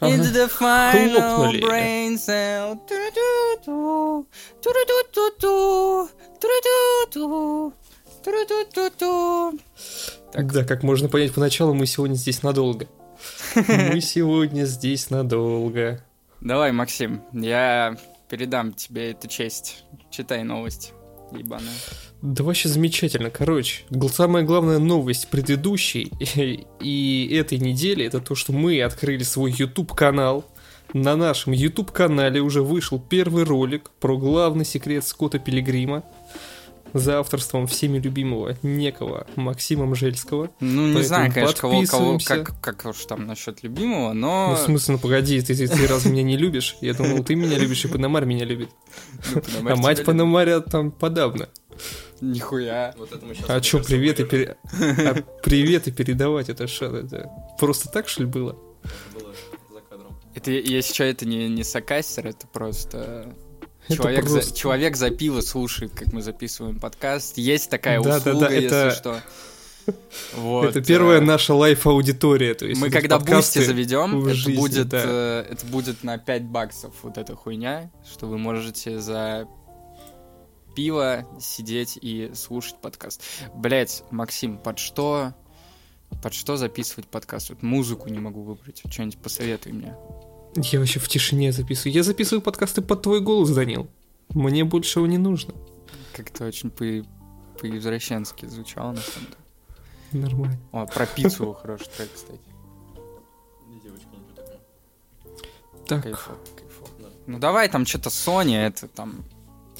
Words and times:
Into 0.00 0.30
the 0.30 0.48
final 0.48 1.58
brain 1.60 2.16
cell. 2.16 2.78
Так. 10.32 10.52
Да, 10.52 10.64
как 10.64 10.82
можно 10.82 11.08
понять 11.08 11.32
поначалу, 11.32 11.72
мы 11.74 11.86
сегодня 11.86 12.14
здесь 12.14 12.42
надолго. 12.42 12.88
Мы 13.54 14.00
сегодня 14.02 14.64
здесь 14.64 15.08
надолго. 15.08 16.04
Давай, 16.42 16.72
Максим, 16.72 17.22
я 17.32 17.96
передам 18.28 18.74
тебе 18.74 19.12
эту 19.12 19.28
честь. 19.28 19.84
Читай 20.10 20.42
новости, 20.44 20.92
ебаная. 21.32 21.72
Да 22.26 22.42
вообще 22.42 22.68
замечательно. 22.68 23.30
Короче, 23.30 23.84
самая 24.12 24.42
главная 24.42 24.80
новость 24.80 25.28
предыдущей 25.28 26.10
и 26.80 27.30
этой 27.32 27.58
недели 27.58 28.04
это 28.04 28.18
то, 28.18 28.34
что 28.34 28.52
мы 28.52 28.82
открыли 28.82 29.22
свой 29.22 29.52
YouTube 29.52 29.94
канал. 29.94 30.44
На 30.92 31.14
нашем 31.14 31.52
YouTube 31.52 31.92
канале 31.92 32.40
уже 32.40 32.62
вышел 32.62 32.98
первый 32.98 33.44
ролик 33.44 33.90
про 34.00 34.16
главный 34.16 34.64
секрет 34.64 35.04
Скотта 35.04 35.38
Пилигрима 35.38 36.02
за 36.92 37.20
авторством 37.20 37.66
всеми 37.66 37.98
любимого 37.98 38.56
некого 38.62 39.26
Максима 39.36 39.86
Мжельского. 39.86 40.50
Ну, 40.60 40.88
не 40.88 40.94
Поэтому 40.94 41.04
знаю, 41.04 41.32
конечно, 41.32 41.60
кого, 41.60 41.84
кого, 41.86 42.18
как, 42.24 42.60
как 42.60 42.84
уж 42.86 43.04
там 43.04 43.26
насчет 43.26 43.62
любимого, 43.62 44.12
но... 44.12 44.48
Ну, 44.50 44.54
в 44.54 44.58
смысле, 44.58 44.94
ну 44.94 44.98
погоди, 45.00 45.40
ты, 45.42 45.54
ты, 45.54 45.68
ты 45.68 45.86
разве 45.86 46.12
меня 46.12 46.22
не 46.22 46.36
любишь? 46.36 46.76
Я 46.80 46.94
думал, 46.94 47.22
ты 47.24 47.34
меня 47.34 47.58
любишь, 47.58 47.84
и 47.84 47.88
Панамар 47.88 48.24
меня 48.24 48.44
любит. 48.44 48.70
Ну, 49.34 49.40
Пономарь 49.40 49.72
А 49.72 49.76
мать 49.76 49.96
тебя 49.98 50.06
Панамаря 50.06 50.60
там 50.60 50.90
подавно. 50.90 51.48
Нихуя. 52.20 52.94
Вот 52.96 53.12
это 53.12 53.24
мы 53.26 53.34
сейчас, 53.34 53.50
А 53.50 53.60
чё, 53.60 53.82
привет 53.82 54.20
и, 54.20 54.24
пере- 54.24 54.56
а 54.72 55.22
привет 55.42 55.88
и 55.88 55.92
передавать, 55.92 56.48
это 56.48 56.66
что, 56.66 56.86
это 56.96 57.30
просто 57.58 57.90
так, 57.90 58.08
что 58.08 58.22
ли, 58.22 58.28
было? 58.28 58.56
Это 58.82 59.18
было 59.24 59.32
за 59.74 59.80
кадром. 59.82 60.18
Это, 60.34 60.50
если 60.50 60.94
что, 60.94 61.04
это 61.04 61.26
не, 61.26 61.48
не 61.48 61.62
саркастер, 61.64 62.26
это 62.28 62.46
просто... 62.46 63.34
Это 63.88 63.96
Человек, 63.96 64.20
просто- 64.26 64.42
За, 64.50 64.54
человек 64.56 64.96
за 64.96 65.10
пиво 65.10 65.40
слушает, 65.40 65.92
как 65.94 66.12
мы 66.12 66.22
записываем 66.22 66.80
подкаст. 66.80 67.38
Есть 67.38 67.70
такая 67.70 68.00
Да, 68.00 68.10
да, 68.10 68.30
услуга, 68.30 68.48
да, 68.48 68.54
если 68.54 68.66
это- 68.88 68.90
что. 68.96 69.20
Вот, 70.34 70.70
это 70.70 70.82
первая 70.82 71.18
э, 71.18 71.24
наша 71.24 71.54
live 71.54 71.79
-аудитория, 71.79 72.54
то 72.54 72.66
есть 72.66 72.80
Мы 72.80 72.90
когда 72.90 73.20
Boosty 73.20 73.60
заведем, 73.60 74.24
это 74.24 74.34
жизни, 74.34 74.56
будет, 74.56 74.88
да. 74.88 75.02
э, 75.06 75.46
это 75.52 75.64
будет 75.66 76.02
на 76.02 76.18
5 76.18 76.42
баксов 76.46 76.92
вот 77.02 77.18
эта 77.18 77.36
хуйня, 77.36 77.92
что 78.10 78.26
вы 78.26 78.36
можете 78.36 78.98
за 78.98 79.46
пиво 80.74 81.24
сидеть 81.40 81.96
и 82.02 82.32
слушать 82.34 82.80
подкаст. 82.80 83.22
Блять, 83.54 84.02
Максим, 84.10 84.58
под 84.58 84.80
что 84.80 85.32
под 86.22 86.34
что 86.34 86.56
записывать 86.56 87.06
подкаст? 87.06 87.50
Вот 87.50 87.62
музыку 87.62 88.08
не 88.08 88.18
могу 88.18 88.42
выбрать. 88.42 88.82
Что-нибудь 88.90 89.18
посоветуй 89.18 89.72
мне. 89.72 89.94
Я 90.62 90.78
вообще 90.78 91.00
в 91.00 91.08
тишине 91.08 91.52
записываю. 91.52 91.92
Я 91.92 92.02
записываю 92.02 92.40
подкасты 92.42 92.82
под 92.82 93.02
твой 93.02 93.20
голос, 93.20 93.50
Данил. 93.50 93.88
Мне 94.30 94.64
большего 94.64 95.06
не 95.06 95.18
нужно. 95.18 95.54
Как-то 96.12 96.46
очень 96.46 96.70
по, 96.70 96.84
по-извращенски 97.60 98.46
звучало 98.46 98.92
на 98.92 99.00
самом 99.00 99.28
деле. 99.28 100.26
Нормально. 100.26 100.58
О, 100.72 100.86
про 100.86 101.06
пиццу 101.06 101.52
хороший 101.62 101.88
трек, 101.96 102.08
кстати. 102.14 102.40
Так, 105.86 106.02
Кайфово, 106.02 106.38
кайфово. 106.56 106.90
Да. 106.98 107.06
Ну 107.26 107.38
давай 107.38 107.68
там 107.68 107.86
что-то 107.86 108.08
Sony, 108.08 108.56
это 108.56 108.88
там... 108.88 109.24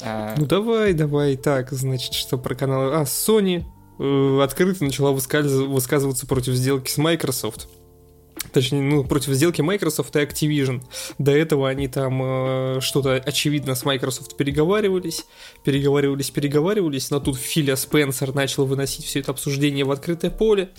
э, 0.02 0.34
ну 0.36 0.46
давай, 0.46 0.92
давай, 0.92 1.36
так, 1.36 1.72
значит, 1.72 2.14
что 2.14 2.38
про 2.38 2.54
канал... 2.54 2.92
А, 2.92 3.02
Sony 3.02 3.64
э, 3.98 4.40
открыто 4.42 4.84
начала 4.84 5.10
высказываться 5.10 6.26
против 6.26 6.54
сделки 6.54 6.90
с 6.90 6.98
Microsoft. 6.98 7.68
Точнее, 8.56 8.80
ну, 8.80 9.04
против 9.04 9.34
сделки 9.34 9.60
Microsoft 9.60 10.16
и 10.16 10.18
Activision. 10.20 10.80
До 11.18 11.30
этого 11.30 11.68
они 11.68 11.88
там 11.88 12.22
э, 12.22 12.80
что-то 12.80 13.16
очевидно 13.16 13.74
с 13.74 13.84
Microsoft 13.84 14.34
переговаривались, 14.38 15.26
переговаривались, 15.62 16.30
переговаривались, 16.30 17.10
но 17.10 17.20
тут 17.20 17.36
Филя 17.36 17.76
Спенсер 17.76 18.34
начал 18.34 18.64
выносить 18.64 19.04
все 19.04 19.20
это 19.20 19.32
обсуждение 19.32 19.84
в 19.84 19.90
открытое 19.90 20.30
поле, 20.30 20.70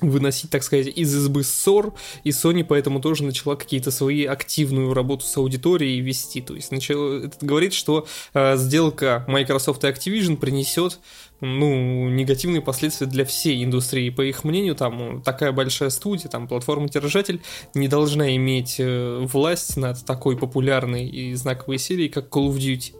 выносить, 0.00 0.50
так 0.50 0.62
сказать, 0.62 0.86
из 0.86 1.14
избы 1.14 1.42
ссор, 1.42 1.94
и 2.24 2.30
Sony 2.30 2.64
поэтому 2.64 3.00
тоже 3.00 3.24
начала 3.24 3.56
какие-то 3.56 3.90
свои 3.90 4.24
активную 4.24 4.94
работу 4.94 5.24
с 5.24 5.36
аудиторией 5.36 6.00
вести. 6.00 6.40
То 6.40 6.54
есть 6.54 6.70
начало, 6.70 7.24
это 7.24 7.44
говорит, 7.44 7.72
что 7.72 8.06
э, 8.34 8.56
сделка 8.56 9.24
Microsoft 9.26 9.84
и 9.84 9.88
Activision 9.88 10.36
принесет 10.36 11.00
ну, 11.40 12.08
негативные 12.08 12.62
последствия 12.62 13.06
для 13.06 13.24
всей 13.24 13.62
индустрии. 13.64 14.10
По 14.10 14.22
их 14.22 14.44
мнению, 14.44 14.74
там 14.74 15.22
такая 15.22 15.52
большая 15.52 15.90
студия, 15.90 16.28
там 16.28 16.48
платформа-держатель 16.48 17.40
не 17.74 17.88
должна 17.88 18.34
иметь 18.36 18.76
э, 18.78 19.18
власть 19.20 19.76
над 19.76 20.04
такой 20.04 20.36
популярной 20.36 21.06
и 21.08 21.34
знаковой 21.34 21.78
серией, 21.78 22.08
как 22.08 22.28
Call 22.28 22.48
of 22.48 22.56
Duty. 22.56 22.94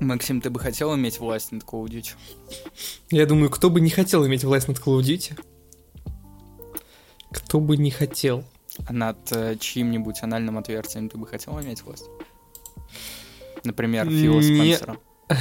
Максим, 0.00 0.40
ты 0.40 0.50
бы 0.50 0.60
хотел 0.60 0.94
иметь 0.96 1.18
власть 1.18 1.52
над 1.52 1.62
Call 1.62 1.84
of 1.84 1.88
Duty? 1.88 2.12
Я 3.10 3.26
думаю, 3.26 3.50
кто 3.50 3.70
бы 3.70 3.80
не 3.80 3.90
хотел 3.90 4.26
иметь 4.26 4.44
власть 4.44 4.68
над 4.68 4.78
Call 4.78 5.00
of 5.00 5.02
Duty? 5.02 5.38
Кто 7.30 7.60
бы 7.60 7.76
не 7.76 7.90
хотел? 7.90 8.44
А 8.86 8.92
над 8.92 9.18
э, 9.30 9.56
чьим-нибудь 9.58 10.22
анальным 10.22 10.58
отверстием 10.58 11.08
ты 11.08 11.16
бы 11.16 11.26
хотел 11.26 11.60
иметь 11.60 11.82
власть? 11.82 12.06
Например, 13.62 14.08
Фила 14.08 14.40
Не- 14.40 14.74
Спенсера. 14.76 14.96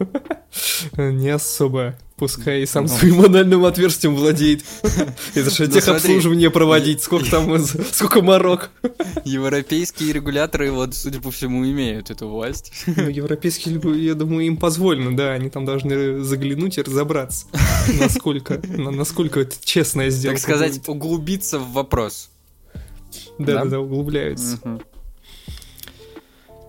Не 0.96 1.30
особо. 1.30 1.94
Пускай 2.16 2.62
и 2.62 2.66
сам 2.66 2.84
Ну. 2.84 2.88
своим 2.88 3.20
анальным 3.24 3.64
отверстием 3.64 4.14
владеет. 4.14 4.62
Это 5.34 5.48
же 5.50 5.66
Ну, 5.66 5.72
техобслуживание 5.72 6.50
проводить. 6.50 7.02
Сколько 7.02 7.30
там, 7.30 7.58
сколько 7.92 8.20
морок. 8.20 8.70
Европейские 9.24 10.12
регуляторы, 10.12 10.70
вот, 10.70 10.94
судя 10.94 11.20
по 11.20 11.30
всему, 11.30 11.64
имеют 11.64 12.10
эту 12.10 12.28
власть. 12.28 12.72
Ну, 12.86 13.08
европейские, 13.08 13.80
я 14.04 14.14
думаю, 14.14 14.46
им 14.46 14.58
позволено, 14.58 15.16
да, 15.16 15.32
они 15.32 15.48
там 15.48 15.64
должны 15.64 16.20
заглянуть 16.22 16.76
и 16.76 16.82
разобраться, 16.82 17.46
насколько, 17.98 18.60
на- 18.68 18.90
насколько 18.90 19.40
это 19.40 19.56
честная 19.64 20.10
сделка. 20.10 20.36
Так 20.36 20.42
сказать, 20.42 20.88
углубиться 20.88 21.58
в 21.58 21.72
вопрос. 21.72 22.28
Да, 23.38 23.46
да? 23.54 23.64
да, 23.64 23.70
да, 23.70 23.80
углубляются. 23.80 24.58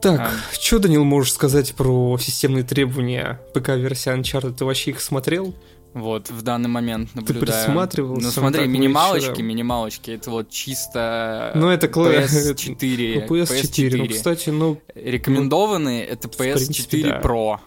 Так, 0.02 0.20
А. 0.20 0.32
что, 0.60 0.80
Данил, 0.80 1.04
можешь 1.04 1.34
сказать 1.34 1.74
про 1.76 2.18
системные 2.18 2.64
требования 2.64 3.40
ПК-версии 3.54 4.12
Uncharted? 4.12 4.54
Ты 4.56 4.66
вообще 4.66 4.92
их 4.92 5.02
смотрел? 5.02 5.54
Вот, 5.94 6.30
в 6.30 6.42
данный 6.42 6.70
момент 6.70 7.14
наблюдаю. 7.16 7.42
присматривался? 7.66 8.26
Ну, 8.26 8.32
смотри, 8.32 8.66
минималочки, 8.66 9.32
вчера- 9.34 9.44
минималочки, 9.44 10.12
это 10.12 10.32
вот 10.32 10.50
чисто 10.50 11.52
Ну, 11.54 11.68
это 11.70 11.88
кла- 11.88 12.24
PS4. 12.26 13.26
Ну, 13.30 13.36
PS4, 13.36 13.98
ну, 13.98 14.08
кстати, 14.08 14.50
ну, 14.50 14.82
Рекомендованные 14.96 16.06
это 16.06 16.30
в 16.30 16.38
принципе, 16.38 16.98
PS4 17.02 17.10
да. 17.10 17.20
Pro. 17.22 17.58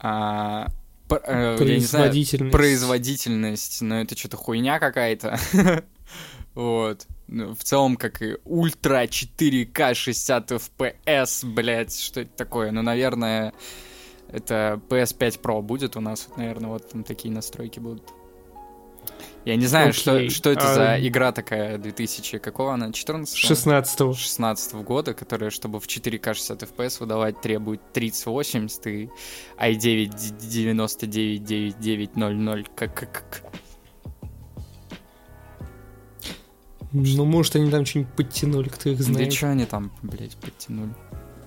А, 0.00 0.66
э, 1.10 1.56
я 1.60 1.74
не 1.74 1.80
знаю, 1.80 2.04
производительность. 2.10 2.52
производительность, 2.52 3.82
но 3.82 4.00
это 4.00 4.16
что-то 4.16 4.36
хуйня 4.36 4.78
какая-то. 4.78 5.38
Вот. 6.54 7.06
В 7.26 7.56
целом, 7.62 7.96
как 7.96 8.20
и 8.22 8.36
ультра 8.44 9.04
4К 9.04 9.94
60 9.94 10.52
FPS, 10.52 11.46
блять, 11.46 11.98
что 11.98 12.20
это 12.20 12.30
такое? 12.36 12.70
Ну, 12.70 12.82
наверное, 12.82 13.52
это 14.28 14.80
PS5 14.88 15.40
Pro 15.40 15.62
будет 15.62 15.96
у 15.96 16.00
нас, 16.00 16.28
наверное, 16.36 16.70
вот 16.70 16.90
там 16.90 17.02
такие 17.02 17.32
настройки 17.32 17.80
будут. 17.80 18.04
Я 19.44 19.56
не 19.56 19.66
знаю, 19.66 19.92
что, 19.92 20.16
Окей. 20.16 20.30
что 20.30 20.50
это 20.50 20.70
А- 20.70 20.74
за 20.74 20.96
игра 21.06 21.30
такая 21.30 21.76
2000, 21.76 22.38
какого 22.38 22.72
она, 22.72 22.90
14 22.92 23.36
16 23.36 24.16
16 24.16 24.82
года, 24.82 25.12
которая, 25.12 25.50
чтобы 25.50 25.80
в 25.80 25.86
4К 25.86 26.32
60 26.32 26.62
FPS 26.62 27.00
выдавать, 27.00 27.42
требует 27.42 27.92
3080 27.92 28.86
и 28.86 29.10
i9 29.58 30.38
999900 30.38 32.68
как, 32.74 32.94
как, 32.94 33.42
Ну, 36.94 37.24
может, 37.24 37.56
они 37.56 37.70
там 37.72 37.84
что-нибудь 37.84 38.12
подтянули, 38.14 38.68
кто 38.68 38.88
их 38.88 38.98
Да 38.98 39.04
знает. 39.04 39.32
что 39.32 39.50
они 39.50 39.66
там, 39.66 39.92
блядь, 40.02 40.36
подтянули? 40.36 40.94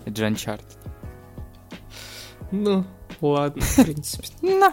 Это 0.05 0.15
же 0.17 0.27
Uncharted. 0.27 0.77
Ну, 2.51 2.85
ладно, 3.21 3.61
в 3.61 3.75
принципе. 3.83 4.27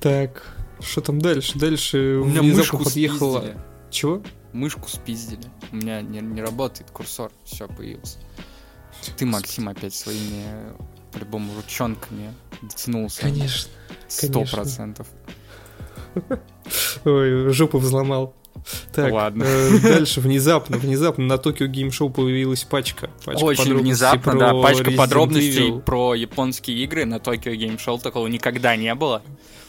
Так, 0.00 0.56
что 0.80 1.00
там 1.00 1.20
дальше? 1.20 1.58
Дальше 1.58 2.20
У 2.22 2.24
меня 2.24 2.42
мышку 2.42 2.78
подъехала... 2.82 3.38
спиздили. 3.38 3.60
Чего? 3.90 4.22
Мышку 4.52 4.88
спиздили. 4.88 5.48
У 5.72 5.76
меня 5.76 6.02
не, 6.02 6.20
не 6.20 6.42
работает 6.42 6.90
курсор. 6.90 7.30
Все, 7.44 7.68
появился. 7.68 8.18
Ты, 9.16 9.26
Максим, 9.26 9.68
опять 9.68 9.94
своими, 9.94 10.44
по-любому, 11.12 11.54
ручонками 11.56 12.34
дотянулся. 12.62 13.22
Конечно. 13.22 13.70
Сто 14.08 14.44
процентов. 14.44 15.06
Ой, 17.04 17.52
жопу 17.52 17.78
взломал. 17.78 18.34
Так, 18.94 19.12
Ладно. 19.12 19.44
э, 19.44 19.78
дальше 19.82 20.20
внезапно, 20.20 20.78
внезапно 20.78 21.24
на 21.24 21.38
Токио 21.38 21.66
Гейм 21.66 21.90
Шоу 21.92 22.08
появилась 22.10 22.64
пачка. 22.64 23.10
пачка 23.24 23.44
Очень 23.44 23.74
внезапно, 23.76 24.38
да, 24.38 24.54
пачка 24.54 24.84
Resident 24.90 24.96
подробностей 24.96 25.70
Evil. 25.70 25.82
про 25.82 26.14
японские 26.14 26.78
игры 26.84 27.04
на 27.04 27.16
Game 27.16 27.78
Show, 27.78 28.00
такого 28.00 28.26
никогда 28.28 28.76
не 28.76 28.94
было. 28.94 29.22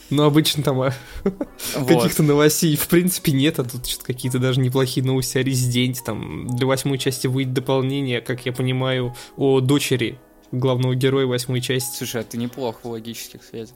Но 0.08 0.24
обычно 0.24 0.62
там 0.62 0.80
а, 0.80 0.94
Вот. 1.24 1.88
каких-то 1.88 2.22
новостей 2.22 2.76
в 2.76 2.86
принципе 2.86 3.32
нет, 3.32 3.58
а 3.58 3.64
тут 3.64 3.86
что-то 3.86 4.04
какие-то 4.06 4.38
даже 4.38 4.60
неплохие 4.60 5.04
новости 5.04 5.38
о 5.38 5.42
Резиденте. 5.42 6.00
Там 6.04 6.46
для 6.56 6.66
восьмой 6.66 6.98
части 6.98 7.26
выйдет 7.26 7.54
дополнение, 7.54 8.20
как 8.20 8.46
я 8.46 8.52
понимаю, 8.52 9.14
о 9.36 9.60
дочери 9.60 10.18
главного 10.52 10.94
героя 10.94 11.26
восьмой 11.26 11.60
части. 11.60 11.98
Слушай, 11.98 12.20
а 12.20 12.24
ты 12.24 12.38
неплохо 12.38 12.78
в 12.84 12.86
логических 12.86 13.42
связях. 13.42 13.74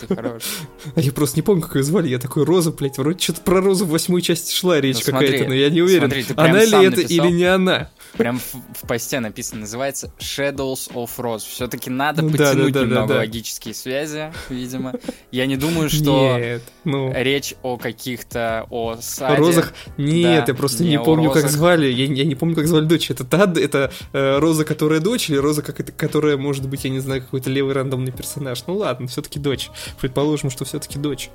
Ты 0.00 0.14
хорош. 0.14 0.42
Я 0.96 1.12
просто 1.12 1.38
не 1.38 1.42
помню, 1.42 1.62
как 1.62 1.76
ее 1.76 1.82
звали. 1.82 2.08
Я 2.08 2.18
такой, 2.18 2.44
Роза, 2.44 2.72
блядь, 2.72 2.98
вроде 2.98 3.18
что-то 3.18 3.40
про 3.42 3.60
Розу 3.60 3.86
в 3.86 3.90
восьмой 3.90 4.22
части 4.22 4.54
шла 4.54 4.80
речь 4.80 5.04
Ну, 5.06 5.12
какая-то, 5.12 5.44
но 5.48 5.54
я 5.54 5.70
не 5.70 5.82
уверен, 5.82 6.12
она 6.36 6.64
ли 6.64 6.86
это 6.86 7.00
или 7.00 7.28
не 7.28 7.44
она. 7.44 7.90
Прям 8.16 8.38
в, 8.38 8.54
в 8.54 8.86
посте 8.86 9.20
написано, 9.20 9.62
называется 9.62 10.10
Shadows 10.18 10.92
of 10.92 11.10
Rose. 11.18 11.40
Все-таки 11.48 11.90
надо 11.90 12.22
Ну 12.22 12.30
да, 12.30 12.50
потянуть 12.50 12.72
да, 12.72 12.80
да, 12.80 12.80
да, 12.80 12.86
немного 12.86 13.14
да. 13.14 13.18
логические 13.20 13.74
связи, 13.74 14.32
видимо. 14.48 14.94
Я 15.30 15.46
не 15.46 15.56
думаю, 15.56 15.88
что 15.90 16.36
Нет, 16.38 16.62
ну... 16.84 17.12
речь 17.14 17.54
о 17.62 17.76
каких-то, 17.76 18.66
о 18.70 18.96
саде. 19.00 19.36
Розах? 19.36 19.74
Нет, 19.96 20.46
Да, 20.46 20.52
я 20.52 20.56
просто 20.56 20.82
не 20.82 20.90
не 20.90 20.98
помню, 21.00 21.30
как 21.30 21.42
розах. 21.44 21.50
звали. 21.50 21.86
Я, 21.90 22.04
я 22.06 22.24
не 22.24 22.34
помню, 22.34 22.54
как 22.54 22.66
звали 22.66 22.84
дочь. 22.86 23.10
Это 23.10 23.24
та, 23.24 23.44
это 23.60 23.92
э, 24.12 24.38
Роза, 24.38 24.64
которая 24.64 25.00
дочь, 25.00 25.28
или 25.30 25.36
Роза, 25.36 25.62
как 25.62 25.80
это, 25.80 25.92
которая, 25.92 26.36
может 26.36 26.68
быть, 26.68 26.84
я 26.84 26.90
не 26.90 27.00
знаю, 27.00 27.22
какой-то 27.22 27.50
левый 27.50 27.74
рандомный 27.74 28.12
персонаж. 28.12 28.64
Ну 28.66 28.76
ладно, 28.76 29.06
все-таки 29.08 29.38
дочь. 29.38 29.70
Предположим, 30.00 30.50
что 30.50 30.64
все-таки 30.64 30.98
дочь. 30.98 31.30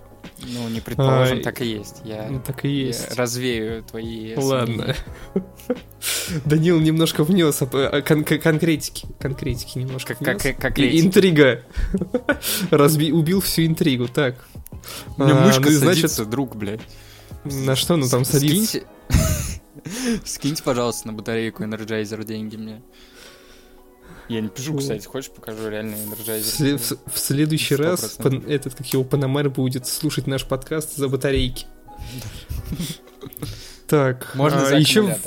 Ну, 0.47 0.67
не 0.69 0.81
предположим, 0.81 1.37
Ай. 1.37 1.43
так 1.43 1.61
и 1.61 1.65
есть. 1.65 2.01
Я, 2.03 2.27
Ну 2.29 2.39
так 2.39 2.65
и 2.65 2.69
есть. 2.69 3.13
развею 3.15 3.83
твои 3.83 4.35
Ладно. 4.35 4.95
Данил 6.45 6.79
немножко 6.79 7.23
внес 7.23 7.61
а, 7.61 7.65
а, 7.71 8.01
кон- 8.01 8.23
кон- 8.23 8.39
конкретики. 8.39 9.07
Конкретики 9.19 9.77
немножко 9.77 10.15
Как, 10.15 10.43
внес. 10.43 10.55
как 10.57 10.79
И-. 10.79 10.99
Интрига. 11.01 11.63
Разби... 12.71 13.11
Убил 13.11 13.41
всю 13.41 13.65
интригу. 13.65 14.07
Так. 14.07 14.35
У 15.17 15.23
меня 15.23 15.37
А, 15.37 15.45
мышка 15.45 15.61
ну 15.61 15.69
значит, 15.71 16.01
садится, 16.11 16.25
друг, 16.25 16.55
блядь. 16.55 16.81
на 17.43 17.75
что 17.75 17.97
ну 17.97 18.07
там 18.09 18.25
садится? 18.25 18.79
Скиньте, 18.79 18.87
скиньте, 20.25 20.63
пожалуйста, 20.63 21.07
на 21.07 21.13
батарейку 21.13 21.63
Energizer 21.63 22.23
деньги 22.23 22.55
мне. 22.55 22.81
Я 24.31 24.41
не 24.41 24.47
пишу, 24.49 24.77
кстати, 24.77 25.05
хочешь 25.05 25.29
покажу 25.31 25.67
реальный 25.69 25.95
В, 25.95 26.13
Energizer? 26.13 26.41
сле- 26.41 26.77
в- 26.77 27.13
в 27.13 27.19
следующий 27.19 27.75
раз 27.75 28.17
100%. 28.19 28.23
пан- 28.23 28.43
этот, 28.49 28.75
как 28.75 28.87
его, 28.87 29.03
Панамер 29.03 29.49
будет 29.49 29.85
слушать 29.87 30.25
наш 30.27 30.45
подкаст 30.45 30.95
за 30.95 31.09
батарейки. 31.09 31.65
Так, 33.87 34.35
Можно 34.35 34.63
а, 34.63 34.65
за 34.67 34.77
еще. 34.77 35.17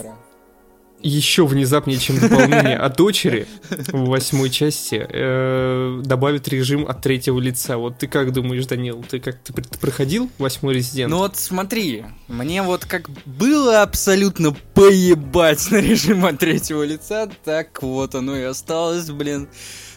Еще 1.09 1.47
внезапнее, 1.47 1.99
чем 1.99 2.19
дополнение 2.19 2.77
о 2.77 2.89
дочери 2.89 3.47
в 3.71 4.07
восьмой 4.07 4.49
части, 4.51 5.07
э, 5.09 6.01
добавит 6.05 6.49
режим 6.49 6.87
от 6.89 7.03
третьего 7.03 7.39
лица. 7.39 7.77
Вот 7.77 7.99
ты 7.99 8.07
как 8.09 8.33
думаешь, 8.33 8.67
Данил, 8.67 9.05
ты 9.09 9.21
как 9.21 9.39
ты, 9.41 9.53
пр- 9.53 9.67
ты 9.67 9.79
проходил 9.79 10.31
восьмой 10.39 10.75
резидент? 10.75 11.11
Ну 11.11 11.19
вот 11.19 11.37
смотри, 11.37 12.05
мне 12.27 12.63
вот 12.63 12.87
как 12.87 13.11
было 13.27 13.83
абсолютно 13.83 14.57
поебать 14.73 15.71
на 15.71 15.77
режим 15.77 16.25
от 16.25 16.39
третьего 16.39 16.83
лица, 16.83 17.29
так 17.45 17.83
вот 17.83 18.15
оно 18.15 18.37
и 18.37 18.43
осталось, 18.43 19.11
блин. 19.11 19.49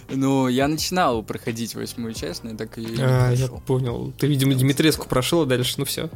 Ну, 0.10 0.48
я 0.48 0.68
начинал 0.70 1.22
проходить 1.22 1.76
восьмую 1.76 2.14
часть, 2.14 2.44
но 2.44 2.52
я 2.52 2.56
так 2.58 2.78
и 2.78 2.86
А, 3.00 3.32
я 3.32 3.48
понял. 3.48 4.14
Ты, 4.18 4.28
видимо, 4.28 4.54
Димитреску 4.54 5.08
прошел, 5.08 5.42
а 5.42 5.46
дальше, 5.46 5.76
ну 5.78 5.86
все. 5.86 6.10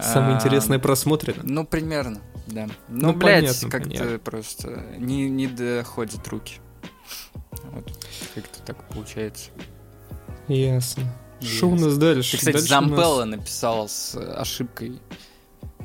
Самое 0.00 0.34
А, 0.34 0.38
интересное 0.38 0.78
просмотрено. 0.78 1.42
Ну, 1.42 1.66
примерно, 1.66 2.20
да. 2.46 2.66
Ну, 2.88 3.12
Ну, 3.12 3.12
блядь, 3.14 3.60
как-то 3.70 4.18
просто 4.18 4.84
не, 4.98 5.28
не 5.28 5.46
доходят 5.46 6.26
руки. 6.28 6.56
Вот, 7.72 7.84
как-то 8.34 8.62
так 8.64 8.88
получается. 8.88 9.50
Ясно. 10.48 11.04
Что 11.40 11.68
у 11.68 11.74
нас 11.74 11.96
дальше? 11.98 12.32
Ты, 12.32 12.36
кстати, 12.38 12.54
Дальше 12.56 12.72
у 12.72 12.80
нас- 12.80 12.88
Зампелла 12.90 13.24
написал 13.24 13.88
с 13.88 14.16
ошибкой. 14.16 15.00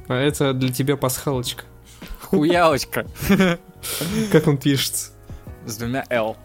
А 0.08 0.16
это 0.16 0.54
для 0.54 0.72
тебя 0.72 0.98
пасхалочка. 0.98 1.64
Хуялочка. 2.22 3.08
Как 4.32 4.48
он 4.48 4.58
пишется? 4.58 5.12
С 5.66 5.78
двумя 5.78 6.06
L. 6.10 6.38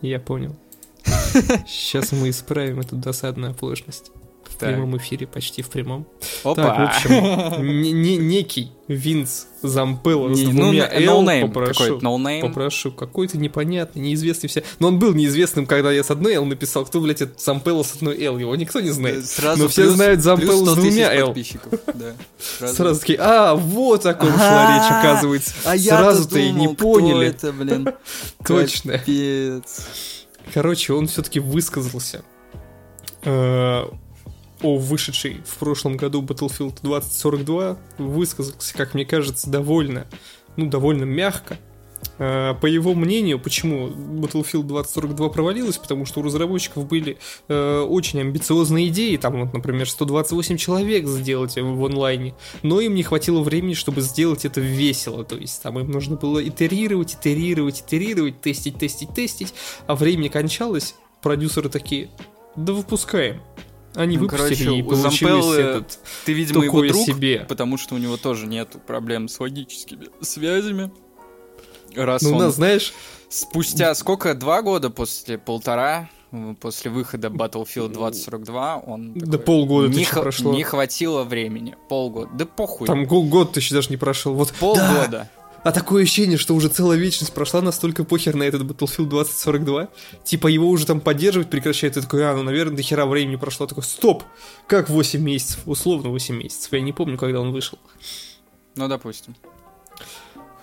Я 0.00 0.18
понял. 0.20 0.56
Сейчас 1.66 2.12
мы 2.12 2.30
исправим 2.30 2.80
эту 2.80 2.96
досадную 2.96 3.52
оплошность. 3.52 4.10
В 4.56 4.58
Так. 4.58 4.70
прямом 4.70 4.96
эфире, 4.96 5.26
почти 5.26 5.60
в 5.60 5.68
прямом. 5.68 6.06
Опа. 6.42 6.54
Так, 6.54 6.78
в 6.78 6.82
общем, 6.82 7.62
не- 7.82 7.92
не- 7.92 8.16
некий 8.16 8.72
Винс 8.88 9.48
Зампелло 9.60 10.32
с 10.34 10.40
ну, 10.40 10.50
двумя 10.50 10.86
no 10.86 11.04
L 11.04 11.22
name, 11.24 11.48
попрошу. 11.48 11.98
какой-то 11.98 12.06
no. 12.06 12.40
Попрошу, 12.40 12.90
какой-то 12.92 13.36
непонятный, 13.36 14.00
неизвестный 14.00 14.48
все. 14.48 14.62
Но 14.78 14.88
он 14.88 14.98
был 14.98 15.12
неизвестным, 15.12 15.66
когда 15.66 15.92
я 15.92 16.02
с 16.02 16.10
одной 16.10 16.32
L 16.34 16.46
написал. 16.46 16.86
Кто, 16.86 17.02
блядь, 17.02 17.20
этот 17.20 17.38
Зампелло 17.38 17.82
с 17.82 17.96
одной 17.96 18.18
L? 18.24 18.38
Его 18.38 18.56
никто 18.56 18.80
не 18.80 18.88
знает. 18.90 19.26
Сразу 19.26 19.64
Но 19.64 19.68
все 19.68 19.90
знают 19.90 20.22
Зампелло 20.22 20.64
100 20.64 20.72
с 20.72 20.74
двумя 20.76 21.12
L. 21.14 21.34
да. 21.94 22.14
Сразу 22.66 23.00
такие, 23.00 23.18
а, 23.20 23.56
вот 23.56 24.06
о 24.06 24.14
ком 24.14 24.32
шла 24.32 24.76
речь, 24.78 24.90
оказывается. 24.90 25.52
А 25.66 25.76
Сразу-то 25.76 26.38
и 26.38 26.50
не 26.50 26.68
поняли. 26.68 27.26
это, 27.26 27.52
блин. 27.52 27.90
Точно. 28.46 28.92
Капец. 28.92 29.86
Короче, 30.54 30.94
он 30.94 31.08
все-таки 31.08 31.40
высказался 31.40 32.22
э, 33.22 33.84
о 34.62 34.78
вышедшей 34.78 35.42
в 35.46 35.56
прошлом 35.56 35.96
году 35.96 36.22
Battlefield 36.22 36.78
2042. 36.82 37.78
Высказался, 37.98 38.74
как 38.74 38.94
мне 38.94 39.04
кажется, 39.04 39.50
довольно, 39.50 40.06
ну, 40.56 40.66
довольно 40.66 41.04
мягко. 41.04 41.58
Э, 42.18 42.54
По 42.60 42.66
его 42.66 42.94
мнению, 42.94 43.38
почему 43.38 43.88
Battlefield 43.88 44.64
2042 44.64 45.28
провалилась, 45.28 45.76
потому 45.76 46.06
что 46.06 46.20
у 46.20 46.22
разработчиков 46.22 46.86
были 46.86 47.18
э, 47.48 47.80
очень 47.80 48.20
амбициозные 48.20 48.88
идеи, 48.88 49.16
там 49.16 49.44
вот, 49.44 49.52
например, 49.52 49.88
128 49.88 50.56
человек 50.56 51.06
сделать 51.06 51.56
в 51.56 51.84
онлайне, 51.84 52.34
но 52.62 52.80
им 52.80 52.94
не 52.94 53.02
хватило 53.02 53.40
времени, 53.40 53.74
чтобы 53.74 54.00
сделать 54.00 54.44
это 54.44 54.60
весело, 54.60 55.24
то 55.24 55.36
есть 55.36 55.62
там 55.62 55.78
им 55.78 55.90
нужно 55.90 56.16
было 56.16 56.46
итерировать, 56.46 57.14
итерировать, 57.14 57.80
итерировать, 57.80 58.40
тестить, 58.40 58.78
тестить, 58.78 59.10
тестить, 59.14 59.54
а 59.86 59.94
времени 59.94 60.28
кончалось, 60.28 60.94
продюсеры 61.22 61.68
такие, 61.68 62.10
да 62.56 62.72
выпускаем. 62.72 63.40
Они 63.96 64.16
Ну, 64.16 64.24
выпустили 64.24 64.54
короче, 64.54 64.64
и 64.78 64.82
у 64.82 64.86
получилось 64.86 65.02
Зампеллы 65.18 65.56
этот 65.56 65.98
Ты, 66.24 66.32
видимо, 66.34 66.64
его 66.64 66.82
друг, 66.86 67.04
себе. 67.06 67.46
потому 67.48 67.78
что 67.78 67.94
у 67.94 67.98
него 67.98 68.16
тоже 68.16 68.46
нет 68.46 68.68
проблем 68.86 69.28
с 69.28 69.40
логическими 69.40 70.08
связями. 70.20 70.90
Раз 71.94 72.22
Ну, 72.22 72.30
у 72.30 72.32
он 72.34 72.38
нас, 72.40 72.54
знаешь, 72.56 72.92
спустя 73.30 73.94
сколько, 73.94 74.34
два 74.34 74.60
года 74.62 74.90
после 74.90 75.38
полтора, 75.38 76.10
после 76.60 76.90
выхода 76.90 77.28
Battlefield 77.28 77.88
2042, 77.94 78.76
он 78.86 79.14
Да 79.14 79.24
такой, 79.32 79.38
полгода 79.38 79.88
не, 79.88 80.00
еще 80.00 80.10
х- 80.10 80.20
прошло. 80.20 80.52
не 80.52 80.62
хватило 80.62 81.22
времени. 81.24 81.74
Полгода. 81.88 82.30
Да 82.34 82.44
похуй. 82.44 82.86
там 82.86 83.06
го- 83.06 83.22
год 83.22 83.56
еще 83.56 83.74
даже 83.74 83.88
не 83.88 83.96
прошел. 83.96 84.34
Вот 84.34 84.52
Полгода. 84.60 85.30
А 85.66 85.72
такое 85.72 86.04
ощущение, 86.04 86.38
что 86.38 86.54
уже 86.54 86.68
целая 86.68 86.96
вечность 86.96 87.32
прошла, 87.34 87.60
настолько 87.60 88.04
похер 88.04 88.36
на 88.36 88.44
этот 88.44 88.62
Battlefield 88.62 89.08
2042. 89.08 89.88
Типа 90.22 90.46
его 90.46 90.68
уже 90.68 90.86
там 90.86 91.00
поддерживать 91.00 91.50
прекращают. 91.50 91.96
И 91.96 92.00
такой, 92.02 92.24
а, 92.24 92.36
ну, 92.36 92.44
наверное, 92.44 92.76
до 92.76 92.82
хера 92.84 93.04
времени 93.04 93.34
прошло. 93.34 93.66
Такой, 93.66 93.82
стоп! 93.82 94.22
Как 94.68 94.88
8 94.88 95.20
месяцев? 95.20 95.58
Условно 95.66 96.10
8 96.10 96.36
месяцев. 96.36 96.72
Я 96.72 96.80
не 96.82 96.92
помню, 96.92 97.18
когда 97.18 97.40
он 97.40 97.50
вышел. 97.50 97.80
Ну, 98.76 98.86
допустим. 98.86 99.34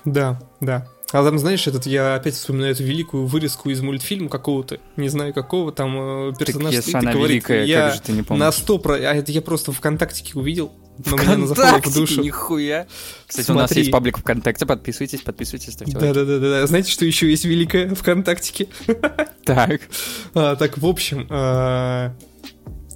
Да, 0.05 0.41
да. 0.61 0.87
А 1.11 1.21
там, 1.21 1.37
знаешь, 1.37 1.67
этот, 1.67 1.85
я 1.85 2.15
опять 2.15 2.35
вспоминаю 2.35 2.71
эту 2.71 2.83
великую 2.83 3.25
вырезку 3.25 3.71
из 3.71 3.81
мультфильма 3.81 4.29
какого-то, 4.29 4.79
не 4.95 5.09
знаю 5.09 5.33
какого, 5.33 5.71
там 5.71 6.29
э, 6.29 6.33
персонаж 6.39 6.73
если 6.73 6.89
стоит 6.89 7.03
и 7.03 7.07
говорит, 7.07 7.29
великая, 7.29 7.65
я 7.65 7.87
как 7.87 7.93
же 7.93 8.01
ты 8.01 8.11
не 8.13 8.23
помнишь? 8.23 8.39
на 8.39 8.51
100 8.51 8.77
про... 8.79 8.95
А 8.95 9.13
это 9.13 9.31
я 9.31 9.43
просто 9.43 9.71
ВКонтактике 9.73 10.39
увидел, 10.39 10.71
но 11.05 11.17
меня 11.17 11.37
на 11.37 11.47
запало 11.47 11.65
в 11.65 11.69
ВКонтакте, 11.79 11.99
душу. 11.99 12.21
нихуя. 12.21 12.87
Кстати, 13.27 13.49
у 13.51 13.53
нас 13.55 13.69
Смотри. 13.69 13.81
есть 13.81 13.91
паблик 13.91 14.17
ВКонтакте, 14.19 14.65
подписывайтесь, 14.65 15.21
подписывайтесь, 15.21 15.73
ставьте 15.73 15.93
Да, 15.97 15.99
лайки. 16.05 16.15
да, 16.15 16.25
да, 16.25 16.39
да, 16.39 16.49
да. 16.49 16.67
Знаете, 16.67 16.91
что 16.91 17.05
еще 17.05 17.29
есть 17.29 17.45
великое 17.45 17.93
ВКонтактике? 17.95 18.67
Так. 19.45 19.81
А, 20.35 20.55
так, 20.55 20.77
в 20.77 20.85
общем, 20.85 21.27
а, 21.29 22.15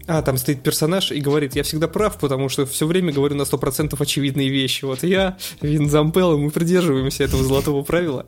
а, 0.07 0.21
там 0.21 0.37
стоит 0.37 0.63
персонаж 0.63 1.11
и 1.11 1.19
говорит, 1.19 1.55
я 1.57 1.63
всегда 1.63 1.89
прав, 1.89 2.17
потому 2.17 2.47
что 2.47 2.65
все 2.65 2.87
время 2.87 3.11
говорю 3.11 3.35
на 3.35 3.41
100% 3.41 3.95
очевидные 3.99 4.47
вещи. 4.47 4.85
Вот 4.85 5.03
я, 5.03 5.37
Вин 5.61 5.89
Зампелло, 5.89 6.37
мы 6.37 6.49
придерживаемся 6.49 7.25
этого 7.25 7.43
золотого 7.43 7.83
правила. 7.83 8.25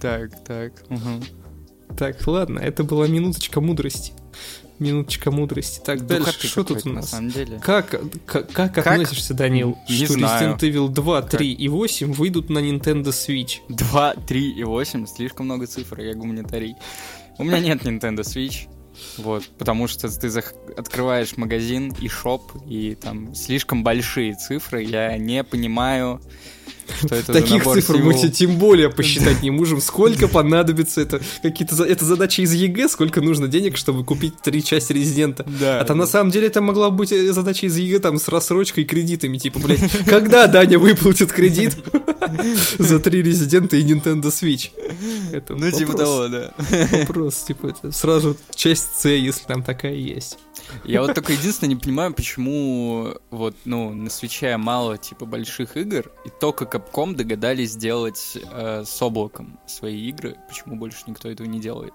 Так, 0.00 0.30
так. 0.44 0.72
Так, 1.96 2.26
ладно, 2.26 2.58
это 2.58 2.82
была 2.82 3.06
минуточка 3.06 3.60
мудрости. 3.60 4.12
Минуточка 4.80 5.30
мудрости. 5.30 5.80
Так, 5.84 6.04
дальше, 6.06 6.48
что 6.48 6.64
тут 6.64 6.84
у 6.84 6.88
на 6.88 6.94
нас? 6.96 7.10
самом 7.10 7.30
деле. 7.30 7.58
Как, 7.62 8.00
как, 8.26 8.50
как, 8.50 8.78
относишься, 8.78 9.34
Данил, 9.34 9.76
Не 9.88 10.04
что 10.06 10.14
знаю. 10.14 10.56
Resident 10.56 10.60
Evil 10.60 10.88
2, 10.88 11.22
Как? 11.22 11.30
3 11.30 11.52
и 11.52 11.68
8 11.68 12.12
выйдут 12.14 12.50
на 12.50 12.58
Nintendo 12.58 13.08
Switch? 13.08 13.58
2, 13.68 14.14
3 14.26 14.50
и 14.52 14.64
8, 14.64 15.06
слишком 15.06 15.46
много 15.46 15.66
цифр, 15.66 16.00
я 16.00 16.14
гуманитарий. 16.14 16.74
У 17.38 17.44
меня 17.44 17.58
нет 17.60 17.82
Nintendo 17.84 18.20
Switch, 18.20 18.68
вот, 19.18 19.44
потому 19.58 19.86
что 19.86 20.08
ты 20.08 20.28
зах- 20.28 20.54
открываешь 20.76 21.36
магазин 21.36 21.94
eShop, 22.00 22.52
и 22.66 22.94
там 22.94 23.34
слишком 23.34 23.82
большие 23.84 24.34
цифры, 24.34 24.82
я 24.82 25.16
не 25.18 25.44
понимаю, 25.44 26.20
Что 26.98 27.14
это 27.14 27.32
Таких 27.32 27.64
цифр 27.64 27.94
мы 27.94 27.98
символов? 27.98 28.20
себе 28.20 28.30
тем 28.30 28.56
более 28.56 28.90
посчитать 29.00 29.42
не 29.42 29.50
можем. 29.50 29.80
Сколько 29.80 30.28
понадобится 30.28 31.00
это? 31.00 31.20
Какие-то 31.42 31.82
это 31.84 32.04
задача 32.04 32.42
из 32.42 32.52
ЕГЭ, 32.52 32.88
сколько 32.88 33.20
нужно 33.20 33.48
денег, 33.48 33.76
чтобы 33.76 34.04
купить 34.04 34.40
три 34.42 34.62
части 34.62 34.92
резидента. 34.92 35.44
Да. 35.60 35.80
А 35.80 35.84
там 35.84 35.98
на 35.98 36.06
самом 36.06 36.30
деле 36.30 36.46
это 36.48 36.60
могла 36.60 36.90
быть 36.90 37.12
э, 37.12 37.32
задача 37.32 37.66
из 37.66 37.76
ЕГЭ 37.76 38.00
там 38.00 38.18
с 38.18 38.28
рассрочкой 38.28 38.84
и 38.84 38.86
кредитами. 38.86 39.38
Типа, 39.38 39.58
блядь, 39.60 39.80
когда 40.06 40.46
Даня 40.46 40.78
выплатит 40.78 41.32
кредит 41.32 41.76
за 42.78 42.98
три 42.98 43.22
резидента 43.22 43.76
и 43.76 43.84
Nintendo 43.84 44.24
Switch? 44.24 44.70
Это 45.32 45.54
Ну, 45.54 45.70
типа 45.70 45.92
вопрос. 45.92 46.08
того, 46.08 46.28
да. 46.28 46.52
Вопрос, 46.92 47.34
типа, 47.36 47.68
это 47.68 47.92
сразу 47.92 48.36
часть 48.54 49.00
С, 49.00 49.08
если 49.08 49.44
там 49.46 49.62
такая 49.62 49.94
есть. 49.94 50.38
Я 50.84 51.02
вот 51.02 51.14
только 51.14 51.32
единственное 51.32 51.74
не 51.74 51.80
понимаю, 51.80 52.12
почему 52.12 53.14
вот, 53.30 53.56
ну, 53.64 53.92
на 53.92 54.10
свече 54.10 54.56
мало, 54.56 54.98
типа, 54.98 55.26
больших 55.26 55.76
игр, 55.76 56.10
и 56.24 56.30
только 56.40 56.66
Capcom 56.92 57.14
догадались 57.14 57.72
сделать 57.72 58.36
э, 58.52 58.84
с 58.86 59.02
облаком 59.02 59.58
свои 59.66 60.08
игры, 60.08 60.36
почему 60.48 60.76
больше 60.76 60.98
никто 61.06 61.28
этого 61.30 61.46
не 61.46 61.60
делает. 61.60 61.94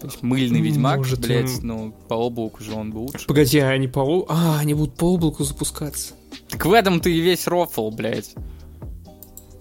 То 0.00 0.06
есть 0.06 0.22
мыльный 0.22 0.60
ведьмак, 0.60 0.98
Может, 0.98 1.20
блядь, 1.20 1.62
ну, 1.62 1.92
по 2.08 2.14
облаку 2.14 2.62
же 2.62 2.72
он 2.72 2.92
бы 2.92 2.98
лучше. 2.98 3.26
Погоди, 3.26 3.58
а 3.58 3.70
они 3.70 3.88
по... 3.88 4.00
об- 4.02 4.26
А, 4.28 4.58
они 4.60 4.74
будут 4.74 4.94
по 4.96 5.04
облаку 5.14 5.42
запускаться. 5.44 6.14
Так 6.48 6.64
в 6.66 6.72
этом 6.72 7.00
ты 7.00 7.12
и 7.12 7.20
весь 7.20 7.46
рофл, 7.48 7.90
блядь. 7.90 8.34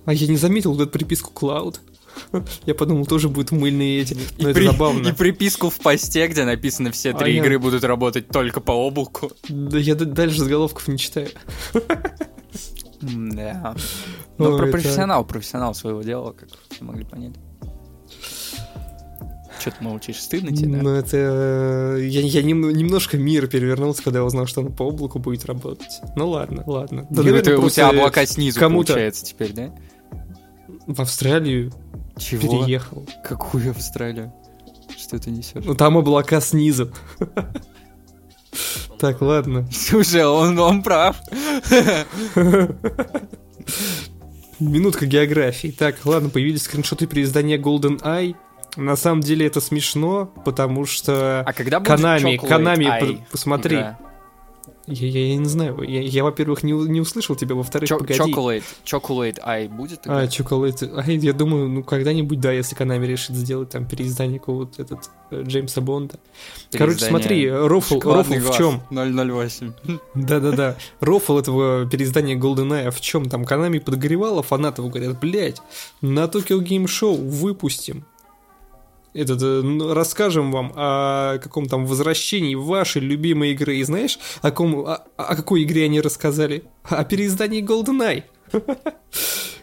А 0.05 0.13
я 0.13 0.27
не 0.27 0.37
заметил 0.37 0.73
вот 0.73 0.81
эту 0.81 0.91
приписку 0.91 1.31
Cloud. 1.33 1.79
Я 2.65 2.73
подумал, 2.75 3.05
тоже 3.05 3.29
будут 3.29 3.51
мыльные 3.51 4.01
эти. 4.01 4.13
И, 4.13 4.17
Но 4.43 4.49
это 4.49 4.59
при- 4.59 4.65
забавно. 4.67 5.07
и 5.09 5.11
приписку 5.11 5.69
в 5.69 5.77
посте, 5.79 6.27
где 6.27 6.45
написано 6.45 6.91
все 6.91 7.11
А 7.11 7.13
три 7.17 7.33
я- 7.35 7.41
игры 7.41 7.59
будут 7.59 7.83
работать 7.83 8.27
только 8.29 8.61
по 8.61 8.71
облаку. 8.71 9.31
Да 9.49 9.77
я 9.77 9.95
дальше 9.95 10.39
заголовков 10.39 10.87
не 10.87 10.97
читаю. 10.97 11.29
Да. 13.01 13.75
Ну, 14.37 14.51
Ой, 14.51 14.57
про 14.57 14.67
это- 14.67 14.71
профессионал, 14.71 15.25
профессионал 15.25 15.73
своего 15.75 16.01
дела, 16.01 16.31
как 16.31 16.49
все 16.69 16.83
могли 16.83 17.03
понять. 17.03 17.33
Что 19.59 19.71
ты 19.71 19.83
молчишь? 19.83 20.21
Стыдно 20.21 20.55
тебе, 20.55 20.77
да? 20.77 20.83
Ну, 20.83 20.89
это... 20.91 21.17
э, 21.97 22.05
Я, 22.07 22.21
я 22.21 22.43
нем- 22.43 22.69
немножко 22.71 23.17
мир 23.17 23.47
перевернулся, 23.47 24.03
когда 24.03 24.19
я 24.19 24.25
узнал, 24.25 24.45
что 24.45 24.61
он 24.61 24.71
по 24.71 24.83
облаку 24.83 25.19
будет 25.19 25.45
работать. 25.45 25.99
Ну 26.15 26.29
ладно, 26.29 26.63
ладно. 26.67 27.07
Да, 27.09 27.21
Или 27.21 27.31
наверное, 27.31 27.53
это 27.55 27.65
у 27.65 27.69
тебя 27.69 27.89
облака 27.89 28.25
снизу 28.25 28.59
кому-то- 28.59 28.93
получается 28.93 29.25
теперь, 29.25 29.53
да? 29.53 29.73
В 30.85 31.01
Австралию 31.01 31.73
Чего? 32.17 32.41
переехал. 32.63 33.05
Какую 33.23 33.71
Австралию? 33.71 34.31
Что 34.97 35.19
ты 35.19 35.31
несешь? 35.31 35.63
Ну, 35.65 35.75
там 35.75 35.97
облака 35.97 36.39
снизу. 36.39 36.91
Так, 38.99 39.21
ладно. 39.21 39.67
Слушай, 39.71 40.25
он, 40.25 40.57
он 40.59 40.81
прав. 40.83 41.17
Минутка 44.59 45.05
географии. 45.05 45.67
Так, 45.69 45.97
ладно, 46.05 46.29
появились 46.29 46.63
скриншоты 46.63 47.05
переиздания 47.05 47.57
Golden 47.59 48.01
Eye. 48.01 48.35
На 48.75 48.95
самом 48.95 49.21
деле 49.21 49.45
это 49.45 49.59
смешно, 49.61 50.31
потому 50.45 50.85
что 50.85 51.41
А 51.41 51.53
когда 51.53 51.79
будет 51.79 51.89
Eye 52.87 53.15
по- 53.23 53.31
посмотри. 53.31 53.77
игра? 53.77 53.97
Я, 54.87 55.07
я- 55.07 55.27
я 55.27 55.35
не 55.35 55.45
знаю, 55.49 55.81
я, 55.81 56.01
я, 56.01 56.23
во-первых, 56.23 56.63
не, 56.63 56.71
не 56.71 57.01
услышал 57.01 57.35
тебя, 57.35 57.55
во-вторых, 57.55 57.89
Чо- 57.89 57.97
погоди. 57.97 58.19
Chocolate, 58.19 58.63
Chocolate 58.85 59.37
Eye 59.45 59.67
будет 59.67 60.05
игра? 60.07 60.19
А, 60.19 60.25
Chocolate. 60.27 60.89
А, 60.95 61.11
я 61.11 61.33
думаю, 61.33 61.67
ну 61.67 61.83
когда-нибудь, 61.83 62.39
да, 62.39 62.53
если 62.53 62.73
Канами 62.73 63.05
решит 63.05 63.35
сделать 63.35 63.69
там 63.69 63.85
переиздание 63.85 64.39
какого-то 64.39 64.81
этот, 64.81 65.09
э, 65.31 65.43
Джеймса 65.45 65.81
Бонда. 65.81 66.15
Короче, 66.71 67.03
смотри, 67.05 67.49
рофл, 67.51 67.95
«Шоколадный 67.95 68.37
рофл 68.37 68.53
в 68.53 68.57
глаз» 68.57 68.57
чем? 68.57 68.81
008. 68.89 69.73
Да-да-да. 70.15 70.77
Рофл 71.01 71.37
этого 71.37 71.85
переиздания 71.89 72.37
GoldenEye 72.37 72.89
в 72.91 73.01
чем? 73.01 73.29
Там 73.29 73.43
Канами 73.43 73.79
подогревала 73.79 74.41
фанатов, 74.41 74.89
говорят, 74.89 75.19
блядь, 75.19 75.61
на 76.01 76.25
Tokyo 76.25 76.59
Game 76.59 76.85
Show 76.85 77.13
выпустим. 77.15 78.05
Этот, 79.17 79.41
э, 79.41 79.61
ну, 79.63 79.93
расскажем 79.93 80.51
вам 80.51 80.71
о 80.75 81.39
каком 81.39 81.67
там 81.67 81.85
возвращении 81.85 82.53
вашей 82.55 83.01
любимой 83.01 83.51
игры. 83.51 83.77
И 83.77 83.83
знаешь, 83.83 84.19
о, 84.41 84.51
ком, 84.51 84.85
о, 84.85 85.03
о 85.17 85.35
какой 85.35 85.63
игре 85.63 85.85
они 85.85 86.01
рассказали? 86.01 86.63
О 86.83 87.03
переиздании 87.03 87.63
GoldenEye. 87.63 88.23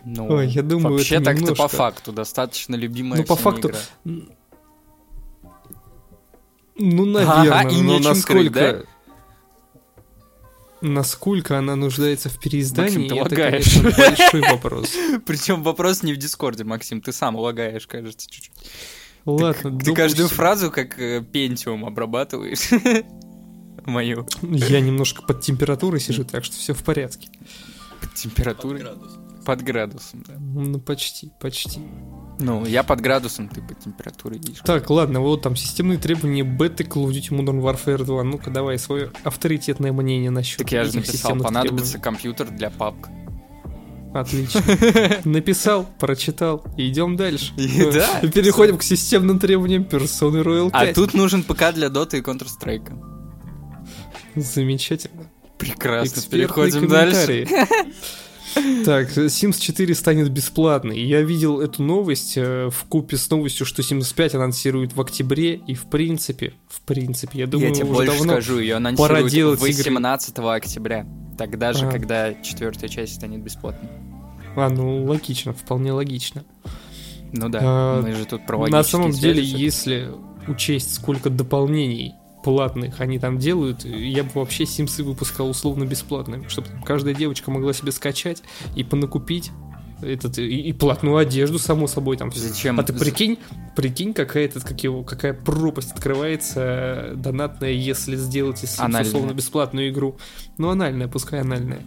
Ну, 0.05 0.27
Ой, 0.35 0.49
я 0.49 0.63
думаю, 0.63 0.97
вообще 0.97 1.21
так-то 1.21 1.41
по 1.47 1.51
немножко- 1.53 1.69
факту 1.77 2.13
достаточно 2.13 2.75
любимая 2.75 3.21
Ну, 3.21 3.27
по 3.27 3.37
факту, 3.37 3.69
игра. 3.71 3.79
Ну, 6.77 7.17
Ага, 7.19 7.45
наверное, 7.45 7.71
и 7.71 7.83
но 7.83 7.99
насколько... 8.01 8.33
крыть, 8.41 8.53
да? 8.53 8.83
Насколько 10.81 11.59
она 11.59 11.77
нуждается 11.77 12.29
в 12.29 12.39
переиздании, 12.41 12.99
Максим, 12.99 13.09
ты 13.09 13.15
это, 13.15 13.23
лагаешь. 13.23 13.73
конечно, 13.73 13.91
большой 13.97 14.41
вопрос. 14.51 14.91
Причем 15.25 15.63
вопрос 15.63 16.03
не 16.03 16.13
в 16.13 16.17
Дискорде, 16.19 16.65
Максим, 16.65 17.01
ты 17.01 17.13
сам 17.13 17.37
лагаешь, 17.37 17.87
кажется, 17.87 18.29
чуть-чуть. 18.29 18.53
Ладно, 19.25 19.79
Ты 19.79 19.95
каждую 19.95 20.25
допустим. 20.25 20.37
фразу 20.37 20.71
как 20.71 20.99
э, 20.99 21.23
пентиум 21.23 21.85
обрабатываешь. 21.85 22.71
Мою. 23.87 24.27
Я 24.43 24.81
немножко 24.81 25.23
под 25.23 25.41
температурой 25.41 26.01
сижу, 26.01 26.25
так 26.25 26.45
что 26.45 26.57
все 26.57 26.75
в 26.75 26.83
порядке. 26.83 27.29
Под 28.01 28.15
температурой. 28.15 28.81
градус. 28.81 29.19
Под 29.45 29.63
градусом, 29.63 30.25
да. 30.27 30.35
Ну, 30.39 30.79
почти, 30.81 31.31
почти. 31.39 31.81
Ну, 32.39 32.65
я 32.65 32.83
под 32.83 33.01
градусом, 33.03 33.49
ты 33.49 33.61
под 33.61 33.79
температурой 33.79 34.39
видишь. 34.39 34.61
Так, 34.65 34.89
ладно, 34.89 35.21
вот 35.21 35.43
там 35.43 35.55
системные 35.55 35.99
требования 35.99 36.43
беты 36.43 36.85
of 36.85 37.11
Duty 37.11 37.31
Modern 37.31 37.61
Warfare 37.61 38.03
2. 38.05 38.25
Ну-ка, 38.25 38.51
давай 38.51 38.79
свое 38.79 39.11
авторитетное 39.23 39.93
мнение 39.93 40.31
насчет 40.31 40.59
Так 40.59 40.73
я 40.73 40.85
же 40.85 40.97
написал, 40.97 41.37
понадобится 41.37 41.99
компьютер 41.99 42.51
для 42.51 42.71
папк. 42.71 43.09
Отлично. 44.15 44.63
Написал, 45.25 45.87
прочитал, 45.99 46.65
идем 46.77 47.17
дальше. 47.17 47.53
И 47.57 47.91
да. 47.93 48.21
И 48.23 48.29
Переходим 48.31 48.79
к 48.79 48.83
системным 48.85 49.41
требованиям 49.41 49.85
персоны 49.85 50.39
Royal 50.39 50.71
А 50.73 50.87
5. 50.87 50.95
тут 50.95 51.15
нужен 51.15 51.43
ПК 51.43 51.73
для 51.75 51.89
Dota 51.89 52.17
и 52.17 52.21
Counter-Strike. 52.21 52.93
Замечательно. 54.37 55.31
Прекрасно, 55.59 56.21
Экспертные 56.21 56.41
переходим 56.47 56.89
дальше. 56.89 57.49
Так, 58.85 59.17
Sims 59.17 59.59
4 59.61 59.95
станет 59.95 60.31
бесплатной. 60.31 61.01
Я 61.01 61.23
видел 61.23 61.61
эту 61.61 61.83
новость 61.83 62.35
э, 62.37 62.69
в 62.71 62.85
купе 62.85 63.17
с 63.17 63.31
новостью, 63.31 63.67
что 63.67 63.83
Sims 63.83 64.15
5 64.15 64.35
анонсируют 64.35 64.95
в 64.95 65.01
октябре, 65.01 65.55
и 65.55 65.75
в 65.75 65.87
принципе, 65.87 66.55
в 66.69 66.81
принципе, 66.83 67.41
я 67.41 67.47
думаю, 67.47 67.69
Я 67.69 67.75
тебе 67.75 67.85
уже 67.87 67.95
больше 67.95 68.13
давно... 68.13 68.33
скажу, 68.35 68.59
ее 68.59 68.75
пора 68.75 69.19
анонсируют 69.19 69.33
делать 69.33 69.61
игры. 69.61 69.73
18 69.77 70.39
октября. 70.39 71.07
Тогда 71.37 71.73
же, 71.73 71.87
А. 71.87 71.91
когда 71.91 72.35
четвертая 72.35 72.89
часть 72.89 73.15
станет 73.15 73.43
бесплатной. 73.43 73.89
А, 74.57 74.69
ну, 74.69 75.05
логично, 75.05 75.53
вполне 75.53 75.93
логично. 75.93 76.45
Ну 77.33 77.49
да, 77.49 77.61
А, 77.63 78.03
мы 78.03 78.13
же 78.13 78.25
тут 78.25 78.47
про 78.47 78.67
На 78.69 78.85
самом 78.85 79.11
деле, 79.11 79.43
если 79.43 80.13
учесть, 80.47 80.95
сколько 80.95 81.31
дополнений 81.31 82.15
платных 82.45 83.01
они 83.01 83.19
там 83.19 83.39
делают, 83.39 83.85
я 83.85 84.23
бы 84.23 84.31
вообще 84.35 84.67
Симсы 84.67 85.03
выпускал 85.03 85.49
условно 85.49 85.85
бесплатными, 85.85 86.47
чтобы 86.49 86.69
каждая 86.85 87.15
девочка 87.15 87.51
могла 87.51 87.73
себе 87.73 87.91
скачать 87.91 88.43
и 88.77 88.85
понакупить 88.85 89.51
этот, 90.03 90.39
и, 90.39 90.61
и 90.61 90.73
платную 90.73 91.17
одежду, 91.17 91.59
само 91.59 91.87
собой, 91.87 92.19
там. 92.19 92.31
Зачем? 92.33 92.79
А 92.79 92.83
ты 92.83 92.93
прикинь, 92.93 93.39
прикинь, 93.75 94.13
какая, 94.13 94.45
этот, 94.45 94.65
как 94.65 94.83
его, 94.83 95.03
какая 95.03 95.33
пропасть 95.33 95.93
открывается 95.93 97.13
донатная, 97.17 97.71
если 97.71 98.17
сделать 98.17 98.63
из 98.63 98.79
Sims 98.79 99.03
условно 99.03 99.33
бесплатную 99.33 99.89
игру. 99.89 100.19
Ну, 100.59 100.69
анальная, 100.69 101.09
пускай 101.09 101.41
анальная. 101.41 101.81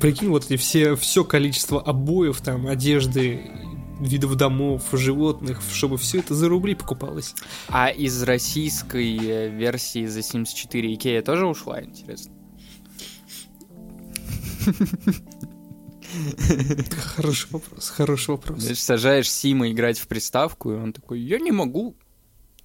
Прикинь, 0.00 0.28
вот 0.28 0.44
эти 0.44 0.56
все, 0.56 0.94
все 0.94 1.24
количество 1.24 1.80
обоев, 1.80 2.40
там, 2.40 2.68
одежды, 2.68 3.40
видов 4.00 4.36
домов, 4.36 4.82
животных, 4.92 5.60
чтобы 5.72 5.98
все 5.98 6.18
это 6.20 6.34
за 6.34 6.48
рубли 6.48 6.74
покупалось. 6.74 7.34
А 7.68 7.88
из 7.88 8.22
российской 8.22 9.16
э, 9.18 9.48
версии 9.48 10.04
The 10.04 10.20
Sims 10.20 10.54
4 10.54 10.94
Икея 10.94 11.22
тоже 11.22 11.46
ушла, 11.46 11.82
интересно? 11.82 12.32
Хороший 16.96 17.50
вопрос, 17.50 17.88
хороший 17.90 18.30
вопрос. 18.30 18.60
Знаешь, 18.60 18.80
сажаешь 18.80 19.30
Сима 19.30 19.70
играть 19.70 19.98
в 19.98 20.08
приставку, 20.08 20.72
и 20.72 20.76
он 20.76 20.92
такой, 20.92 21.20
я 21.20 21.38
не 21.38 21.52
могу, 21.52 21.96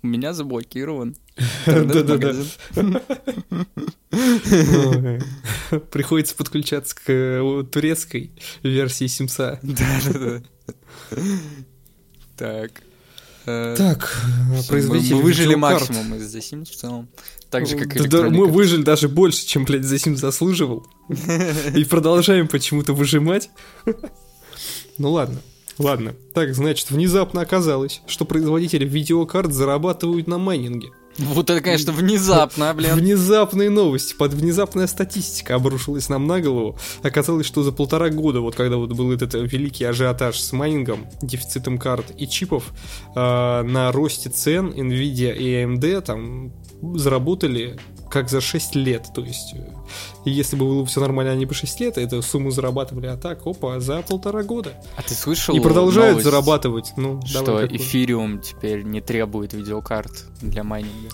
у 0.03 0.07
меня 0.07 0.33
заблокирован. 0.33 1.15
Да-да-да. 1.65 2.15
Интернет-магазин». 2.15 2.99
Ой. 4.11 5.79
Приходится 5.91 6.35
подключаться 6.35 6.95
к 6.95 7.01
э, 7.07 7.63
турецкой 7.71 8.31
версии 8.61 9.07
Симса. 9.07 9.59
Да-да-да. 9.63 10.43
Так. 12.37 12.83
Э, 13.45 13.75
Так, 13.77 14.09
всё, 14.53 14.67
производитель 14.67 15.15
Мы 15.15 15.21
выжили 15.21 15.55
максимум 15.55 16.15
из 16.15 16.33
The 16.35 16.39
Sims 16.39 16.71
в 16.71 16.75
целом. 16.75 17.09
Так 17.49 17.67
же, 17.67 17.77
как 17.77 17.95
и 17.95 18.07
Да, 18.07 18.29
мы 18.29 18.47
выжили 18.47 18.83
даже 18.83 19.09
больше, 19.09 19.45
чем, 19.45 19.65
блядь, 19.65 19.83
за 19.83 19.99
Сим 19.99 20.15
заслуживал. 20.15 20.87
И 21.75 21.83
продолжаем 21.85 22.47
почему-то 22.47 22.93
выжимать. 22.93 23.49
Ну 24.97 25.11
ладно, 25.11 25.41
ладно. 25.77 26.15
Так, 26.33 26.53
значит, 26.53 26.91
внезапно 26.91 27.41
оказалось, 27.41 28.01
что 28.07 28.25
производители 28.25 28.85
видеокарт 28.85 29.53
зарабатывают 29.53 30.27
на 30.27 30.37
майнинге. 30.37 30.89
Вот 31.17 31.49
это, 31.49 31.61
конечно, 31.61 31.91
внезапно, 31.91 32.73
блин. 32.73 32.95
Внезапные 32.95 33.69
новости, 33.69 34.15
под 34.15 34.33
внезапная 34.33 34.87
статистика 34.87 35.55
обрушилась 35.55 36.09
нам 36.09 36.25
на 36.25 36.41
голову. 36.41 36.77
Оказалось, 37.03 37.45
что 37.45 37.61
за 37.61 37.71
полтора 37.71 38.09
года, 38.09 38.41
вот 38.41 38.55
когда 38.55 38.77
вот 38.77 38.93
был 38.93 39.11
этот 39.11 39.35
великий 39.35 39.85
ажиотаж 39.85 40.39
с 40.39 40.51
майнингом, 40.53 41.05
дефицитом 41.21 41.77
карт 41.77 42.11
и 42.17 42.27
чипов, 42.27 42.73
э, 43.15 43.61
на 43.63 43.91
росте 43.91 44.29
цен 44.29 44.69
Nvidia 44.69 45.35
и 45.35 45.63
AMD 45.63 46.01
там 46.01 46.51
заработали 46.95 47.79
как 48.09 48.29
за 48.29 48.41
6 48.41 48.75
лет. 48.75 49.07
То 49.13 49.21
есть, 49.21 49.53
э, 50.25 50.29
если 50.29 50.55
бы 50.55 50.65
было 50.65 50.85
все 50.85 51.01
нормально, 51.01 51.31
они 51.31 51.45
бы 51.45 51.53
6 51.53 51.79
лет 51.79 51.97
эту 51.97 52.21
сумму 52.21 52.51
зарабатывали, 52.51 53.07
а 53.07 53.17
так, 53.17 53.45
опа, 53.45 53.79
за 53.79 54.01
полтора 54.01 54.43
года. 54.43 54.73
А 54.95 55.01
ты 55.01 55.13
слышал 55.13 55.55
И 55.55 55.59
продолжают 55.59 56.11
новость, 56.11 56.25
зарабатывать. 56.25 56.93
Ну, 56.97 57.21
что 57.25 57.43
давай 57.43 57.63
какую? 57.63 57.79
эфириум 57.79 58.41
теперь 58.41 58.83
не 58.83 59.01
требует 59.01 59.53
видеокарт 59.53 60.25
для 60.41 60.63
майнинга? 60.63 61.09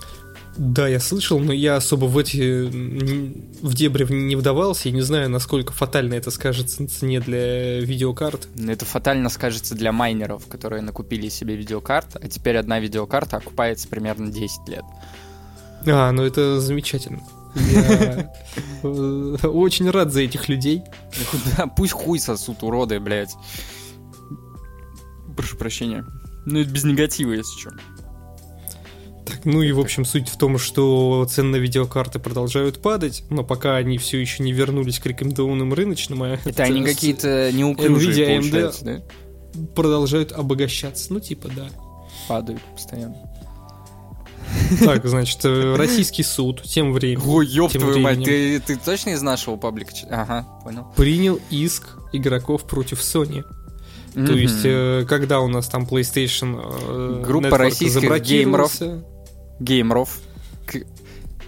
Да, 0.60 0.90
я 0.90 1.00
слышал, 1.00 1.40
но 1.40 1.54
я 1.54 1.78
особо 1.78 2.06
в 2.06 2.18
эти 2.18 2.64
в 2.66 3.74
дебри 3.74 4.12
не 4.14 4.36
вдавался 4.36 4.90
и 4.90 4.92
не 4.92 5.00
знаю, 5.00 5.30
насколько 5.30 5.72
фатально 5.72 6.16
это 6.16 6.32
скажется 6.32 6.82
на 6.82 6.90
цене 6.90 7.22
для 7.22 7.80
видеокарт. 7.80 8.50
Это 8.68 8.84
фатально 8.84 9.30
скажется 9.30 9.74
для 9.74 9.94
майнеров, 9.94 10.48
которые 10.48 10.82
накупили 10.82 11.30
себе 11.30 11.56
видеокарт, 11.56 12.18
а 12.22 12.28
теперь 12.28 12.58
одна 12.58 12.82
видеокарта 12.82 13.38
окупается 13.38 13.88
примерно 13.88 14.32
10 14.32 14.68
лет. 14.68 14.84
А, 15.88 16.12
ну 16.12 16.24
это 16.24 16.60
замечательно. 16.60 17.22
Я 17.56 18.34
э, 18.84 19.48
очень 19.48 19.90
рад 19.90 20.14
за 20.14 20.22
этих 20.22 20.50
людей. 20.50 20.84
Да, 21.58 21.68
пусть 21.68 21.94
хуй 21.94 22.20
сосут, 22.20 22.64
уроды, 22.64 23.00
блядь. 23.00 23.36
Прошу 25.36 25.58
прощения. 25.58 26.06
Ну, 26.46 26.60
это 26.60 26.70
без 26.70 26.84
негатива, 26.84 27.34
если 27.34 27.60
что. 27.60 27.72
Так, 29.26 29.46
ну 29.46 29.62
и 29.62 29.72
в 29.72 29.80
общем 29.80 30.06
суть 30.06 30.28
в 30.28 30.38
том, 30.38 30.58
что 30.58 31.26
цены 31.30 31.52
на 31.52 31.56
видеокарты 31.58 32.20
продолжают 32.20 32.82
падать, 32.82 33.24
но 33.30 33.44
пока 33.44 33.76
они 33.76 33.98
все 33.98 34.20
еще 34.20 34.42
не 34.44 34.52
вернулись 34.52 35.00
к 35.00 35.06
рекомендованным 35.06 35.74
рыночным, 35.74 36.24
а 36.24 36.40
Это 36.44 36.64
они 36.64 36.84
какие-то 36.84 37.52
неуклюжие, 37.52 38.40
Nvidia, 38.40 38.70
AMD. 38.70 38.84
да? 38.84 39.02
продолжают 39.76 40.32
обогащаться. 40.32 41.14
Ну 41.14 41.20
типа 41.20 41.50
да. 41.56 41.70
Падают 42.28 42.62
постоянно. 42.74 43.29
Так, 44.84 45.06
значит, 45.08 45.40
э, 45.44 45.76
российский 45.76 46.24
суд 46.24 46.64
тем 46.64 46.94
временем 46.94 47.28
Ой, 47.30 47.46
ёб 47.48 47.72
твою 47.72 48.00
мать, 48.00 48.24
ты, 48.24 48.60
ты 48.60 48.76
точно 48.78 49.12
из 49.12 49.22
нашего 49.22 49.56
паблика? 49.58 49.92
Ага, 50.10 50.48
понял. 50.64 50.88
принял 50.96 51.40
иск 51.50 51.98
игроков 52.14 52.64
против 52.66 53.00
Sony. 53.02 53.44
То 54.14 54.20
Мгм. 54.22 54.34
есть, 54.36 54.62
э, 54.64 55.06
когда 55.08 55.40
у 55.40 55.48
нас 55.48 55.68
там 55.68 55.84
PlayStation 55.86 56.60
э, 56.64 57.24
Группа 57.26 57.48
Network 57.48 57.58
российских 57.58 58.22
Геймеров. 59.60 60.18
К- 60.66 60.86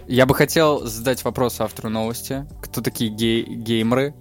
Я 0.08 0.26
бы 0.26 0.36
хотел 0.36 0.86
задать 0.86 1.24
вопрос 1.24 1.60
автору 1.62 1.90
новости. 1.90 2.46
Кто 2.62 2.82
такие 2.82 3.10
гей- 3.10 3.46
геймеры? 3.46 4.14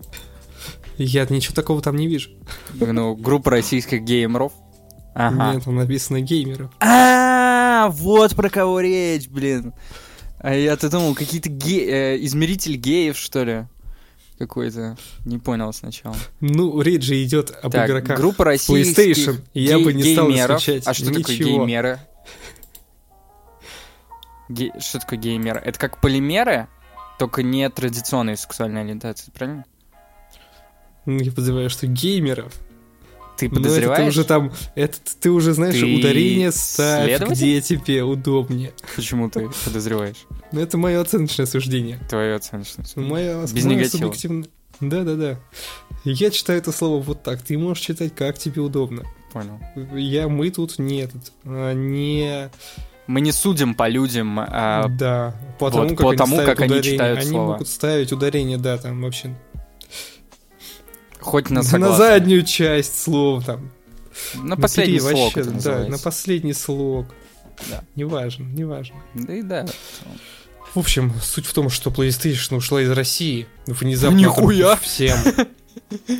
Я 0.96 1.26
ничего 1.28 1.54
такого 1.54 1.80
там 1.82 1.96
не 1.96 2.06
вижу. 2.06 2.30
Ну, 2.74 3.14
группа 3.16 3.50
российских 3.50 4.02
геймеров. 4.02 4.52
Ага. 5.14 5.54
Нет, 5.54 5.64
там 5.64 5.74
написано 5.76 6.20
геймеры. 6.20 6.70
А, 7.84 7.88
вот 7.88 8.34
про 8.36 8.50
кого 8.50 8.80
речь, 8.80 9.28
блин. 9.28 9.72
А 10.38 10.54
я-то 10.54 10.90
думал, 10.90 11.14
какие-то 11.14 11.48
ге- 11.48 12.14
э, 12.14 12.24
измеритель 12.24 12.76
геев, 12.76 13.16
что 13.16 13.44
ли? 13.44 13.64
Какой-то. 14.38 14.96
Не 15.24 15.38
понял 15.38 15.72
сначала. 15.72 16.16
Ну, 16.40 16.80
речь 16.80 17.02
же 17.04 17.22
идет 17.22 17.50
об 17.62 17.72
Так, 17.72 17.88
игроках. 17.88 18.18
группа 18.18 18.44
российских 18.44 18.98
PlayStation. 18.98 19.40
Я 19.54 19.76
гей- 19.76 19.84
бы 19.84 19.92
не 19.92 20.14
стал 20.14 20.28
геймеров. 20.28 20.60
исключать 20.60 20.86
А 20.86 20.94
что 20.94 21.06
такое 21.06 21.20
ничего. 21.36 21.48
геймеры? 21.48 22.00
Ге- 24.48 24.72
Что 24.80 24.98
такое 24.98 25.18
геймеры? 25.18 25.60
Это 25.60 25.78
как 25.78 26.00
полимеры, 26.00 26.66
только 27.18 27.42
не 27.42 27.68
традиционной 27.70 28.36
сексуальной 28.36 28.82
ориентации, 28.82 29.30
правильно? 29.30 29.64
Ну, 31.06 31.18
Я 31.20 31.30
подозреваю, 31.30 31.70
что 31.70 31.86
геймеров. 31.86 32.52
Ты 33.40 33.48
Но 33.48 33.52
это 33.52 33.62
подозреваешь? 33.62 34.02
ты 34.02 34.08
уже 34.08 34.24
там, 34.24 34.52
это 34.74 34.98
ты 35.20 35.30
уже 35.30 35.52
знаешь, 35.54 35.74
Ты 35.74 35.84
ударение 35.98 36.52
ставь, 36.52 37.28
где 37.30 37.60
тебе 37.60 38.02
удобнее. 38.04 38.72
Почему 38.96 39.28
ты 39.30 39.48
подозреваешь? 39.64 40.26
Но 40.52 40.60
это 40.60 40.76
мое 40.78 41.00
оценочное 41.00 41.46
суждение. 41.46 41.98
Твое 42.08 42.34
оценочное. 42.34 42.84
Мое, 42.96 43.42
Без 43.46 43.64
мое 43.64 43.76
негатива. 43.76 44.02
субъективное- 44.06 44.48
Да-да-да. 44.80 45.38
Я 46.04 46.30
читаю 46.30 46.58
это 46.58 46.72
слово 46.72 47.02
вот 47.02 47.22
так. 47.22 47.42
Ты 47.42 47.58
можешь 47.58 47.84
читать, 47.84 48.14
как 48.14 48.38
тебе 48.38 48.62
удобно. 48.62 49.02
Понял. 49.32 49.60
Я, 49.94 50.28
мы 50.28 50.50
тут 50.50 50.78
не 50.78 51.00
этот, 51.02 51.32
а, 51.44 51.72
не... 51.74 52.50
Мы 53.06 53.20
не 53.20 53.32
судим 53.32 53.74
по 53.74 53.88
людям, 53.88 54.38
а, 54.40 54.86
да, 54.88 55.34
потому 55.58 55.88
вот 55.88 55.88
как, 55.90 55.98
по 55.98 56.08
они, 56.10 56.16
тому, 56.16 56.36
ставят 56.36 56.50
как 56.58 56.60
они 56.70 56.82
читают 56.82 57.18
Они 57.20 57.30
слова. 57.30 57.52
могут 57.52 57.68
ставить 57.68 58.12
ударение, 58.12 58.56
да, 58.56 58.78
там 58.78 59.02
вообще 59.02 59.34
хоть 61.20 61.50
на 61.50 61.62
на 61.62 61.96
заднюю 61.96 62.44
часть 62.44 63.00
слов 63.00 63.44
там. 63.44 63.70
На 64.34 64.56
последний 64.56 64.98
Напери 64.98 65.14
слог 65.14 65.36
вообще, 65.36 65.44
да, 65.44 65.54
называется. 65.54 65.90
на 65.90 65.98
последний 65.98 66.52
слог. 66.52 67.06
Да. 67.68 67.84
Неважно, 67.94 68.44
неважно. 68.44 68.96
Да 69.14 69.34
и 69.34 69.42
да. 69.42 69.66
В 70.74 70.78
общем, 70.78 71.12
суть 71.20 71.46
в 71.46 71.52
том, 71.52 71.68
что 71.68 71.90
PlayStation 71.90 72.56
ушла 72.56 72.82
из 72.82 72.90
России, 72.90 73.46
внезапно 73.66 74.16
Нихуя! 74.16 74.72
отрубив 74.74 74.82
всем, 74.82 75.18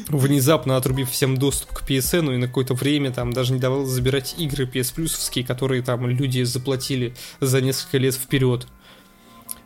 внезапно 0.09 0.77
отрубив 0.77 1.11
всем 1.11 1.37
доступ 1.37 1.71
к 1.73 1.89
PSN, 1.89 2.35
и 2.35 2.37
на 2.37 2.47
какое-то 2.49 2.75
время 2.75 3.13
там 3.13 3.33
даже 3.33 3.53
не 3.53 3.61
давала 3.61 3.87
забирать 3.87 4.35
игры 4.39 4.65
PS 4.65 4.95
Plus, 4.97 5.45
которые 5.45 5.83
там 5.83 6.09
люди 6.09 6.43
заплатили 6.43 7.15
за 7.41 7.61
несколько 7.61 7.99
лет 7.99 8.15
вперед. 8.15 8.67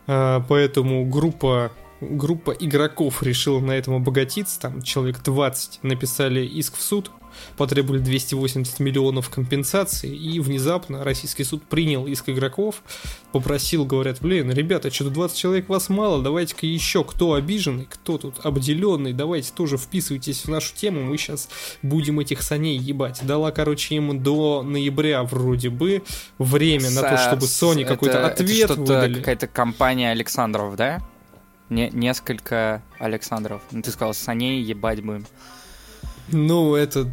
А, 0.07 0.41
Поэтому 0.47 1.05
группа 1.05 1.71
группа 2.11 2.51
игроков 2.51 3.23
решила 3.23 3.59
на 3.59 3.71
этом 3.71 3.95
обогатиться, 3.95 4.59
там 4.59 4.81
человек 4.81 5.21
20 5.23 5.79
написали 5.83 6.45
иск 6.45 6.77
в 6.77 6.81
суд, 6.81 7.11
потребовали 7.57 7.99
280 7.99 8.79
миллионов 8.79 9.29
компенсации, 9.29 10.09
и 10.15 10.39
внезапно 10.39 11.03
российский 11.03 11.43
суд 11.43 11.63
принял 11.63 12.07
иск 12.07 12.29
игроков, 12.29 12.81
попросил, 13.33 13.85
говорят, 13.85 14.19
блин, 14.21 14.51
ребята, 14.51 14.89
что-то 14.89 15.09
20 15.09 15.37
человек 15.37 15.67
вас 15.67 15.89
мало, 15.89 16.23
давайте-ка 16.23 16.65
еще, 16.65 17.03
кто 17.03 17.33
обиженный, 17.33 17.87
кто 17.89 18.17
тут 18.17 18.35
обделенный, 18.45 19.11
давайте 19.11 19.51
тоже 19.53 19.77
вписывайтесь 19.77 20.45
в 20.45 20.47
нашу 20.49 20.73
тему, 20.75 21.01
мы 21.03 21.17
сейчас 21.17 21.49
будем 21.81 22.21
этих 22.21 22.41
саней 22.41 22.77
ебать. 22.77 23.19
Дала, 23.23 23.51
короче, 23.51 23.95
им 23.95 24.23
до 24.23 24.63
ноября 24.63 25.23
вроде 25.23 25.69
бы 25.69 26.03
время 26.39 26.89
на 26.91 27.01
то, 27.01 27.17
чтобы 27.17 27.47
Sony 27.47 27.81
это- 27.81 27.89
какой-то 27.95 28.17
это 28.19 28.27
ответ 28.27 28.65
что-то 28.71 28.81
выдали. 28.81 29.15
какая-то 29.15 29.47
компания 29.47 30.11
Александров, 30.11 30.77
да? 30.77 31.01
Не, 31.69 31.89
несколько 31.89 32.81
Александров. 32.99 33.61
Ну, 33.71 33.81
ты 33.81 33.91
сказал, 33.91 34.13
саней 34.13 34.61
ебать 34.61 35.01
будем. 35.03 35.25
Ну, 36.29 36.75
это 36.75 37.11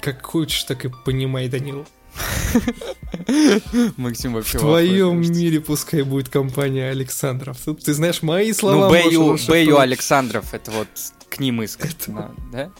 как 0.00 0.24
хочешь, 0.24 0.64
так 0.64 0.84
и 0.84 0.90
понимай, 1.04 1.48
Данил. 1.48 1.86
Максим 3.96 4.34
вообще 4.34 4.58
В 4.58 4.62
твоем 4.62 5.20
мире 5.20 5.60
пускай 5.60 6.02
будет 6.02 6.28
компания 6.28 6.90
Александров. 6.90 7.58
Тут, 7.64 7.84
ты 7.84 7.94
знаешь, 7.94 8.22
мои 8.22 8.46
кажется. 8.46 8.60
слова 8.60 8.90
Ну, 8.90 9.36
Бэю. 9.48 9.78
Александров, 9.78 10.52
это 10.54 10.70
вот 10.70 10.88
к 11.28 11.38
ним 11.38 11.62
иск, 11.62 11.86
да? 12.50 12.70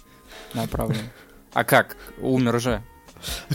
Направлен. 0.55 1.11
А 1.53 1.65
как? 1.65 1.97
Умер 2.21 2.61
же. 2.61 2.83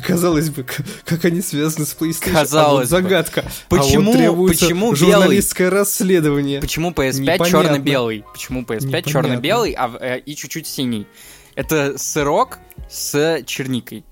Казалось 0.06 0.50
бы, 0.50 0.66
как 1.06 1.26
они 1.26 1.42
связаны 1.42 1.86
с 1.86 1.96
PlayStation. 1.96 2.34
Казалось 2.34 2.52
а 2.54 2.72
вот 2.72 2.80
бы. 2.82 2.86
загадка. 2.86 3.46
Почему- 3.70 4.14
а 4.14 4.32
вот 4.32 4.50
почему 4.50 4.94
белый? 4.94 4.96
журналистское 4.98 5.70
расследование. 5.70 6.60
Почему 6.62 6.92
PS5 6.92 7.20
Непонятно. 7.22 7.46
черно-белый? 7.46 8.26
Почему 8.34 8.62
PS5 8.64 8.86
Непонятно. 8.88 9.12
черно-белый, 9.12 9.72
а 9.74 9.98
э, 10.00 10.20
и 10.20 10.36
чуть-чуть 10.36 10.68
синий? 10.68 11.08
Это 11.56 11.98
сырок 11.98 12.60
с 12.90 13.44
черникой. 13.46 14.04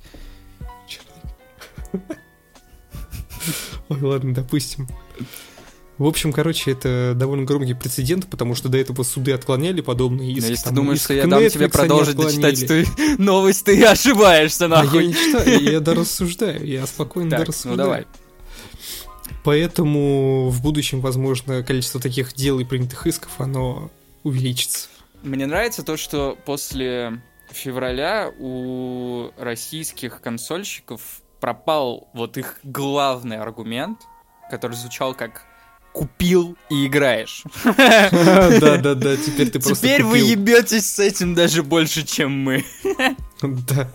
Ой, 3.89 4.01
ладно, 4.01 4.33
допустим. 4.33 4.87
В 6.01 6.07
общем, 6.07 6.33
короче, 6.33 6.71
это 6.71 7.13
довольно 7.15 7.45
громкий 7.45 7.75
прецедент, 7.75 8.27
потому 8.27 8.55
что 8.55 8.69
до 8.69 8.79
этого 8.79 9.03
суды 9.03 9.33
отклоняли 9.33 9.81
подобные 9.81 10.31
Но 10.31 10.37
иски. 10.39 10.49
если 10.49 10.55
ты 10.55 10.63
там, 10.63 10.73
думаешь, 10.75 10.97
иск 10.97 11.05
что 11.05 11.13
я 11.13 11.27
дам 11.27 11.47
тебе 11.47 11.69
продолжить 11.69 12.15
дочитать 12.15 12.63
эту 12.63 12.89
новость, 13.21 13.65
ты 13.65 13.85
ошибаешься, 13.85 14.65
А 14.65 14.67
я 14.67 14.75
нахуй. 14.83 15.05
не 15.05 15.13
читаю, 15.13 15.61
я 15.61 15.79
дорассуждаю, 15.79 16.65
я 16.65 16.87
спокойно 16.87 17.29
Так, 17.29 17.39
ну 17.39 17.45
дорассуждаю. 17.45 17.77
давай. 17.77 18.05
Поэтому 19.43 20.49
в 20.49 20.61
будущем, 20.63 21.01
возможно, 21.01 21.61
количество 21.61 22.01
таких 22.01 22.33
дел 22.33 22.59
и 22.59 22.63
принятых 22.63 23.05
исков, 23.05 23.31
оно 23.39 23.91
увеличится. 24.23 24.87
Мне 25.21 25.45
нравится 25.45 25.83
то, 25.83 25.97
что 25.97 26.35
после 26.45 27.21
февраля 27.51 28.31
у 28.39 29.29
российских 29.37 30.19
консольщиков 30.21 31.01
пропал 31.39 32.09
вот 32.15 32.37
их 32.37 32.59
главный 32.63 33.37
аргумент, 33.37 33.99
который 34.49 34.75
звучал 34.75 35.13
как 35.13 35.43
«купил 35.91 36.57
и 36.69 36.87
играешь». 36.87 37.43
Да-да-да, 37.63 39.17
теперь 39.17 39.49
ты 39.49 39.59
просто 39.59 39.75
Теперь 39.75 40.03
вы 40.03 40.19
ебетесь 40.19 40.85
с 40.85 40.99
этим 40.99 41.35
даже 41.35 41.63
больше, 41.63 42.05
чем 42.05 42.31
мы. 42.31 42.65
Да. 43.41 43.91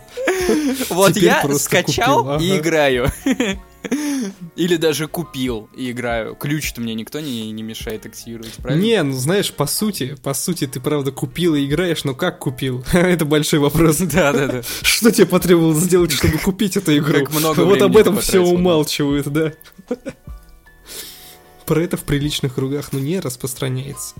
Вот 0.91 1.17
я 1.17 1.43
скачал 1.59 2.41
и 2.41 2.59
играю. 2.59 3.11
Или 4.57 4.77
даже 4.77 5.07
купил 5.07 5.69
и 5.77 5.91
играю. 5.91 6.35
Ключ-то 6.35 6.81
мне 6.81 6.95
никто 6.95 7.21
не, 7.21 7.51
не 7.53 7.63
мешает 7.63 8.07
активировать, 8.07 8.55
правильно? 8.55 8.83
Не, 8.83 9.03
ну 9.03 9.13
знаешь, 9.13 9.53
по 9.53 9.67
сути, 9.67 10.17
по 10.23 10.35
сути, 10.35 10.67
ты 10.67 10.81
правда 10.81 11.13
купил 11.13 11.55
и 11.55 11.65
играешь, 11.67 12.05
но 12.05 12.15
как 12.15 12.39
купил? 12.39 12.85
Это 12.93 13.25
большой 13.25 13.61
вопрос. 13.61 13.99
Да, 13.99 14.33
да, 14.33 14.47
да. 14.47 14.63
Что 14.83 15.11
тебе 15.11 15.27
потребовалось 15.27 15.79
сделать, 15.79 16.13
чтобы 16.13 16.39
купить 16.39 16.77
эту 16.77 16.97
игру? 16.97 17.27
Как 17.27 17.35
много 17.35 17.61
Вот 17.61 17.83
об 17.83 17.97
этом 17.97 18.19
все 18.19 18.41
умалчивают, 18.41 19.29
да. 19.29 19.53
Про 21.67 21.83
это 21.83 21.97
в 21.97 22.05
приличных 22.05 22.55
кругах, 22.55 22.93
ну, 22.93 22.99
не 23.01 23.19
распространяется. 23.21 24.15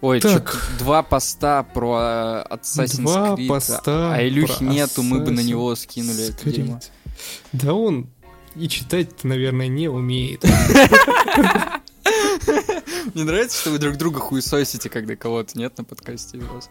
Ой, 0.00 0.20
Так. 0.20 0.66
два 0.78 1.02
поста 1.02 1.62
про 1.62 2.46
э, 2.48 2.54
Assassin's 2.54 3.02
Два 3.02 3.34
Creed. 3.34 3.48
поста 3.48 4.14
а 4.14 4.26
Илюхи 4.26 4.64
про 4.64 4.64
нету, 4.64 5.02
мы 5.02 5.20
бы 5.20 5.30
на 5.30 5.40
Assassin's 5.40 5.44
него 5.46 5.74
скинули 5.76 6.28
это 6.30 6.42
Creed. 6.42 6.52
дерьмо. 6.52 6.80
Да 7.52 7.74
он 7.74 8.08
и 8.56 8.66
читать 8.68 9.24
наверное, 9.24 9.68
не 9.68 9.88
умеет. 9.88 10.42
Мне 13.14 13.24
нравится, 13.24 13.60
что 13.60 13.70
вы 13.70 13.78
друг 13.78 13.96
друга 13.98 14.20
хуесосите, 14.20 14.88
когда 14.88 15.16
кого-то 15.16 15.58
нет 15.58 15.76
на 15.76 15.84
подкасте 15.84 16.38
у 16.38 16.54
вас. 16.54 16.70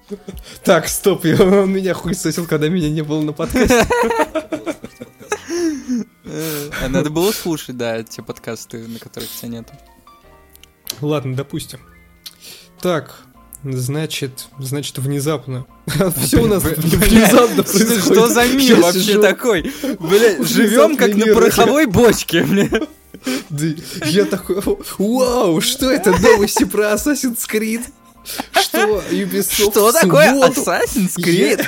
Так, 0.64 0.88
стоп, 0.88 1.24
он 1.40 1.72
меня 1.72 1.94
хуесосил, 1.94 2.48
когда 2.48 2.68
меня 2.70 2.90
не 2.90 3.02
было 3.04 3.22
на 3.22 3.34
подкасте. 3.34 3.86
А 6.26 6.88
надо 6.90 7.10
было 7.10 7.32
слушать, 7.32 7.78
да, 7.78 8.04
те 8.04 8.22
подкасты, 8.22 8.80
на 8.88 9.00
которых 9.00 9.30
тебя 9.32 9.50
нету. 9.50 9.74
Ладно, 11.02 11.36
допустим. 11.36 11.80
Так, 12.82 13.22
значит, 13.64 14.48
значит, 14.60 14.98
внезапно. 15.00 15.66
Все 16.18 16.42
у 16.42 16.48
нас 16.48 16.64
внезапно 16.64 17.64
Что, 17.64 17.72
происходит. 17.78 18.04
что 18.04 18.28
за 18.28 18.48
мир 18.48 18.80
вообще 18.80 19.22
такой? 19.22 19.72
Бля, 20.00 20.44
живем 20.44 20.96
как 20.98 21.16
на 21.16 21.26
пороховой 21.34 21.86
бочке, 21.86 22.44
бля. 22.44 22.70
Я 24.06 24.26
такой, 24.26 24.62
вау, 24.98 25.60
что 25.62 25.90
это 25.92 26.12
новости 26.12 26.64
про 26.64 26.94
Assassin's 26.94 27.46
Creed? 27.52 27.82
Что 28.54 29.02
Ubisoft 29.12 29.72
Что 29.72 29.92
такое? 29.92 30.32
Assassin's 30.48 31.18
Creed? 31.18 31.66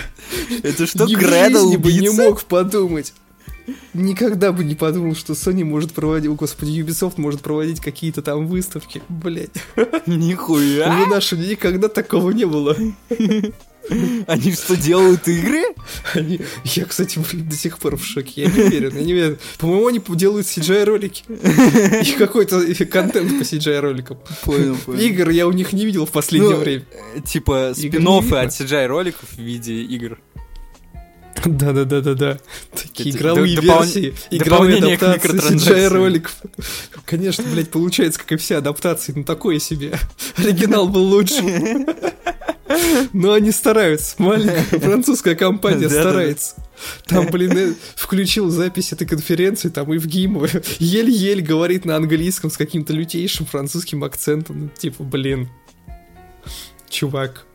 Это 0.63 0.87
что, 0.87 1.07
жизни 1.07 1.75
бы 1.75 1.91
не 1.91 1.99
убийца? 2.09 2.23
мог 2.23 2.43
подумать. 2.43 3.13
Никогда 3.93 4.51
бы 4.51 4.63
не 4.63 4.75
подумал, 4.75 5.15
что 5.15 5.33
Sony 5.33 5.63
может 5.63 5.93
проводить, 5.93 6.29
о, 6.29 6.35
господи, 6.35 6.79
Ubisoft 6.79 7.13
может 7.17 7.41
проводить 7.41 7.79
какие-то 7.79 8.21
там 8.21 8.47
выставки. 8.47 9.01
Блять, 9.09 9.51
Нихуя. 10.05 11.05
в 11.05 11.09
нашем 11.09 11.41
никогда 11.41 11.87
такого 11.87 12.31
не 12.31 12.45
было. 12.45 12.75
Они 14.27 14.51
что, 14.53 14.77
делают 14.77 15.27
игры? 15.27 15.63
Они... 16.13 16.39
Я, 16.63 16.85
кстати, 16.85 17.19
блин, 17.19 17.49
до 17.49 17.55
сих 17.55 17.79
пор 17.79 17.97
в 17.97 18.05
шоке. 18.05 18.43
Я 18.43 18.51
не 18.51 18.61
уверен, 18.61 18.95
я 18.95 19.03
не 19.03 19.13
уверен. 19.13 19.37
По-моему, 19.57 19.87
они 19.87 20.01
делают 20.15 20.45
CGI-ролики. 20.45 21.23
И 22.07 22.11
какой-то 22.17 22.63
контент 22.85 23.39
по 23.39 23.43
CGI-роликам. 23.43 24.19
Понял, 24.43 24.77
Игр 24.99 25.29
я 25.29 25.47
у 25.47 25.51
них 25.51 25.73
не 25.73 25.85
видел 25.85 26.05
в 26.05 26.11
последнее 26.11 26.55
Ну, 26.55 26.59
время. 26.59 26.85
Типа 27.25 27.73
Игр 27.75 27.97
спин 27.99 28.07
от 28.07 28.51
CGI-роликов 28.51 29.29
в 29.31 29.39
виде 29.39 29.81
игр. 29.81 30.19
Да-да-да-да-да. 31.45 32.39
Такие 32.73 33.15
игровые 33.15 33.55
версии, 33.55 34.13
игровые 34.29 34.77
адаптации. 34.77 35.55
CGI-роликов. 35.55 36.35
Конечно, 37.05 37.43
блядь, 37.51 37.71
получается, 37.71 38.19
как 38.19 38.33
и 38.33 38.37
все 38.37 38.57
адаптации, 38.57 39.13
ну 39.15 39.23
такое 39.23 39.59
себе. 39.59 39.97
Оригинал 40.37 40.87
был 40.87 41.03
лучше. 41.03 41.85
Но 43.13 43.33
они 43.33 43.51
стараются. 43.51 44.15
Маленькая 44.17 44.63
французская 44.79 45.35
компания 45.35 45.89
старается. 45.89 46.55
Там, 47.05 47.27
блин, 47.27 47.57
э, 47.57 47.73
включил 47.95 48.49
запись 48.49 48.91
этой 48.91 49.05
конференции, 49.05 49.69
там 49.69 49.91
Евгимова 49.91 50.49
еле-еле 50.79 51.41
говорит 51.41 51.85
на 51.85 51.95
английском 51.95 52.49
с 52.49 52.57
каким-то 52.57 52.93
лютейшим 52.93 53.45
французским 53.45 54.03
акцентом. 54.03 54.61
Ну, 54.61 54.69
типа, 54.75 55.03
блин, 55.03 55.49
чувак, 56.89 57.45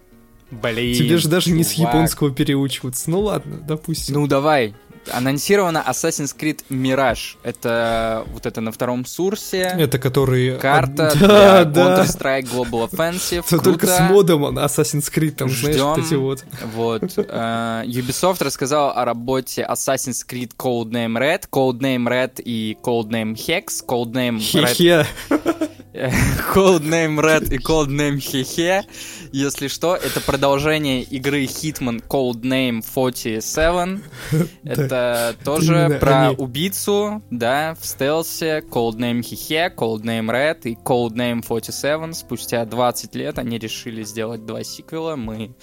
Блин. 0.50 0.96
тебе 0.96 1.16
же 1.18 1.28
даже 1.28 1.50
не 1.50 1.64
с 1.64 1.72
чувак. 1.72 1.94
японского 1.94 2.30
переучиваться. 2.30 3.11
Ну 3.11 3.20
ладно, 3.20 3.56
допустим. 3.56 4.14
Ну 4.14 4.26
давай. 4.26 4.74
Анонсировано 5.12 5.85
Assassin's 5.87 6.37
Creed 6.37 6.64
Mirage. 6.68 7.37
Это 7.42 8.26
вот 8.32 8.46
это 8.46 8.61
на 8.61 8.72
втором 8.72 9.06
сурсе. 9.06 9.72
Это 9.78 9.98
которые... 9.98 10.59
Карта 10.59 11.12
Да, 11.20 11.64
для 11.64 11.64
да. 11.64 12.04
Counter-Strike 12.04 12.50
Global 12.50 12.90
Offensive. 12.90 13.44
Это 13.46 13.59
только 13.59 13.87
с 13.87 14.00
модом 14.00 14.42
он 14.42 14.59
Assassin's 14.59 15.12
Creed, 15.12 15.32
там, 15.32 15.48
знаешь, 15.48 15.80
вот 15.80 15.98
эти 15.98 16.14
вот. 16.14 16.44
Вот. 16.74 17.02
э, 17.16 17.82
Ubisoft 17.87 18.42
рассказал 18.42 18.96
о 18.96 19.04
работе 19.04 19.66
Assassin's 19.68 20.26
Creed 20.28 20.52
Codename 20.56 21.18
Red, 21.18 21.44
Codename 21.50 22.09
Red 22.09 22.42
и 22.42 22.76
Codename 22.82 23.35
Hex, 23.35 23.85
Codename 23.87 24.38
Red. 24.38 25.68
Codename 26.54 27.18
Red 27.20 27.54
и 27.54 27.56
Codename 27.56 28.18
Hehe. 28.18 28.85
Если 29.32 29.68
что, 29.68 29.96
это 29.96 30.20
продолжение 30.20 31.02
игры 31.02 31.44
Hitman 31.44 32.06
Codename 32.06 32.82
47. 32.82 34.02
Это 34.64 35.35
тоже 35.42 35.96
про 35.98 36.32
убийцу, 36.32 37.22
да, 37.30 37.74
в 37.80 37.87
стелсе, 37.87 38.59
Codename 38.59 39.20
Hehe, 39.20 39.74
Codename 39.74 40.30
Red 40.30 40.68
и 40.68 40.74
Codename 40.74 41.42
47. 41.42 42.12
Спустя 42.12 42.66
20 42.66 43.14
лет 43.14 43.38
они 43.38 43.59
решили 43.59 44.02
сделать 44.02 44.44
два 44.44 44.64
сиквела. 44.64 45.16
Мы 45.16 45.54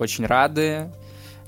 очень 0.00 0.26
рады. 0.26 0.90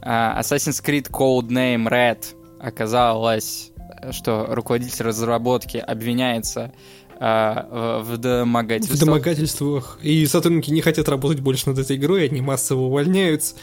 А, 0.01 0.41
Assassin's 0.41 0.81
Creed 0.81 1.11
Codename 1.11 1.89
Red 1.89 2.37
оказалось, 2.61 3.73
что 4.13 4.47
руководитель 4.49 5.07
разработки 5.07 5.79
обвиняется 5.79 6.73
а, 7.21 8.01
в 8.03 8.09
в 8.09 8.15
В 8.15 8.19
домогательствах. 8.19 9.01
домогательствах. 9.01 9.99
И 10.03 10.27
сотрудники 10.27 10.71
не 10.71 10.81
хотят 10.81 11.09
работать 11.09 11.41
больше 11.41 11.69
над 11.69 11.79
этой 11.79 11.97
игрой, 11.97 12.29
они 12.29 12.41
массово 12.41 12.83
увольняются. 12.83 13.55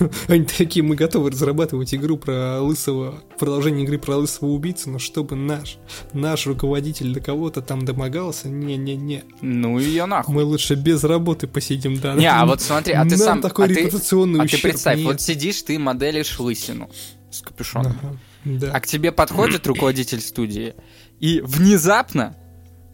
Они 0.28 0.44
такие, 0.44 0.82
мы 0.82 0.96
готовы 0.96 1.30
разрабатывать 1.30 1.94
игру 1.94 2.16
про 2.16 2.60
лысого, 2.60 3.22
продолжение 3.38 3.84
игры 3.84 3.98
про 3.98 4.16
лысого 4.16 4.50
убийцу, 4.50 4.90
но 4.90 4.98
чтобы 4.98 5.36
наш, 5.36 5.78
наш 6.12 6.46
руководитель 6.46 7.12
до 7.12 7.20
кого-то 7.20 7.62
там 7.62 7.84
домогался, 7.84 8.48
не-не-не. 8.48 9.24
Ну 9.40 9.78
ее 9.78 10.06
нахуй. 10.06 10.34
Мы 10.34 10.44
лучше 10.44 10.74
без 10.74 11.04
работы 11.04 11.46
посидим, 11.46 11.98
да. 11.98 12.14
Не, 12.14 12.30
а 12.30 12.44
вот 12.46 12.60
смотри, 12.60 12.92
а 12.92 13.04
ты 13.04 13.16
сам... 13.16 13.40
такой 13.40 13.66
а 13.66 13.68
ты, 13.68 13.74
репутационный 13.74 14.40
а 14.40 14.42
ты 14.42 14.46
ущерб 14.56 14.62
представь, 14.62 14.98
нет. 14.98 15.06
вот 15.06 15.20
сидишь, 15.20 15.62
ты 15.62 15.78
моделишь 15.78 16.38
лысину 16.38 16.90
с 17.30 17.40
капюшоном. 17.40 17.96
Ага, 18.02 18.18
да. 18.44 18.70
А 18.72 18.80
к 18.80 18.86
тебе 18.86 19.12
подходит 19.12 19.66
руководитель 19.66 20.20
студии 20.20 20.74
и 21.18 21.40
внезапно 21.40 22.36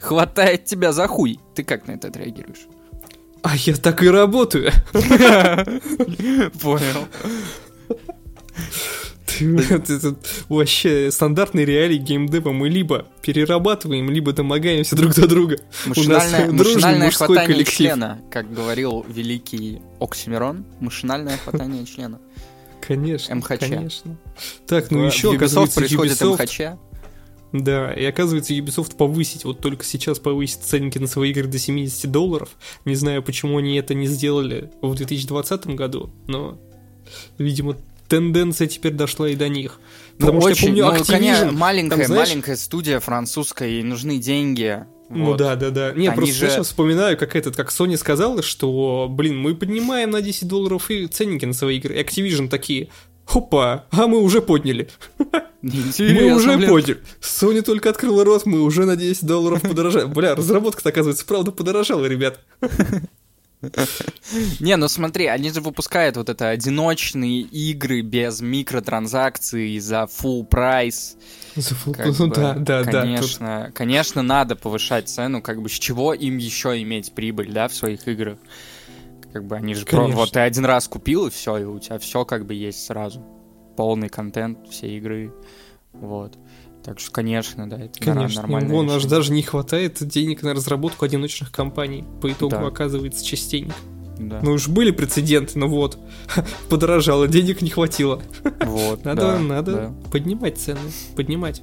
хватает 0.00 0.64
тебя 0.64 0.92
за 0.92 1.06
хуй. 1.06 1.38
Ты 1.54 1.64
как 1.64 1.86
на 1.86 1.92
это 1.92 2.08
отреагируешь? 2.08 2.66
А 3.42 3.56
я 3.56 3.76
так 3.76 4.02
и 4.02 4.08
работаю. 4.08 4.72
Понял. 6.60 7.08
Это 9.40 10.16
вообще 10.48 11.10
стандартные 11.12 11.64
реалии 11.64 11.98
геймдева. 11.98 12.50
Мы 12.50 12.68
либо 12.68 13.06
перерабатываем, 13.22 14.10
либо 14.10 14.32
домогаемся 14.32 14.96
друг 14.96 15.14
до 15.14 15.28
друга. 15.28 15.58
Машинальное, 15.86 16.50
машинальное 16.50 17.10
хватание 17.10 17.46
коллектив. 17.46 17.76
члена, 17.76 18.20
как 18.30 18.52
говорил 18.52 19.04
великий 19.08 19.80
Оксимирон, 20.00 20.64
машинальное 20.80 21.36
хватание 21.36 21.84
члена. 21.86 22.18
Конечно, 22.80 23.34
МХЧ. 23.36 23.58
конечно. 23.60 24.16
Так, 24.66 24.90
ну 24.90 25.02
В 25.02 25.06
еще, 25.06 25.28
Ubisoft 25.28 25.36
оказывается, 25.36 25.80
происходит 25.80 26.20
Ubisoft... 26.20 26.42
МХЧ. 26.42 26.60
Да, 27.52 27.92
и 27.92 28.04
оказывается, 28.04 28.52
Ubisoft 28.52 28.96
повысить, 28.96 29.44
вот 29.44 29.60
только 29.60 29.84
сейчас 29.84 30.18
повысит 30.18 30.60
ценники 30.62 30.98
на 30.98 31.06
свои 31.06 31.30
игры 31.30 31.46
до 31.46 31.58
70 31.58 32.10
долларов. 32.10 32.50
Не 32.84 32.94
знаю, 32.94 33.22
почему 33.22 33.58
они 33.58 33.76
это 33.76 33.94
не 33.94 34.06
сделали 34.06 34.70
в 34.82 34.94
2020 34.94 35.68
году, 35.68 36.10
но, 36.26 36.58
видимо, 37.38 37.76
тенденция 38.08 38.66
теперь 38.66 38.92
дошла 38.92 39.28
и 39.28 39.36
до 39.36 39.48
них. 39.48 39.80
Потому 40.18 40.34
ну, 40.34 40.40
что 40.40 40.50
очень, 40.50 40.76
я 40.76 40.84
помню, 40.86 40.98
ну, 41.00 41.04
конечно, 41.04 41.44
Activision, 41.44 41.52
маленькая, 41.52 41.96
там, 41.96 42.06
знаешь- 42.06 42.28
маленькая 42.28 42.56
студия 42.56 43.00
французская, 43.00 43.68
ей 43.68 43.82
нужны 43.82 44.18
деньги. 44.18 44.84
Ну 45.10 45.26
Вот. 45.26 45.38
да, 45.38 45.56
да, 45.56 45.70
да. 45.70 45.92
Не, 45.92 46.08
Они 46.08 46.16
просто 46.16 46.34
же- 46.34 46.50
сейчас 46.50 46.66
вспоминаю, 46.66 47.16
как 47.16 47.34
этот, 47.34 47.56
как 47.56 47.70
Sony 47.70 47.96
сказала, 47.96 48.42
что, 48.42 49.06
блин, 49.08 49.38
мы 49.38 49.54
поднимаем 49.54 50.10
на 50.10 50.20
10 50.20 50.48
долларов 50.48 50.90
и 50.90 51.06
ценники 51.06 51.46
на 51.46 51.54
свои 51.54 51.78
игры. 51.78 51.98
Activision 51.98 52.48
такие, 52.48 52.88
хопа, 53.28 53.84
а 53.90 54.06
мы 54.06 54.18
уже 54.20 54.40
подняли. 54.40 54.88
Интересно, 55.62 56.06
мы 56.28 56.34
уже 56.34 56.56
блин. 56.56 56.68
подняли. 56.70 56.98
Sony 57.20 57.62
только 57.62 57.90
открыла 57.90 58.24
рот, 58.24 58.46
мы 58.46 58.60
уже 58.62 58.84
на 58.86 58.96
10 58.96 59.26
долларов 59.26 59.60
подорожали. 59.62 60.06
Бля, 60.06 60.34
разработка-то, 60.34 60.88
оказывается, 60.88 61.26
правда 61.26 61.52
подорожала, 61.52 62.06
ребят. 62.06 62.40
Не, 64.60 64.76
ну 64.76 64.86
смотри, 64.88 65.26
они 65.26 65.50
же 65.50 65.60
выпускают 65.60 66.16
вот 66.16 66.28
это 66.28 66.48
одиночные 66.48 67.40
игры 67.40 68.02
без 68.02 68.40
микротранзакций 68.40 69.78
за 69.80 70.04
full 70.08 70.44
прайс. 70.44 71.16
За 71.56 71.74
фул- 71.74 71.92
Как 71.94 72.06
Ну 72.18 72.28
бы, 72.28 72.34
да, 72.36 72.54
да, 72.54 72.84
да. 72.84 72.84
тут- 72.84 72.92
Конечно, 72.92 73.72
конечно, 73.74 74.22
надо 74.22 74.54
повышать 74.54 75.08
цену, 75.08 75.42
как 75.42 75.60
бы 75.60 75.68
с 75.68 75.72
чего 75.72 76.14
им 76.14 76.36
еще 76.38 76.80
иметь 76.82 77.12
прибыль, 77.12 77.50
да, 77.52 77.66
в 77.66 77.74
своих 77.74 78.06
играх. 78.06 78.38
Как 79.32 79.44
бы 79.46 79.56
они 79.56 79.74
же 79.74 79.84
про- 79.84 80.06
вот 80.08 80.32
ты 80.32 80.40
один 80.40 80.64
раз 80.64 80.88
купил 80.88 81.26
и 81.26 81.30
все, 81.30 81.58
и 81.58 81.64
у 81.64 81.78
тебя 81.78 81.98
все 81.98 82.24
как 82.24 82.46
бы 82.46 82.54
есть 82.54 82.84
сразу. 82.84 83.24
Полный 83.76 84.08
контент, 84.08 84.66
все 84.68 84.96
игры. 84.96 85.32
Вот. 85.92 86.36
Так 86.84 87.00
что, 87.00 87.10
конечно, 87.10 87.68
да, 87.68 87.76
это 87.78 88.00
Конечно, 88.00 88.42
нормально. 88.42 88.72
вон 88.72 88.90
аж 88.90 89.04
даже 89.04 89.32
не 89.32 89.42
хватает 89.42 89.98
денег 90.06 90.42
на 90.42 90.54
разработку 90.54 91.04
одиночных 91.04 91.50
компаний. 91.52 92.04
По 92.22 92.30
итогу 92.32 92.52
Да. 92.52 92.66
оказывается 92.66 93.24
частенько. 93.24 93.74
Да. 94.18 94.40
Ну 94.42 94.52
уж 94.52 94.68
были 94.68 94.90
прецеденты, 94.90 95.58
но 95.58 95.68
вот, 95.68 95.98
подорожало, 96.70 97.28
денег 97.28 97.62
не 97.62 97.70
хватило. 97.70 98.20
вот, 98.64 99.04
Надо, 99.04 99.20
да, 99.20 99.38
надо 99.38 99.72
да. 99.72 99.94
поднимать 100.10 100.58
цены, 100.58 100.80
поднимать. 101.14 101.62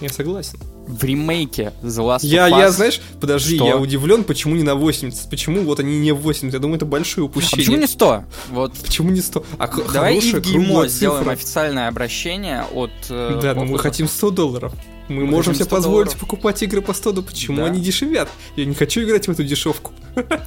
Я 0.00 0.08
согласен. 0.08 0.58
В 0.86 1.04
ремейке 1.04 1.72
The 1.82 2.02
Last 2.04 2.20
Я, 2.26 2.48
of 2.48 2.52
Us... 2.54 2.58
я, 2.58 2.70
знаешь, 2.72 3.00
подожди, 3.20 3.56
Что? 3.56 3.66
я 3.66 3.76
удивлен, 3.76 4.24
почему 4.24 4.56
не 4.56 4.64
на 4.64 4.74
80, 4.74 5.30
почему 5.30 5.62
вот 5.62 5.78
они 5.78 5.98
не 6.00 6.12
в 6.12 6.18
80, 6.22 6.52
я 6.54 6.58
думаю, 6.58 6.76
это 6.76 6.86
большое 6.86 7.26
А 7.26 7.28
почему 7.28 7.48
упущение. 7.52 7.78
не 7.78 7.86
100? 7.86 8.24
Вот 8.50 8.72
Почему 8.78 9.10
не 9.10 9.20
100? 9.20 9.44
А 9.58 9.68
Давай 9.92 10.16
и 10.16 10.20
хорошая, 10.20 10.40
в 10.40 10.44
ГИМО 10.44 10.88
сделаем 10.88 11.18
цифра. 11.20 11.32
официальное 11.32 11.88
обращение 11.88 12.64
от... 12.72 12.90
э, 13.10 13.38
Да, 13.40 13.54
но 13.54 13.64
мы 13.64 13.78
хотим 13.78 14.08
100 14.08 14.30
долларов. 14.30 14.72
Мы, 15.08 15.24
Мы 15.24 15.26
можем 15.26 15.54
себе 15.54 15.64
100 15.66 15.76
позволить 15.76 16.04
долларов. 16.06 16.20
покупать 16.20 16.62
игры 16.62 16.80
по 16.82 16.92
100, 16.94 17.12
да 17.12 17.22
почему 17.22 17.58
Да. 17.58 17.66
они 17.66 17.80
дешевят? 17.80 18.28
Я 18.56 18.64
не 18.64 18.74
хочу 18.74 19.02
играть 19.02 19.28
в 19.28 19.30
эту 19.30 19.44
дешевку. 19.44 19.92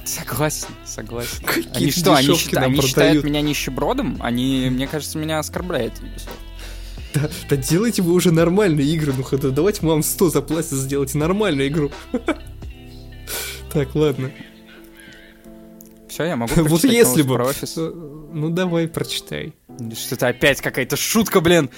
Согласен, 0.04 0.68
согласен. 0.84 1.44
Какие 1.44 1.72
Они 1.84 1.90
что, 1.90 2.14
они, 2.14 2.28
нам 2.52 2.64
они 2.64 2.80
считают 2.82 3.24
меня 3.24 3.40
нищебродом? 3.40 4.18
Они, 4.20 4.68
мне 4.70 4.86
кажется, 4.86 5.18
меня 5.18 5.38
оскорбляют. 5.38 5.94
Да, 7.16 7.30
да 7.48 7.56
делайте 7.56 8.02
вы 8.02 8.12
уже 8.12 8.30
нормальные 8.30 8.86
игры, 8.88 9.14
ну 9.16 9.22
хотя 9.22 9.48
давайте 9.48 9.86
вам 9.86 10.02
100 10.02 10.30
заплатят, 10.30 10.72
сделайте 10.72 11.18
нормальную 11.18 11.68
игру. 11.68 11.90
Так, 13.72 13.94
ладно. 13.94 14.30
Все, 16.08 16.24
я 16.24 16.36
могу 16.36 16.52
Вот 16.56 16.84
если 16.84 17.20
бы... 17.20 17.34
э, 17.36 17.92
Ну 18.32 18.48
давай, 18.48 18.88
прочитай. 18.88 19.52
Что-то 19.94 20.28
опять 20.28 20.62
какая-то 20.62 20.96
шутка, 20.96 21.42
блин, 21.42 21.68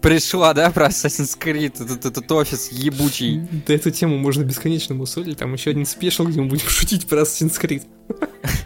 пришла, 0.00 0.54
да, 0.54 0.70
про 0.70 0.86
Assassin's 0.86 1.36
Creed, 1.36 1.82
этот, 1.82 2.06
этот 2.06 2.30
офис 2.30 2.70
ебучий. 2.70 3.40
Да 3.66 3.74
эту 3.74 3.90
тему 3.90 4.18
можно 4.18 4.44
бесконечно 4.44 4.94
мусолить, 4.94 5.38
там 5.38 5.52
еще 5.54 5.70
один 5.70 5.84
спешл, 5.84 6.26
где 6.26 6.40
мы 6.40 6.46
будем 6.48 6.68
шутить 6.68 7.08
про 7.08 7.22
Assassin's 7.22 7.60
Creed. 7.60 7.82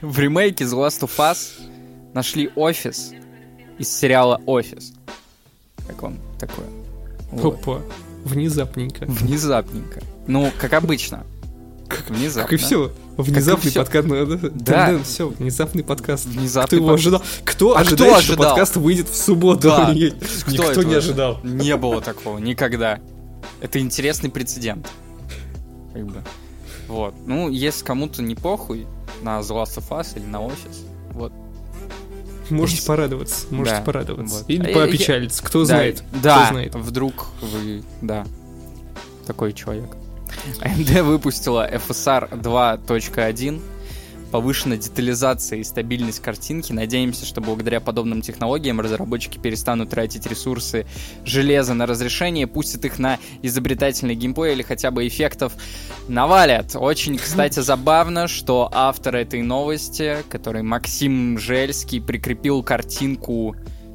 В 0.03 0.18
ремейке 0.18 0.64
The 0.64 0.87
Last 0.87 1.01
of 1.01 1.16
Us 1.16 1.62
нашли 2.12 2.51
офис 2.55 3.12
из 3.79 3.88
сериала 3.88 4.38
«Офис». 4.45 4.92
Как 5.92 6.02
вам 6.02 6.18
такое? 6.38 6.66
Вот. 7.31 7.55
Опа, 7.61 7.81
внезапненько. 8.24 9.05
Внезапненько. 9.07 10.00
Ну, 10.26 10.50
как 10.59 10.72
обычно. 10.72 11.24
Внезапно. 12.09 12.42
Как 12.44 12.52
и 12.55 12.57
все. 12.57 12.90
Внезапный 13.18 13.70
всё. 13.70 13.81
подкаст. 13.81 14.09
ну, 14.09 14.38
Да. 14.55 14.98
все, 15.05 15.28
внезапный 15.28 15.85
подкаст. 15.85 16.24
Внезапный 16.24 16.66
Кто 16.66 16.76
его 16.76 16.87
подкаст. 16.87 17.07
ожидал? 17.07 17.22
Кто 17.44 17.76
А 17.76 17.81
ожидает, 17.81 17.96
кто 18.12 18.20
что 18.22 18.33
ожидал? 18.33 18.48
подкаст 18.50 18.76
выйдет 18.76 19.09
в 19.11 19.16
субботу? 19.16 19.61
Да. 19.68 19.92
Никто 19.94 20.83
не 20.83 20.94
ожидал. 20.94 21.38
Не 21.42 21.76
было 21.76 22.00
такого 22.00 22.38
никогда. 22.38 22.98
Это 23.61 23.78
интересный 23.78 24.31
прецедент. 24.31 24.88
Как 25.92 26.07
бы. 26.07 26.22
Вот. 26.88 27.14
Ну, 27.26 27.50
если 27.50 27.85
кому-то 27.85 28.22
не 28.22 28.35
похуй 28.35 28.87
на 29.22 29.40
The 29.40 29.50
Last 29.50 29.76
of 29.78 29.88
Us 29.90 30.16
или 30.16 30.24
на 30.24 30.40
офис, 30.40 30.85
вот. 31.11 31.33
Можете 32.50 32.87
порадоваться, 32.87 33.46
можете 33.50 33.76
Да, 33.76 33.83
порадоваться. 33.83 34.38
вот. 34.38 34.44
Или 34.48 34.70
А 34.70 34.74
поопечалиться, 34.74 35.42
кто 35.44 35.61
Да, 35.61 35.64
знает. 35.66 36.02
Да, 36.22 36.44
Кто 36.44 36.52
знает. 36.55 36.74
вдруг 36.74 37.26
вы, 37.40 37.83
да, 38.00 38.26
такой 39.26 39.52
человек. 39.52 39.90
AMD 40.61 41.02
выпустила 41.02 41.68
FSR 41.70 42.31
2.1, 42.40 43.61
повышенная 44.33 44.79
детализация 44.79 45.59
и 45.59 45.64
стабильность 45.64 46.21
картинки. 46.21 46.73
Надеемся, 46.73 47.27
что 47.27 47.42
благодаря 47.42 47.81
подобным 47.81 48.23
технологиям 48.23 48.81
разработчики 48.81 49.38
перестанут 49.38 49.90
тратить 49.90 50.27
ресурсы 50.27 50.87
железа 51.25 51.75
на 51.75 51.87
разрешение, 51.87 52.47
пустят 52.47 52.87
их 52.87 52.99
на 52.99 53.18
изобретательный 53.42 54.14
геймплей 54.14 54.55
или 54.55 54.62
хотя 54.62 54.90
бы 54.90 55.07
эффектов 55.07 55.53
навалят. 56.09 56.75
Очень, 56.75 57.18
кстати, 57.18 57.61
забавно, 57.61 58.27
что 58.27 58.71
автор 58.73 59.16
этой 59.16 59.42
новости, 59.42 60.16
который 60.31 60.62
Максим 60.62 61.38
Жельский, 61.38 62.01
прикрепил 62.01 62.62
картинку 62.62 63.55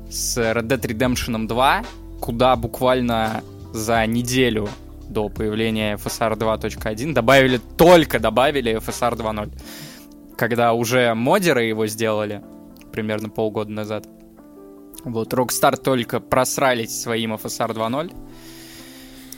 с 0.10 0.38
Red 0.38 0.68
Dead 0.68 0.82
Redemption 0.82 1.48
2, 1.48 1.84
куда 2.22 2.56
буквально 2.56 3.44
за 3.74 4.06
неделю 4.06 4.70
до 5.10 5.30
появления 5.30 5.96
FSR 5.96 6.38
2.1 6.38 7.14
добавили, 7.14 7.60
только 7.78 8.20
добавили 8.20 8.78
FSR 8.78 9.18
2.0. 9.18 9.52
Когда 10.38 10.74
уже 10.74 11.14
модеры 11.16 11.64
его 11.64 11.88
сделали, 11.88 12.44
примерно 12.92 13.30
полгода 13.30 13.72
назад. 13.72 14.08
Вот, 15.04 15.34
Rockstar 15.34 15.78
только 15.78 16.20
просрались 16.20 17.02
своим 17.02 17.34
FSR 17.34 17.74
2.0. 17.74 18.16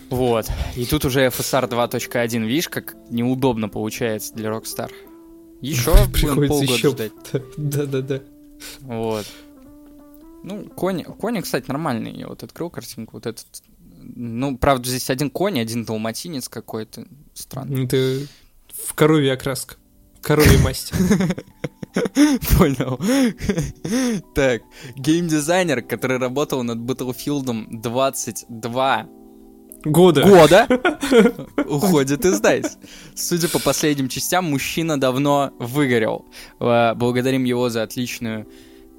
Вот. 0.09 0.47
И 0.75 0.85
тут 0.85 1.05
уже 1.05 1.27
FSR 1.27 1.69
2.1. 1.69 2.45
Видишь, 2.45 2.69
как 2.69 2.95
неудобно 3.09 3.69
получается 3.69 4.33
для 4.33 4.49
Rockstar. 4.49 4.91
Еще 5.61 5.91
полгода 6.21 6.63
еще. 6.63 6.89
ждать. 6.89 7.11
Да-да-да. 7.57 8.21
Вот. 8.81 9.25
Ну, 10.43 10.65
конь, 10.75 11.03
кони, 11.03 11.41
кстати, 11.41 11.67
нормальный. 11.67 12.11
Я 12.13 12.27
вот 12.27 12.43
открыл 12.43 12.69
картинку. 12.69 13.17
Вот 13.17 13.25
этот. 13.25 13.45
Ну, 14.01 14.57
правда, 14.57 14.89
здесь 14.89 15.09
один 15.09 15.29
конь, 15.29 15.59
один 15.59 15.85
далматинец 15.85 16.49
какой-то. 16.49 17.05
Странный. 17.33 17.85
Это 17.85 18.25
в 18.73 18.93
коровье 18.95 19.33
окраска. 19.33 19.75
Коровья 20.29 20.59
масть. 20.59 20.91
Понял. 22.55 22.99
Так, 24.35 24.61
геймдизайнер, 24.95 25.81
который 25.81 26.19
работал 26.19 26.61
над 26.61 26.77
Battlefield 26.77 27.65
22 27.71 29.07
Года. 29.85 30.23
года, 30.23 30.67
уходит 31.67 32.25
из 32.25 32.39
DICE. 32.41 32.77
Судя 33.15 33.49
по 33.49 33.57
последним 33.57 34.07
частям, 34.07 34.45
мужчина 34.51 34.99
давно 34.99 35.51
выгорел. 35.57 36.27
Э, 36.59 36.93
Благодарим 36.93 37.43
его 37.43 37.69
за 37.69 37.81
отличную 37.81 38.45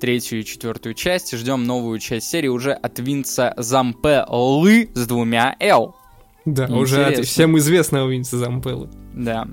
третью 0.00 0.40
и 0.40 0.44
четвертую 0.44 0.94
часть. 0.94 1.32
Ждем 1.36 1.62
новую 1.62 2.00
часть 2.00 2.28
серии 2.28 2.48
уже 2.48 2.72
от 2.72 2.98
Винца 2.98 3.54
Зампеллы 3.56 4.90
с 4.96 5.06
двумя 5.06 5.54
«Л». 5.60 5.94
Да, 6.44 6.66
уже 6.66 7.04
от 7.04 7.10
Интересно. 7.10 7.24
всем 7.30 7.58
известного 7.58 8.08
Винса 8.08 8.36
Зампеллы. 8.36 8.88
Да. 9.14 9.46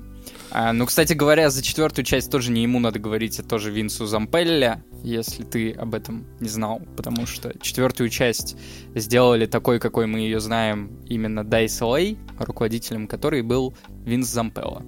А, 0.50 0.72
ну, 0.72 0.86
кстати 0.86 1.12
говоря, 1.12 1.50
за 1.50 1.62
четвертую 1.62 2.04
часть 2.04 2.30
тоже 2.30 2.50
не 2.50 2.62
ему 2.62 2.80
надо 2.80 2.98
говорить, 2.98 3.38
а 3.38 3.42
тоже 3.42 3.70
Винсу 3.70 4.06
Зампелле, 4.06 4.82
если 5.02 5.44
ты 5.44 5.72
об 5.72 5.94
этом 5.94 6.24
не 6.40 6.48
знал, 6.48 6.80
потому 6.96 7.26
что 7.26 7.52
четвертую 7.60 8.08
часть 8.08 8.56
сделали 8.94 9.46
такой, 9.46 9.78
какой 9.78 10.06
мы 10.06 10.20
ее 10.20 10.40
знаем, 10.40 10.90
именно 11.06 11.40
Dice 11.40 11.80
LA, 11.82 12.16
руководителем 12.38 13.06
которой 13.06 13.42
был 13.42 13.74
Винс 14.04 14.28
Зампелло. 14.28 14.82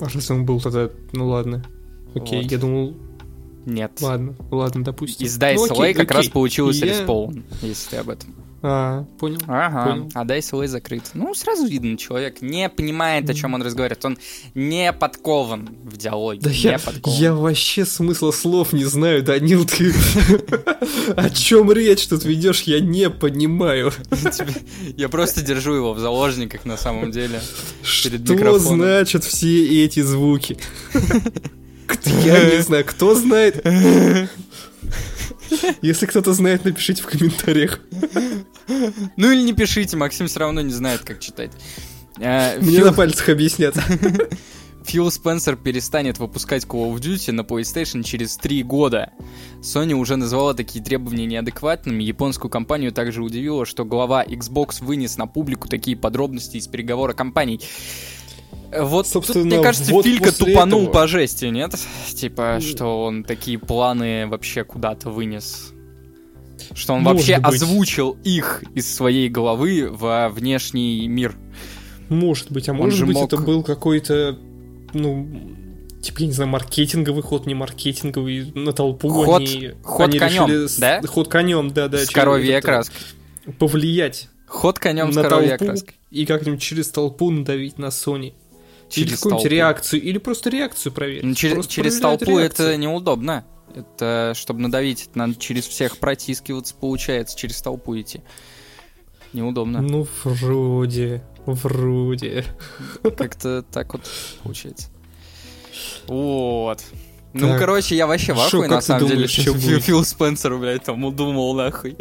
А 0.00 0.04
раз 0.04 0.30
он 0.30 0.44
был 0.44 0.60
тогда, 0.60 0.90
ну 1.12 1.28
ладно. 1.28 1.64
Окей, 2.14 2.42
Вот. 2.42 2.52
я 2.52 2.58
думал, 2.58 2.94
Нет. 3.64 3.92
ладно, 4.02 4.36
ладно, 4.50 4.84
допустим. 4.84 5.26
Из 5.26 5.38
Dice 5.38 5.54
Ну, 5.56 5.64
окей, 5.64 5.76
LA 5.76 5.94
как 5.94 6.10
окей. 6.10 6.16
раз 6.18 6.28
получилось 6.28 6.76
Я- 6.78 6.88
Respawn, 6.88 7.42
если 7.62 7.90
ты 7.90 7.96
об 7.96 8.10
этом. 8.10 8.34
А, 8.62 9.04
понял. 9.18 9.38
Ага, 9.46 9.90
Понял. 9.90 10.10
а 10.14 10.24
Dice 10.24 10.52
LA 10.52 10.66
закрыт. 10.66 11.02
Ну, 11.14 11.34
сразу 11.34 11.66
видно, 11.66 11.96
человек 11.96 12.40
не 12.40 12.68
понимает, 12.68 13.28
о 13.28 13.34
чем 13.34 13.54
он 13.54 13.62
разговаривает. 13.62 14.04
Он 14.04 14.18
не 14.54 14.92
подкован 14.92 15.68
в 15.84 15.96
диалоге. 15.96 16.40
Да 16.40 16.50
не 16.50 16.56
я, 16.56 16.78
подкован. 16.78 17.18
я 17.18 17.34
вообще 17.34 17.84
смысла 17.84 18.30
слов 18.30 18.72
не 18.72 18.84
знаю, 18.84 19.22
Данил, 19.22 19.66
ты 19.66 19.94
о 21.16 21.30
чем 21.30 21.70
речь 21.70 22.06
тут 22.08 22.24
ведешь, 22.24 22.62
я 22.62 22.80
не 22.80 23.10
понимаю. 23.10 23.92
Я 24.96 25.08
просто 25.08 25.42
держу 25.42 25.74
его 25.74 25.92
в 25.92 25.98
заложниках 25.98 26.64
на 26.64 26.76
самом 26.76 27.10
деле. 27.10 27.40
Что 27.82 28.58
значат 28.58 29.24
все 29.24 29.84
эти 29.84 30.00
звуки? 30.00 30.58
Я 32.24 32.50
не 32.50 32.62
знаю, 32.62 32.84
кто 32.84 33.14
знает? 33.14 33.64
Если 35.82 36.06
кто-то 36.06 36.32
знает, 36.32 36.64
напишите 36.64 37.02
в 37.02 37.06
комментариях. 37.06 37.80
Ну 39.16 39.30
или 39.30 39.42
не 39.42 39.52
пишите, 39.52 39.96
Максим 39.96 40.26
все 40.26 40.40
равно 40.40 40.60
не 40.60 40.72
знает, 40.72 41.00
как 41.02 41.20
читать. 41.20 41.52
Э, 42.18 42.58
Мне 42.60 42.84
на 42.84 42.92
пальцах 42.92 43.28
объяснят. 43.28 43.74
Фил 44.86 45.10
Спенсер 45.10 45.56
перестанет 45.56 46.20
выпускать 46.20 46.64
Call 46.64 46.92
of 46.92 47.00
Duty 47.00 47.32
на 47.32 47.40
PlayStation 47.40 48.04
через 48.04 48.36
три 48.36 48.62
года. 48.62 49.10
Sony 49.60 49.94
уже 49.94 50.14
назвала 50.14 50.54
такие 50.54 50.82
требования 50.84 51.26
неадекватными. 51.26 52.04
Японскую 52.04 52.50
компанию 52.50 52.92
также 52.92 53.22
удивило, 53.22 53.66
что 53.66 53.84
глава 53.84 54.24
Xbox 54.24 54.84
вынес 54.84 55.16
на 55.16 55.26
публику 55.26 55.66
такие 55.68 55.96
подробности 55.96 56.56
из 56.56 56.68
переговора 56.68 57.14
компаний. 57.14 57.60
Э, 58.76 58.84
Вот, 58.84 59.04
тут, 59.04 59.12
Собственно, 59.12 59.44
мне 59.44 59.60
кажется, 59.62 59.90
вот 59.92 60.04
Филька 60.04 60.32
тупанул 60.32 60.82
этого- 60.82 60.92
по 60.92 61.06
жести, 61.06 61.46
нет? 61.46 61.74
Типа, 62.14 62.58
что 62.60 63.04
он 63.04 63.24
такие 63.24 63.58
планы 63.58 64.26
вообще 64.26 64.64
куда-то 64.64 65.10
вынес. 65.10 65.72
Что 66.74 66.94
он 66.94 67.02
Может 67.02 67.18
вообще 67.28 67.36
быть. 67.36 67.46
озвучил 67.62 68.16
их 68.24 68.64
из 68.74 68.92
своей 68.92 69.28
головы 69.28 69.88
во 69.90 70.28
внешний 70.28 71.06
мир. 71.06 71.34
Может 72.08 72.50
быть, 72.52 72.68
а 72.68 72.72
Он 72.72 72.78
может 72.78 72.98
же 72.98 73.06
быть 73.06 73.16
мог- 73.16 73.26
это 73.32 73.36
был 73.42 73.62
какой-то, 73.62 74.38
ну, 74.94 75.28
типа, 76.02 76.20
я 76.20 76.26
не 76.26 76.32
знаю, 76.32 76.50
маркетинговый 76.50 77.22
ход, 77.22 77.46
не 77.46 77.54
маркетинговый, 77.54 78.52
на 78.54 78.72
толпу 78.72 79.08
Ход- 79.10 79.40
они... 79.42 79.72
ход 79.82 80.08
они 80.08 80.18
конем, 80.18 80.46
решили 80.46 80.66
с- 80.66 80.76
да? 80.78 81.00
Ход 81.06 81.28
конем, 81.28 81.70
да, 81.72 81.88
да. 81.88 81.98
С 81.98 82.10
коровьей 82.10 82.50
это, 82.52 82.58
окраской. 82.68 82.96
Повлиять 83.58 84.28
Ход 84.46 84.78
конем 84.78 85.12
с 85.12 85.16
на 85.16 85.22
коровьей 85.22 85.50
толпу 85.50 85.64
окраской. 85.64 85.94
и 86.10 86.26
как-нибудь 86.26 86.62
через 86.62 86.88
толпу 86.88 87.30
надавить 87.30 87.78
на 87.78 87.86
Sony. 87.86 88.32
Или 88.90 89.04
Через 89.04 89.16
какую-нибудь 89.18 89.42
толпу. 89.42 89.54
реакцию, 89.54 90.02
или 90.02 90.18
просто 90.18 90.50
реакцию 90.50 90.92
проверить. 90.92 91.22
Ну, 91.24 91.34
через, 91.34 91.54
Просто 91.54 91.72
через 91.72 92.00
толпу 92.00 92.38
реакцию. 92.38 92.68
это 92.68 92.76
неудобно. 92.76 93.44
Это, 93.74 94.32
чтобы 94.34 94.60
надавить, 94.60 95.06
это 95.08 95.18
надо 95.18 95.34
через 95.34 95.66
всех 95.66 95.98
протискиваться, 95.98 96.74
получается, 96.74 97.36
через 97.36 97.60
толпу 97.60 97.98
идти. 98.00 98.22
Неудобно. 99.32 99.82
Ну, 99.82 100.06
вроде, 100.24 101.22
вроде. 101.44 102.44
Как-то 103.16 103.62
так 103.70 103.92
вот 103.92 104.02
получается. 104.42 104.88
Вот. 106.06 106.82
Ну, 107.38 107.48
Так. 107.48 107.58
короче, 107.60 107.94
я 107.96 108.06
вообще 108.06 108.32
в 108.32 108.40
ахуе, 108.40 108.68
на 108.68 108.80
самом 108.80 109.00
деле, 109.00 109.14
думаешь, 109.14 109.30
что 109.30 109.42
чё 109.42 109.54
Фил? 109.54 109.80
Фил 109.80 110.04
Спенсер, 110.04 110.56
блядь, 110.56 110.84
там 110.84 111.04
удумал, 111.04 111.54
нахуй. 111.54 111.96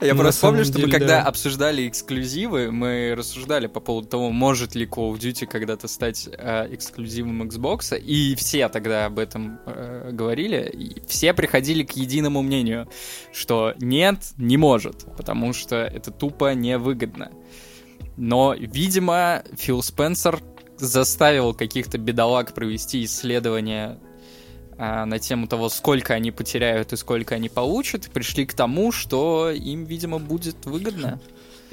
Я 0.00 0.14
На 0.14 0.20
просто 0.20 0.46
помню, 0.46 0.64
что 0.64 0.74
мы 0.74 0.86
деле, 0.86 0.92
когда 0.92 1.22
да. 1.22 1.22
обсуждали 1.24 1.88
эксклюзивы, 1.88 2.70
мы 2.70 3.14
рассуждали 3.16 3.66
по 3.66 3.80
поводу 3.80 4.08
того, 4.08 4.30
может 4.30 4.74
ли 4.74 4.86
Call 4.86 5.12
of 5.12 5.18
Duty 5.18 5.46
когда-то 5.46 5.88
стать 5.88 6.28
э, 6.30 6.68
эксклюзивом 6.74 7.42
Xbox, 7.42 7.98
и 7.98 8.34
все 8.36 8.68
тогда 8.68 9.06
об 9.06 9.18
этом 9.18 9.58
э, 9.66 10.10
говорили, 10.12 10.70
и 10.72 11.02
все 11.06 11.34
приходили 11.34 11.82
к 11.82 11.92
единому 11.92 12.42
мнению, 12.42 12.88
что 13.32 13.74
нет, 13.78 14.18
не 14.36 14.56
может, 14.56 15.04
потому 15.16 15.52
что 15.52 15.76
это 15.76 16.10
тупо 16.10 16.54
невыгодно. 16.54 17.30
Но, 18.16 18.54
видимо, 18.56 19.42
Фил 19.56 19.82
Спенсер 19.82 20.40
заставил 20.78 21.54
каких-то 21.54 21.98
бедолаг 21.98 22.54
провести 22.54 23.04
исследование 23.04 23.98
на 24.78 25.18
тему 25.18 25.46
того, 25.46 25.68
сколько 25.68 26.14
они 26.14 26.30
потеряют 26.30 26.92
и 26.92 26.96
сколько 26.96 27.34
они 27.34 27.48
получат, 27.48 28.10
пришли 28.10 28.44
к 28.44 28.54
тому, 28.54 28.92
что 28.92 29.50
им, 29.50 29.84
видимо, 29.84 30.18
будет 30.18 30.66
выгодно. 30.66 31.20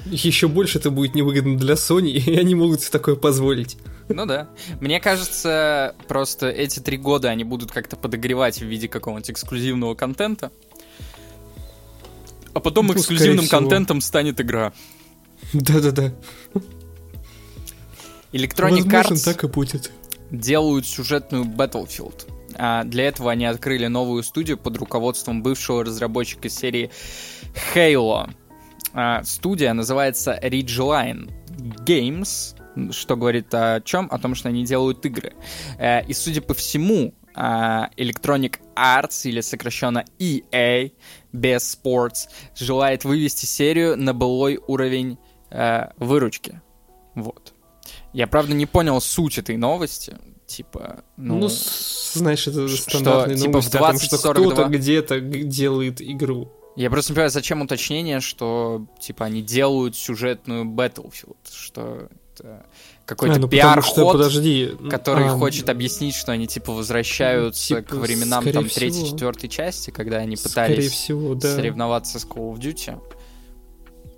Еще 0.06 0.48
больше 0.48 0.78
это 0.78 0.90
будет 0.90 1.14
невыгодно 1.14 1.56
для 1.58 1.74
Sony, 1.74 2.10
и 2.26 2.36
они 2.36 2.54
могут 2.54 2.80
себе 2.80 2.90
такое 2.92 3.14
позволить. 3.16 3.76
Ну 4.08 4.26
да. 4.26 4.48
Мне 4.80 5.00
кажется, 5.00 5.94
просто 6.08 6.48
эти 6.50 6.80
три 6.80 6.96
года 6.98 7.30
они 7.30 7.44
будут 7.44 7.70
как-то 7.72 7.96
подогревать 7.96 8.58
в 8.60 8.64
виде 8.66 8.88
какого-нибудь 8.88 9.30
эксклюзивного 9.30 9.94
контента. 9.94 10.50
А 12.52 12.60
потом 12.60 12.86
Ну, 12.86 12.94
эксклюзивным 12.94 13.48
контентом 13.48 14.00
станет 14.00 14.40
игра. 14.40 14.72
Да-да-да. 15.52 16.12
Electronic 18.32 18.84
Возможно, 18.84 19.14
Arts 19.14 19.24
так 19.24 19.44
и 19.44 19.46
будет. 19.48 19.90
делают 20.30 20.86
сюжетную 20.86 21.44
Battlefield. 21.44 22.26
А 22.56 22.84
для 22.84 23.04
этого 23.04 23.30
они 23.30 23.46
открыли 23.46 23.86
новую 23.86 24.22
студию 24.22 24.58
под 24.58 24.76
руководством 24.76 25.42
бывшего 25.42 25.84
разработчика 25.84 26.48
серии 26.48 26.90
Halo. 27.74 28.30
А, 28.92 29.22
студия 29.24 29.72
называется 29.72 30.38
Ridgeline 30.42 31.32
Games, 31.84 32.56
что 32.92 33.16
говорит 33.16 33.54
о 33.54 33.80
чем? 33.80 34.08
О 34.10 34.18
том, 34.18 34.34
что 34.34 34.48
они 34.48 34.64
делают 34.64 35.04
игры. 35.06 35.32
Э, 35.78 36.04
И, 36.06 36.12
судя 36.12 36.40
по 36.40 36.54
всему, 36.54 37.14
а, 37.34 37.90
Electronic 37.96 38.58
Arts, 38.76 39.28
или 39.28 39.40
сокращенно 39.40 40.04
EA, 40.18 40.92
без 41.32 41.76
Sports, 41.76 42.28
желает 42.56 43.04
вывести 43.04 43.46
серию 43.46 43.96
на 43.96 44.14
былой 44.14 44.60
уровень 44.66 45.18
э, 45.50 45.88
выручки. 45.98 46.60
Вот. 47.14 47.43
Я, 48.14 48.26
правда, 48.26 48.54
не 48.54 48.64
понял 48.64 49.00
суть 49.00 49.38
этой 49.38 49.56
новости. 49.56 50.16
Типа, 50.46 51.02
ну... 51.16 51.38
Ну, 51.38 51.48
знаешь, 51.48 52.46
это 52.46 52.68
стандартные 52.68 53.36
что, 53.36 53.46
типа, 53.46 53.52
новости 53.52 53.76
в 53.76 53.76
о 53.76 53.78
том, 53.78 53.98
что 53.98 54.16
2042? 54.16 54.52
кто-то 54.52 54.68
где-то 54.68 55.20
делает 55.20 56.00
игру. 56.00 56.50
Я 56.76 56.90
просто 56.90 57.12
не 57.12 57.14
понимаю, 57.14 57.30
зачем 57.30 57.62
уточнение, 57.62 58.20
что, 58.20 58.86
типа, 59.00 59.26
они 59.26 59.42
делают 59.42 59.96
сюжетную 59.96 60.64
Battlefield, 60.64 61.36
что 61.52 62.08
это 62.34 62.66
какой-то 63.04 63.36
А, 63.36 63.38
ну 63.38 63.48
пиар-ход, 63.48 64.12
подожди. 64.12 64.72
который 64.90 65.26
а, 65.26 65.30
хочет 65.30 65.68
объяснить, 65.68 66.14
что 66.14 66.32
они, 66.32 66.46
типа, 66.46 66.72
возвращаются 66.72 67.76
Типа, 67.76 67.82
к 67.82 67.94
временам, 67.94 68.44
там, 68.50 68.68
третьей, 68.68 69.08
четвертой 69.08 69.48
части, 69.48 69.90
когда 69.90 70.18
они 70.18 70.36
пытались 70.36 70.90
всего, 70.90 71.34
да. 71.34 71.54
соревноваться 71.54 72.18
с 72.18 72.24
Call 72.24 72.52
of 72.52 72.58
Duty. 72.58 73.00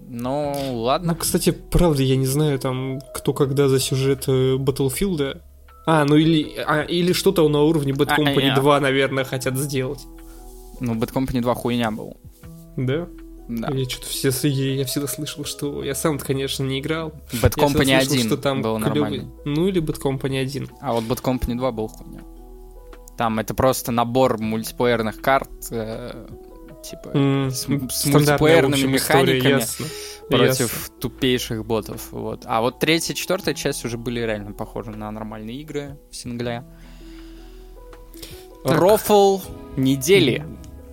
Ну, 0.09 0.53
Ну, 0.55 0.83
ладно. 0.83 1.15
кстати, 1.15 1.51
правда, 1.51 2.03
я 2.03 2.17
не 2.17 2.27
знаю, 2.27 2.59
там, 2.59 3.01
кто 3.15 3.33
когда 3.33 3.69
за 3.69 3.79
сюжет 3.81 4.25
э, 4.29 4.55
Battlefield. 4.57 5.41
А, 5.87 6.05
ну 6.05 6.17
или, 6.17 6.55
а, 6.65 6.83
или 6.83 7.13
что-то 7.13 7.49
на 7.49 7.63
уровне 7.63 7.93
Bad 7.93 8.07
А, 8.11 8.17
Company 8.21 8.51
а, 8.51 8.57
2, 8.61 8.81
наверное, 8.81 9.25
хотят 9.25 9.57
сделать. 9.57 10.01
Ну, 10.81 10.95
Bad 10.95 11.13
Company 11.13 11.41
2 11.41 11.55
хуйня 11.55 11.91
был. 11.91 12.17
Да? 12.77 13.09
Да. 13.49 13.69
Я 13.73 13.89
что-то 13.89 14.07
все, 14.09 14.31
я, 14.49 14.75
я 14.75 14.85
всегда 14.85 15.07
слышал, 15.07 15.45
что... 15.45 15.83
Я 15.85 15.95
сам 15.95 16.19
конечно, 16.19 16.65
не 16.65 16.81
играл. 16.81 17.13
Bad 17.33 17.55
Я 17.57 17.65
Company 17.65 17.99
слышал, 18.05 18.15
1 18.15 18.27
что 18.27 18.37
там 18.37 18.63
был 18.63 18.77
клёвый- 18.79 18.89
нормальный. 18.89 19.27
Ну 19.45 19.69
или 19.69 19.81
Bad 19.81 20.01
Company 20.01 20.39
1. 20.41 20.69
А 20.81 20.93
вот 20.93 21.05
Bad 21.05 21.23
Company 21.23 21.57
2 21.57 21.71
был 21.73 21.89
хуйня. 21.89 22.21
Там 23.17 23.39
это 23.39 23.55
просто 23.55 23.93
набор 23.93 24.39
мультиплеерных 24.39 25.21
карт, 25.21 25.49
э, 25.71 26.27
типа, 26.83 27.11
с, 27.51 27.67
мультиплеерными 27.69 28.75
общем, 28.75 28.93
механиками 28.93 29.61
против 30.29 30.61
Ясно. 30.61 30.95
тупейших 31.01 31.65
ботов. 31.65 32.09
Вот. 32.11 32.43
А 32.47 32.61
вот 32.61 32.79
третья, 32.81 33.15
четвертая 33.15 33.55
часть 33.55 33.85
уже 33.85 33.97
были 33.99 34.21
реально 34.21 34.53
похожи 34.53 34.91
на 34.91 35.11
нормальные 35.11 35.61
игры 35.61 35.99
в 36.11 36.17
сингле. 36.17 36.65
Так. 38.65 38.79
Рофл 38.79 39.41
недели. 39.77 40.45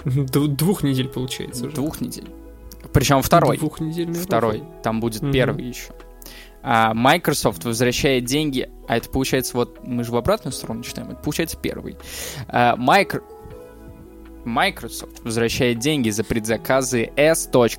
Д- 0.06 0.48
двух 0.48 0.84
недель 0.84 1.08
получается 1.08 1.66
уже. 1.66 1.76
Двух 1.76 2.02
недель. 2.02 2.30
Причем 2.92 3.22
второй. 3.22 3.58
Двухнедельный 3.58 4.20
Второй. 4.20 4.60
рофл. 4.60 4.72
Там 4.84 5.00
будет 5.00 5.32
первый 5.32 5.66
еще. 5.66 5.94
А, 6.62 6.94
Microsoft 6.94 7.66
возвращает 7.66 8.24
деньги, 8.26 8.70
а 8.88 8.96
это 8.98 9.10
получается 9.10 9.58
вот 9.58 9.86
мы 9.86 10.04
же 10.06 10.12
в 10.12 10.16
обратную 10.16 10.54
сторону 10.54 10.82
читаем, 10.84 11.10
это 11.12 11.20
получается 11.22 11.58
первый. 11.58 11.98
А, 12.48 12.78
Micro- 12.78 13.22
Microsoft 14.46 15.24
возвращает 15.24 15.80
деньги 15.80 16.10
за 16.10 16.24
предзаказы 16.24 17.12
S.T.A.L.K.I.R.2. 17.16 17.74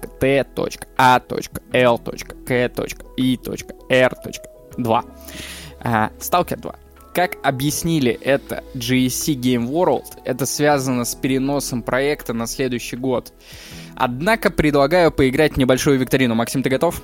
А, 5.81 6.11
Stalker 6.19 6.57
2. 6.57 6.75
Как 7.15 7.37
объяснили 7.45 8.11
это 8.11 8.65
GSC 8.75 9.35
Game 9.37 9.69
World, 9.69 10.07
это 10.25 10.47
связано 10.47 11.05
с 11.05 11.15
переносом 11.15 11.83
проекта 11.83 12.33
на 12.33 12.49
следующий 12.49 12.97
год. 12.97 13.33
Однако 13.95 14.51
предлагаю 14.51 15.13
поиграть 15.13 15.53
в 15.53 15.57
небольшую 15.57 15.99
викторину. 15.99 16.35
Максим, 16.35 16.65
ты 16.65 16.71
готов? 16.71 17.01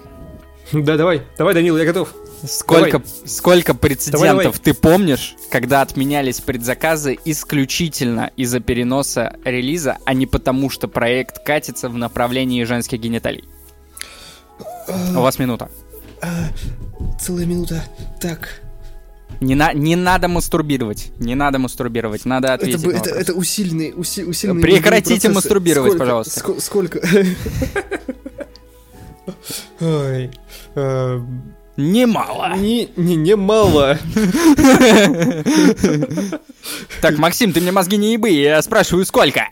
Да, 0.72 0.96
давай, 0.96 1.22
давай, 1.38 1.54
Данил, 1.54 1.76
я 1.76 1.84
готов. 1.84 2.12
Сколько, 2.46 3.02
сколько 3.26 3.74
прецедентов 3.74 4.20
Давай, 4.28 4.44
давай. 4.44 4.58
ты 4.58 4.74
помнишь, 4.74 5.34
когда 5.50 5.82
отменялись 5.82 6.40
предзаказы 6.40 7.18
исключительно 7.24 8.30
из-за 8.36 8.60
переноса 8.60 9.36
релиза, 9.44 9.98
а 10.04 10.14
не 10.14 10.26
потому, 10.26 10.70
что 10.70 10.88
проект 10.88 11.44
катится 11.44 11.88
в 11.88 11.96
направлении 11.96 12.64
женских 12.64 13.00
гениталий? 13.00 13.44
У 14.88 15.20
вас 15.20 15.38
минута. 15.38 15.70
Целая 17.20 17.46
минута. 17.46 17.84
Так. 18.20 18.60
Не, 19.40 19.54
на, 19.54 19.72
не 19.72 19.96
надо 19.96 20.28
мастурбировать. 20.28 21.12
Не 21.18 21.34
надо 21.34 21.58
мастурбировать. 21.58 22.26
Надо 22.26 22.48
Это, 22.48 22.54
ответить. 22.64 22.84
бы- 22.84 22.92
на 22.92 22.96
это, 22.98 23.10
это 23.10 23.32
усиленный, 23.32 23.90
уси- 23.92 24.24
усиленный 24.24 24.60
Прекратите 24.62 25.28
мастурбировать, 25.30 25.92
Сколько- 25.92 26.04
пожалуйста. 26.04 26.40
ско- 26.40 26.60
Сколько? 26.60 27.00
Ой. 29.80 30.30
Немало. 31.80 32.54
Не, 32.56 32.88
не, 32.96 33.16
не 33.16 33.36
мало. 33.36 33.98
Так, 37.00 37.16
Максим, 37.18 37.52
ты 37.52 37.60
мне 37.60 37.72
мозги 37.72 37.96
не 37.96 38.12
ебы, 38.12 38.28
я 38.30 38.60
спрашиваю, 38.62 39.06
сколько? 39.06 39.46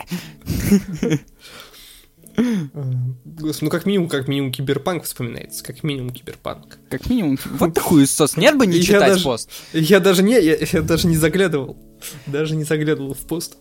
Ну 2.36 3.70
как 3.70 3.84
минимум, 3.86 4.08
как 4.08 4.28
минимум 4.28 4.52
киберпанк 4.52 5.04
вспоминается. 5.04 5.64
Как 5.64 5.82
минимум 5.82 6.10
киберпанк. 6.10 6.78
Как 6.90 7.08
минимум. 7.08 7.38
Вот 7.58 7.74
такой 7.74 8.06
сос. 8.06 8.36
Нет 8.36 8.56
бы 8.56 8.66
не 8.66 8.76
Я 8.78 8.82
читать 8.84 9.12
даже- 9.12 9.24
пост. 9.24 9.50
Я 9.72 9.98
даже 10.00 10.22
не, 10.22 10.34
я, 10.40 10.56
я 10.56 10.82
даже 10.82 11.08
не 11.08 11.16
заглядывал. 11.16 11.76
Даже 12.26 12.54
не 12.54 12.64
заглядывал 12.64 13.14
в 13.14 13.26
пост. 13.26 13.56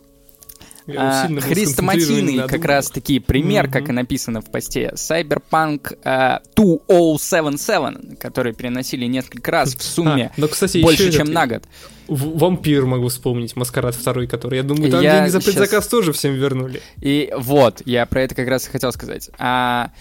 Я 0.87 1.25
А, 1.25 1.41
Хрестоматийный 1.41 2.37
как 2.47 2.51
двух. 2.61 2.65
раз 2.65 2.89
таки 2.89 3.19
пример, 3.19 3.65
Мгм. 3.65 3.71
как 3.73 3.89
и 3.89 3.91
написано 3.91 4.41
в 4.41 4.49
посте. 4.49 4.93
Cyberpunk 4.95 5.97
э, 6.03 6.39
2077, 6.55 8.15
который 8.17 8.53
переносили 8.53 9.05
несколько 9.05 9.51
раз 9.51 9.75
в 9.75 9.81
сумме 9.83 10.27
А, 10.27 10.33
ну, 10.37 10.47
кстати, 10.47 10.77
больше, 10.81 11.11
чем 11.11 11.23
этот, 11.23 11.33
на 11.33 11.47
год. 11.47 11.63
Вампир 12.07 12.85
могу 12.85 13.09
вспомнить, 13.09 13.55
Маскарад 13.57 13.95
второй, 13.95 14.27
который, 14.27 14.57
я 14.57 14.63
думаю, 14.63 14.89
там 14.91 15.01
Я 15.01 15.17
деньги 15.17 15.29
за 15.29 15.41
предзаказ 15.41 15.87
тоже 15.87 16.13
всем 16.13 16.33
вернули. 16.35 16.81
И 17.01 17.33
вот, 17.37 17.81
я 17.85 18.05
про 18.05 18.21
это 18.21 18.33
как 18.35 18.47
раз 18.47 18.67
и 18.67 18.71
хотел 18.71 18.91
сказать. 18.93 19.29
А, 19.37 19.91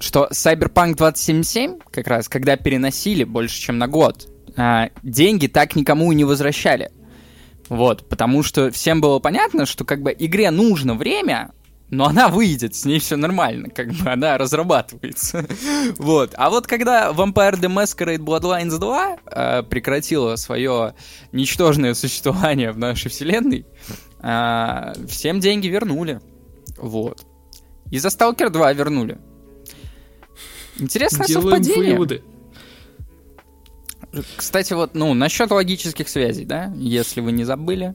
что 0.00 0.28
Cyberpunk 0.32 0.96
2077, 0.96 1.78
как 1.92 2.06
раз, 2.08 2.28
когда 2.28 2.56
переносили 2.56 3.22
больше, 3.24 3.60
чем 3.60 3.78
на 3.78 3.86
год, 3.86 4.26
а, 4.56 4.88
деньги 5.04 5.46
так 5.46 5.76
никому 5.76 6.10
и 6.10 6.14
не 6.16 6.24
возвращали. 6.24 6.90
Вот, 7.68 8.08
потому 8.08 8.42
что 8.42 8.70
всем 8.70 9.00
было 9.00 9.18
понятно, 9.18 9.66
что 9.66 9.84
как 9.84 10.02
бы 10.02 10.14
игре 10.18 10.50
нужно 10.50 10.94
время, 10.94 11.52
но 11.90 12.06
она 12.06 12.28
выйдет, 12.28 12.74
с 12.74 12.84
ней 12.84 12.98
все 12.98 13.16
нормально, 13.16 13.70
как 13.70 13.92
бы 13.92 14.10
она 14.10 14.36
разрабатывается. 14.38 15.46
вот. 15.98 16.34
А 16.36 16.50
вот 16.50 16.66
когда 16.66 17.10
Vampire 17.10 17.58
the 17.58 17.68
Masquerade 17.68 18.18
Bloodlines 18.18 18.78
2 18.78 19.16
э, 19.26 19.62
прекратила 19.64 20.36
свое 20.36 20.94
ничтожное 21.32 21.94
существование 21.94 22.72
в 22.72 22.78
нашей 22.78 23.10
вселенной, 23.10 23.66
э, 24.20 24.92
всем 25.06 25.40
деньги 25.40 25.68
вернули. 25.68 26.20
Вот. 26.76 27.24
И 27.90 27.98
за 27.98 28.08
Stalker 28.08 28.50
2 28.50 28.72
вернули. 28.74 29.18
Интересное 30.78 31.26
Делаем 31.26 31.62
совпадение. 31.62 31.92
выводы. 31.92 32.22
Кстати, 34.36 34.72
вот, 34.72 34.94
ну, 34.94 35.14
насчет 35.14 35.50
логических 35.50 36.08
связей, 36.08 36.44
да, 36.44 36.72
если 36.76 37.20
вы 37.20 37.32
не 37.32 37.44
забыли. 37.44 37.94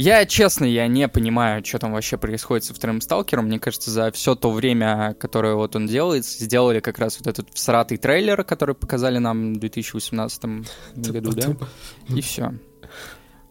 Я, 0.00 0.24
честно, 0.26 0.64
я 0.64 0.86
не 0.86 1.08
понимаю, 1.08 1.64
что 1.64 1.80
там 1.80 1.92
вообще 1.92 2.18
происходит 2.18 2.64
со 2.64 2.72
вторым 2.72 3.00
сталкером. 3.00 3.46
Мне 3.46 3.58
кажется, 3.58 3.90
за 3.90 4.12
все 4.12 4.36
то 4.36 4.52
время, 4.52 5.16
которое 5.18 5.56
вот 5.56 5.74
он 5.74 5.88
делает, 5.88 6.24
сделали 6.24 6.78
как 6.78 7.00
раз 7.00 7.18
вот 7.18 7.26
этот 7.26 7.48
всратый 7.52 7.98
трейлер, 7.98 8.44
который 8.44 8.76
показали 8.76 9.18
нам 9.18 9.54
в 9.54 9.58
2018 9.58 10.44
году, 10.94 11.32
да? 11.32 11.56
И 12.14 12.20
все. 12.20 12.52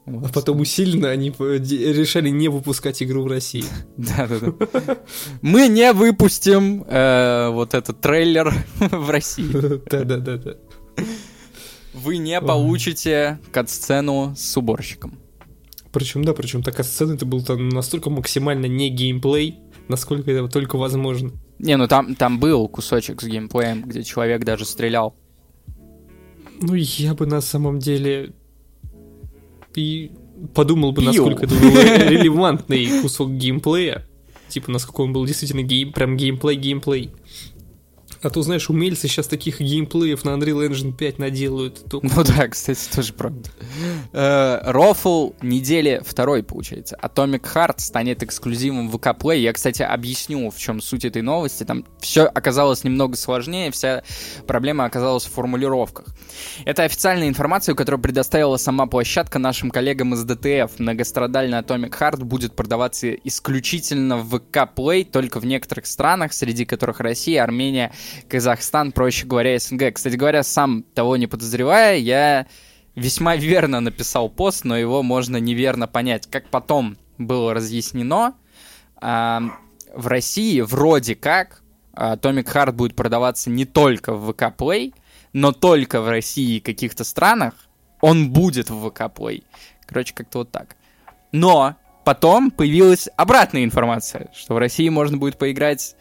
А 0.06 0.30
потом 0.34 0.62
усиленно 0.62 1.10
они 1.10 1.32
решали 1.32 2.30
не 2.30 2.48
выпускать 2.48 3.04
игру 3.04 3.24
в 3.24 3.28
России. 3.28 3.66
Да-да-да. 3.98 5.00
Мы 5.42 5.68
не 5.68 5.92
выпустим 5.92 6.86
э, 6.88 7.50
вот 7.50 7.74
этот 7.74 8.00
трейлер 8.00 8.54
в 8.80 9.10
России. 9.10 9.52
Да-да-да. 9.90 10.56
Вы 12.08 12.18
не 12.20 12.40
получите 12.40 13.38
кат-сцену 13.52 14.34
с 14.38 14.56
уборщиком. 14.56 15.18
Причем, 15.92 16.24
да, 16.24 16.34
причем 16.34 16.64
такая 16.64 16.86
сцена, 16.86 17.16
это 17.16 17.26
был 17.26 17.44
там 17.44 17.68
настолько 17.68 18.10
максимально 18.10 18.66
не 18.68 18.90
геймплей, 18.90 19.60
насколько 19.90 20.32
это 20.32 20.48
только 20.48 20.78
возможно. 20.78 21.34
Не, 21.60 21.76
ну 21.76 21.86
там, 21.90 22.16
там 22.16 22.40
был 22.40 22.70
кусочек 22.70 23.22
с 23.22 23.26
геймплеем, 23.26 23.84
где 23.84 24.04
человек 24.04 24.46
даже 24.46 24.64
стрелял. 24.64 25.16
Ну, 26.62 26.76
я 26.76 27.14
бы 27.14 27.26
на 27.26 27.42
самом 27.42 27.80
деле 27.80 28.32
и 29.76 30.12
подумал 30.54 30.94
бы, 30.94 31.02
Пил. 31.02 31.12
насколько 31.12 31.44
это 31.44 31.56
был 31.56 31.76
релевантный 31.76 33.02
кусок 33.02 33.32
геймплея. 33.32 34.08
Типа, 34.48 34.72
насколько 34.72 35.02
он 35.02 35.12
был 35.12 35.26
действительно 35.26 35.62
гейм, 35.62 35.92
прям 35.92 36.16
геймплей-геймплей. 36.16 37.12
А 38.22 38.30
то, 38.30 38.42
знаешь, 38.42 38.70
умельцы 38.70 39.08
сейчас 39.08 39.28
таких 39.28 39.60
геймплеев 39.60 40.24
на 40.26 40.32
Unreal 40.32 40.68
Engine 40.70 40.94
5 40.94 41.20
наделают. 41.20 41.84
только- 41.90 42.08
Ну 42.16 42.24
да, 42.24 42.48
кстати, 42.48 42.80
тоже 42.94 43.14
правда. 43.14 43.50
Э, 44.14 44.60
Рофл 44.64 45.32
недели 45.42 46.02
второй, 46.06 46.44
получается. 46.44 46.98
Atomic 47.02 47.42
Heart 47.54 47.76
станет 47.80 48.24
эксклюзивом 48.24 48.90
в 48.90 48.96
Play. 48.96 49.38
Я, 49.40 49.54
кстати, 49.54 49.84
объясню, 49.84 50.50
в 50.50 50.58
чем 50.58 50.82
суть 50.82 51.06
этой 51.06 51.22
новости. 51.22 51.64
Там 51.64 51.86
все 52.00 52.24
оказалось 52.26 52.84
немного 52.84 53.16
сложнее, 53.16 53.72
вся 53.72 54.04
проблема 54.48 54.86
оказалась 54.86 55.26
в 55.26 55.32
формулировках. 55.32 56.08
Это 56.66 56.84
официальная 56.84 57.28
информация, 57.28 57.76
которую 57.76 58.02
предоставила 58.02 58.58
сама 58.58 58.88
площадка 58.88 59.40
нашим 59.40 59.70
коллегам 59.72 60.14
из 60.14 60.26
DTF. 60.26 60.72
Многострадальный 60.80 61.60
Atomic 61.60 61.92
Heart 61.98 62.24
будет 62.24 62.56
продаваться 62.56 63.12
исключительно 63.14 64.18
в 64.18 64.36
VK 64.36 64.70
Play, 64.76 65.06
только 65.06 65.40
в 65.40 65.46
некоторых 65.46 65.86
странах, 65.86 66.34
среди 66.34 66.66
которых 66.66 67.00
Россия, 67.00 67.44
Армения, 67.44 67.94
Казахстан, 68.30 68.92
проще 68.92 69.26
говоря, 69.26 69.58
СНГ. 69.60 69.94
Кстати 69.94 70.16
говоря, 70.16 70.44
сам 70.44 70.84
того 70.84 71.18
не 71.18 71.28
подозревая, 71.28 71.98
я 71.98 72.48
весьма 72.96 73.36
верно 73.38 73.80
написал 73.80 74.30
пост, 74.30 74.66
но 74.66 74.78
его 74.78 75.04
можно 75.04 75.38
неверно 75.38 75.88
понять. 75.88 76.28
Как 76.28 76.50
потом 76.50 76.98
было 77.18 77.54
разъяснено, 77.54 78.36
а, 78.98 79.42
в 79.94 80.08
России 80.08 80.62
вроде 80.62 81.16
как 81.16 81.62
Atomic 81.94 82.46
Heart 82.46 82.74
будет 82.74 82.96
продаваться 82.96 83.50
не 83.50 83.66
только 83.66 84.14
в 84.14 84.30
VK 84.30 84.56
Play, 84.56 84.94
но 85.34 85.52
только 85.52 86.02
в 86.02 86.10
России 86.10 86.58
и 86.58 86.60
каких-то 86.60 87.04
странах 87.04 87.54
он 88.02 88.32
будет 88.32 88.70
в 88.70 88.86
VK 88.86 89.14
Play. 89.14 89.44
Короче, 89.86 90.14
как-то 90.14 90.40
вот 90.40 90.52
так. 90.52 90.76
Но 91.32 91.76
потом 92.06 92.52
появилась 92.52 93.10
обратная 93.16 93.64
информация, 93.64 94.30
что 94.34 94.54
в 94.54 94.58
России 94.58 94.88
можно 94.90 95.18
будет 95.18 95.38
поиграть 95.38 95.96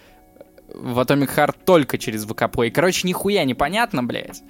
в 0.74 0.98
Atomic 0.98 1.30
Heart 1.36 1.54
только 1.64 1.98
через 1.98 2.24
VK 2.26 2.50
Play. 2.52 2.70
Короче, 2.70 3.06
нихуя 3.08 3.44
непонятно, 3.44 4.02
блядь. 4.02 4.42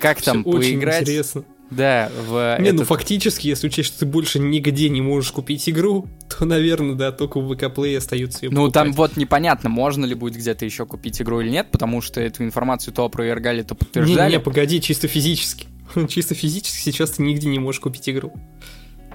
Как 0.00 0.22
там 0.22 0.42
Всё 0.42 0.50
очень 0.50 0.74
поиграть? 0.74 1.02
интересно. 1.02 1.44
Да, 1.70 2.10
в 2.26 2.56
Не, 2.60 2.70
ну 2.70 2.76
этот- 2.76 2.88
фактически, 2.88 3.46
если 3.48 3.66
учесть, 3.66 3.88
что 3.90 3.98
ты 4.00 4.06
больше 4.06 4.38
нигде 4.38 4.88
не 4.88 5.02
можешь 5.02 5.32
купить 5.32 5.68
игру, 5.68 6.06
то, 6.38 6.46
наверное, 6.46 6.94
да, 6.94 7.12
только 7.12 7.40
в 7.40 7.54
ВК 7.54 7.64
Play 7.64 7.96
остается 7.98 8.46
ее 8.46 8.50
Ну, 8.50 8.70
там 8.70 8.92
вот 8.94 9.16
непонятно, 9.18 9.68
можно 9.68 10.06
ли 10.06 10.14
будет 10.14 10.36
где-то 10.36 10.64
еще 10.64 10.86
купить 10.86 11.20
игру 11.20 11.40
или 11.42 11.50
нет, 11.50 11.70
потому 11.70 12.00
что 12.00 12.22
эту 12.22 12.42
информацию 12.42 12.94
то 12.94 13.04
опровергали, 13.04 13.62
то 13.62 13.74
подтверждали. 13.74 14.30
Не-не, 14.32 14.40
погоди, 14.40 14.80
чисто 14.80 15.08
физически. 15.08 15.66
Чисто 16.08 16.34
физически 16.34 16.78
сейчас 16.90 17.12
ты 17.12 17.22
нигде 17.22 17.48
не 17.48 17.58
можешь 17.58 17.80
купить 17.80 18.08
игру. 18.08 18.32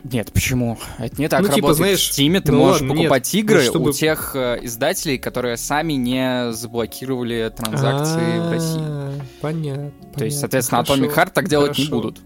Нет, 0.03 0.31
почему? 0.33 0.77
Это 0.99 1.15
не 1.21 1.29
так 1.29 1.41
Ну, 1.41 1.47
типа, 1.47 1.69
работает. 1.69 1.77
знаешь, 1.77 2.09
в 2.09 2.11
Steam 2.11 2.41
ты 2.41 2.51
ну 2.51 2.57
можешь 2.59 2.81
ладно, 2.81 2.95
покупать 2.95 3.33
нет, 3.33 3.43
игры 3.45 3.59
ну, 3.63 3.69
чтобы- 3.69 3.89
у 3.91 3.93
тех 3.93 4.35
э, 4.35 4.59
издателей, 4.63 5.17
которые 5.17 5.55
сами 5.55 5.93
не 5.93 6.51
заблокировали 6.51 7.51
транзакции 7.55 8.39
в 8.39 8.51
России. 8.51 8.81
А, 8.81 9.19
Понятно. 9.41 9.91
То 10.17 10.25
есть, 10.25 10.39
соответственно, 10.39 10.83
хорошо, 10.83 11.01
Atomic 11.05 11.15
Heart 11.15 11.31
так 11.33 11.47
делать 11.47 11.77
не 11.77 11.85
хорошо. 11.85 11.95
будут. 12.01 12.21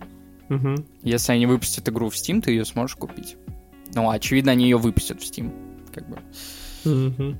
Мгм. 0.49 0.85
Если 1.03 1.31
они 1.33 1.45
выпустят 1.45 1.87
игру 1.89 2.09
в 2.09 2.15
Steam, 2.15 2.41
ты 2.41 2.51
ее 2.51 2.65
сможешь 2.65 2.95
купить. 2.95 3.35
Ну, 3.93 4.09
очевидно, 4.09 4.53
они 4.53 4.63
ее 4.63 4.77
выпустят 4.77 5.21
в 5.21 5.25
Steam. 5.29 5.51
Как 5.93 6.09
бы. 6.09 6.17
Мгм. 6.83 7.37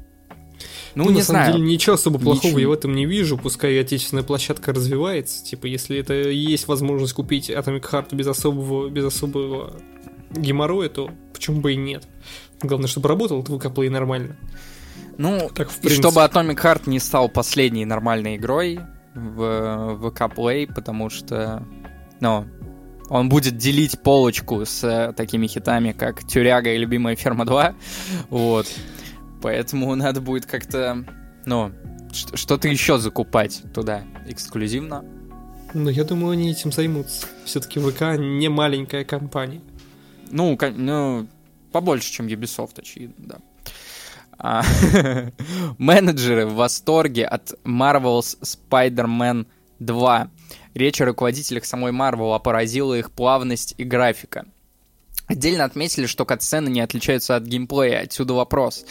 Ну, 0.95 1.05
на 1.05 1.09
не 1.09 1.21
самом 1.21 1.43
знаю. 1.43 1.53
деле 1.53 1.65
ничего 1.65 1.93
особо 1.95 2.17
плохого 2.19 2.47
Ничего. 2.47 2.59
я 2.59 2.67
в 2.69 2.71
этом 2.71 2.95
не 2.95 3.05
вижу, 3.05 3.38
пускай 3.38 3.79
отечественная 3.79 4.23
площадка 4.23 4.73
развивается. 4.73 5.43
Типа, 5.43 5.67
если 5.67 5.97
это 5.99 6.13
есть 6.13 6.67
возможность 6.67 7.13
купить 7.13 7.49
Atomic 7.49 7.83
Heart 7.91 8.15
без 8.15 8.27
особого, 8.27 8.89
без 8.89 9.05
особого 9.05 9.73
геморроя, 10.32 10.89
то 10.89 11.11
почему 11.34 11.61
бы 11.61 11.73
и 11.73 11.75
нет? 11.75 12.07
Главное, 12.61 12.88
чтобы 12.88 13.09
работал 13.09 13.41
Play 13.41 13.89
нормально. 13.89 14.38
Ну, 15.17 15.49
Так, 15.53 15.69
в 15.69 15.84
и 15.84 15.89
чтобы 15.89 16.21
Atomic 16.21 16.61
Heart 16.61 16.84
не 16.86 16.99
стал 16.99 17.30
последней 17.30 17.86
нормальной 17.86 18.36
игрой 18.36 18.80
в 19.15 19.97
ВК 19.97 20.21
Play, 20.36 20.71
потому 20.71 21.09
что, 21.09 21.63
ну, 22.19 22.45
он 23.09 23.30
будет 23.30 23.57
делить 23.57 23.99
полочку 24.01 24.65
с 24.65 24.84
э, 24.84 25.13
такими 25.13 25.47
хитами, 25.47 25.91
как 25.93 26.28
Тюряга 26.28 26.73
и 26.73 26.78
Любимая 26.78 27.15
Ферма 27.15 27.45
2, 27.45 27.75
вот. 28.30 28.67
Поэтому 29.41 29.95
надо 29.95 30.19
будет 30.19 30.45
как-то, 30.45 31.05
ну, 31.45 31.71
что-то 32.11 32.67
еще 32.67 32.97
закупать 32.97 33.63
туда 33.73 34.03
эксклюзивно. 34.28 35.05
Но 35.73 35.89
я 35.89 36.03
думаю, 36.03 36.32
они 36.32 36.51
этим 36.51 36.71
займутся. 36.71 37.28
Все-таки 37.45 37.80
ВК 37.80 38.17
не 38.17 38.49
маленькая 38.49 39.03
компания. 39.03 39.61
Ну, 40.32 40.57
ну, 40.75 41.28
побольше, 41.71 42.11
чем 42.11 42.28
Ubisoft, 42.28 42.80
очевидно, 42.80 43.15
да. 43.17 43.38
А, 44.39 44.63
менеджеры 45.78 46.45
в 46.45 46.55
восторге 46.55 47.25
от 47.25 47.53
Marvel's 47.63 48.38
Spider-Man 48.41 49.47
2. 49.80 50.32
Речь 50.75 51.01
о 51.01 51.05
руководителях 51.05 51.65
самой 51.65 51.91
Marvel, 51.91 52.36
а 52.36 52.39
поразила 52.39 52.93
их 52.93 53.11
плавность 53.11 53.73
и 53.78 53.84
графика. 53.84 54.45
Отдельно 55.28 55.65
отметили, 55.65 56.05
что 56.05 56.25
катсцены 56.25 56.69
не 56.69 56.80
отличаются 56.80 57.36
от 57.36 57.43
геймплея. 57.43 58.01
Отсюда 58.03 58.34
вопрос. 58.34 58.86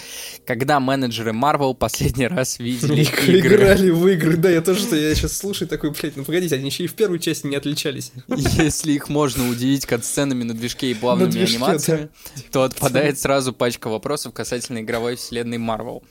Когда 0.44 0.80
менеджеры 0.80 1.32
Marvel 1.32 1.74
последний 1.74 2.26
раз 2.26 2.58
видели 2.58 3.04
игры? 3.04 3.38
играли 3.38 3.90
в 3.90 4.06
игры, 4.06 4.36
да, 4.36 4.50
я 4.50 4.60
тоже, 4.60 4.80
что 4.80 4.96
я 4.96 5.14
сейчас 5.14 5.36
слушаю 5.36 5.66
такой, 5.66 5.92
блядь, 5.92 6.14
ну 6.14 6.24
погодите, 6.24 6.56
они 6.56 6.66
еще 6.66 6.84
и 6.84 6.88
в 6.88 6.94
первой 6.94 7.20
части 7.20 7.46
не 7.46 7.56
отличались. 7.56 8.12
Если 8.28 8.92
их 8.92 9.08
можно 9.08 9.48
удивить 9.48 9.86
катсценами 9.86 10.44
на 10.44 10.52
движке 10.52 10.90
и 10.90 10.94
плавными 10.94 11.30
движке, 11.30 11.56
анимациями, 11.56 12.08
то 12.52 12.64
отпадает 12.64 13.18
сразу 13.18 13.54
пачка 13.54 13.88
вопросов 13.88 14.34
касательно 14.34 14.80
игровой 14.80 15.16
вселенной 15.16 15.56
Marvel. 15.56 16.02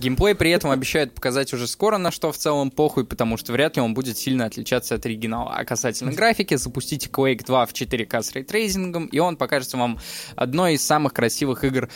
Геймплей 0.00 0.34
при 0.34 0.50
этом 0.52 0.70
обещают 0.70 1.12
показать 1.14 1.52
уже 1.52 1.66
скоро, 1.66 1.98
на 1.98 2.10
что 2.10 2.32
в 2.32 2.38
целом 2.38 2.70
похуй, 2.70 3.04
потому 3.04 3.36
что 3.36 3.52
вряд 3.52 3.76
ли 3.76 3.82
он 3.82 3.92
будет 3.92 4.16
сильно 4.16 4.46
отличаться 4.46 4.94
от 4.94 5.04
оригинала. 5.04 5.54
А 5.54 5.64
касательно 5.64 6.12
графики, 6.12 6.56
запустите 6.56 7.08
Quake 7.08 7.44
2 7.44 7.66
в 7.66 7.72
4К 7.72 8.22
с 8.22 8.32
рейтрейсингом, 8.32 9.06
и 9.06 9.18
он 9.18 9.36
покажется 9.36 9.65
вам 9.74 9.98
одной 10.34 10.74
из 10.74 10.84
самых 10.84 11.12
красивых 11.12 11.64
игр 11.64 11.88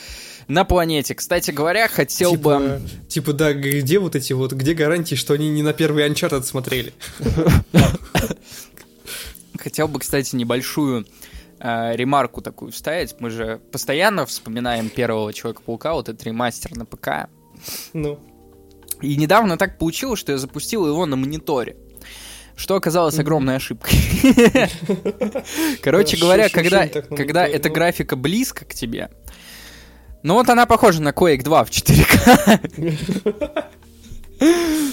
на 0.47 0.65
планете. 0.65 1.15
Кстати 1.15 1.51
говоря, 1.51 1.87
хотел 1.87 2.33
бы... 2.33 2.81
Типа, 3.07 3.07
типа, 3.07 3.33
да, 3.33 3.53
где 3.53 3.99
вот 3.99 4.15
эти 4.15 4.33
вот, 4.33 4.53
где 4.53 4.73
гарантии, 4.73 5.15
что 5.15 5.33
они 5.33 5.49
не 5.49 5.63
на 5.63 5.73
первый 5.73 6.07
Uncharted 6.07 6.43
смотрели? 6.43 6.93
Хотел 9.57 9.87
бы, 9.87 9.99
кстати, 9.99 10.35
небольшую 10.35 11.05
э, 11.59 11.95
ремарку 11.95 12.41
такую 12.41 12.71
вставить. 12.71 13.15
Мы 13.19 13.29
же 13.29 13.61
постоянно 13.71 14.25
вспоминаем 14.25 14.89
первого 14.89 15.31
Человека-паука, 15.33 15.93
вот 15.93 16.09
этот 16.09 16.23
ремастер 16.23 16.75
на 16.75 16.85
ПК. 16.85 17.29
Ну, 17.93 18.19
И 19.01 19.15
недавно 19.15 19.57
так 19.57 19.77
получилось, 19.77 20.19
что 20.19 20.31
я 20.31 20.37
запустил 20.37 20.87
его 20.87 21.05
на 21.05 21.15
мониторе. 21.15 21.77
Что 22.61 22.75
оказалось 22.75 23.17
огромной 23.17 23.55
ошибкой. 23.55 23.97
Короче 25.81 26.15
говоря, 26.15 26.47
когда, 26.47 26.85
когда 26.87 27.47
эта 27.47 27.69
ну. 27.69 27.73
графика 27.73 28.15
близко 28.15 28.65
к 28.65 28.75
тебе, 28.75 29.09
Ну 30.21 30.35
вот 30.35 30.47
она 30.47 30.67
похожа 30.67 31.01
на 31.01 31.09
Quake 31.09 31.41
2 31.41 31.63
в 31.63 31.69
4К. 31.71 33.65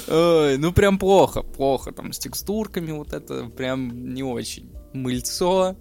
Ой, 0.09 0.57
ну 0.57 0.73
прям 0.73 0.99
плохо, 0.99 1.43
плохо. 1.43 1.93
Там 1.93 2.15
с 2.15 2.19
текстурками 2.19 2.91
вот 2.93 3.13
это 3.13 3.45
прям 3.55 4.15
не 4.15 4.23
очень. 4.23 4.73
Мыльцо. 4.95 5.77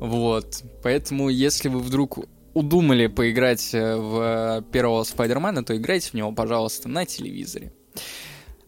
Вот. 0.00 0.62
Поэтому, 0.82 1.30
если 1.30 1.70
вы 1.70 1.78
вдруг 1.78 2.18
удумали 2.52 3.06
поиграть 3.06 3.72
э, 3.72 3.96
в 3.96 4.66
первого 4.70 5.04
Спайдермена, 5.04 5.64
то 5.64 5.74
играйте 5.74 6.10
в 6.10 6.14
него, 6.14 6.32
пожалуйста, 6.32 6.90
на 6.90 7.06
телевизоре. 7.06 7.72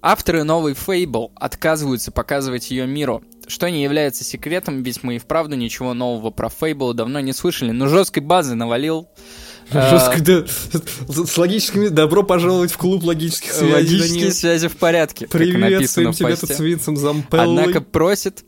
Авторы 0.05 0.43
новой 0.43 0.73
Fable 0.73 1.31
отказываются 1.37 2.11
показывать 2.11 2.73
ее 2.73 2.89
миру, 2.89 3.23
что 3.47 3.71
не 3.71 3.85
является 3.85 4.25
секретом, 4.25 4.83
ведь 4.83 5.05
мы 5.05 5.15
и 5.15 5.19
вправду 5.19 5.55
ничего 5.55 5.95
нового 5.95 6.31
про 6.31 6.49
Fable 6.49 6.93
давно 6.93 7.21
не 7.21 7.33
слышали, 7.33 7.71
но 7.71 7.87
жесткой 7.87 8.25
базы 8.25 8.57
навалил. 8.57 9.09
Жестко, 9.73 10.21
да. 10.21 10.45
С 11.09 11.39
логическими... 11.39 11.87
Добро 11.87 12.25
пожаловать 12.25 12.73
в 12.73 12.79
клуб 12.79 13.05
логических 13.05 13.53
связей. 13.53 13.75
Логические 13.75 14.33
связи 14.33 14.67
в 14.67 14.77
порядке, 14.77 15.29
Приветствуем 15.29 16.13
тебя 16.13 16.35
тут 16.35 16.51
с 16.51 16.59
Винсом 16.59 16.97
Зампеллой. 16.97 17.63
Однако 17.63 17.81
просит, 17.81 18.45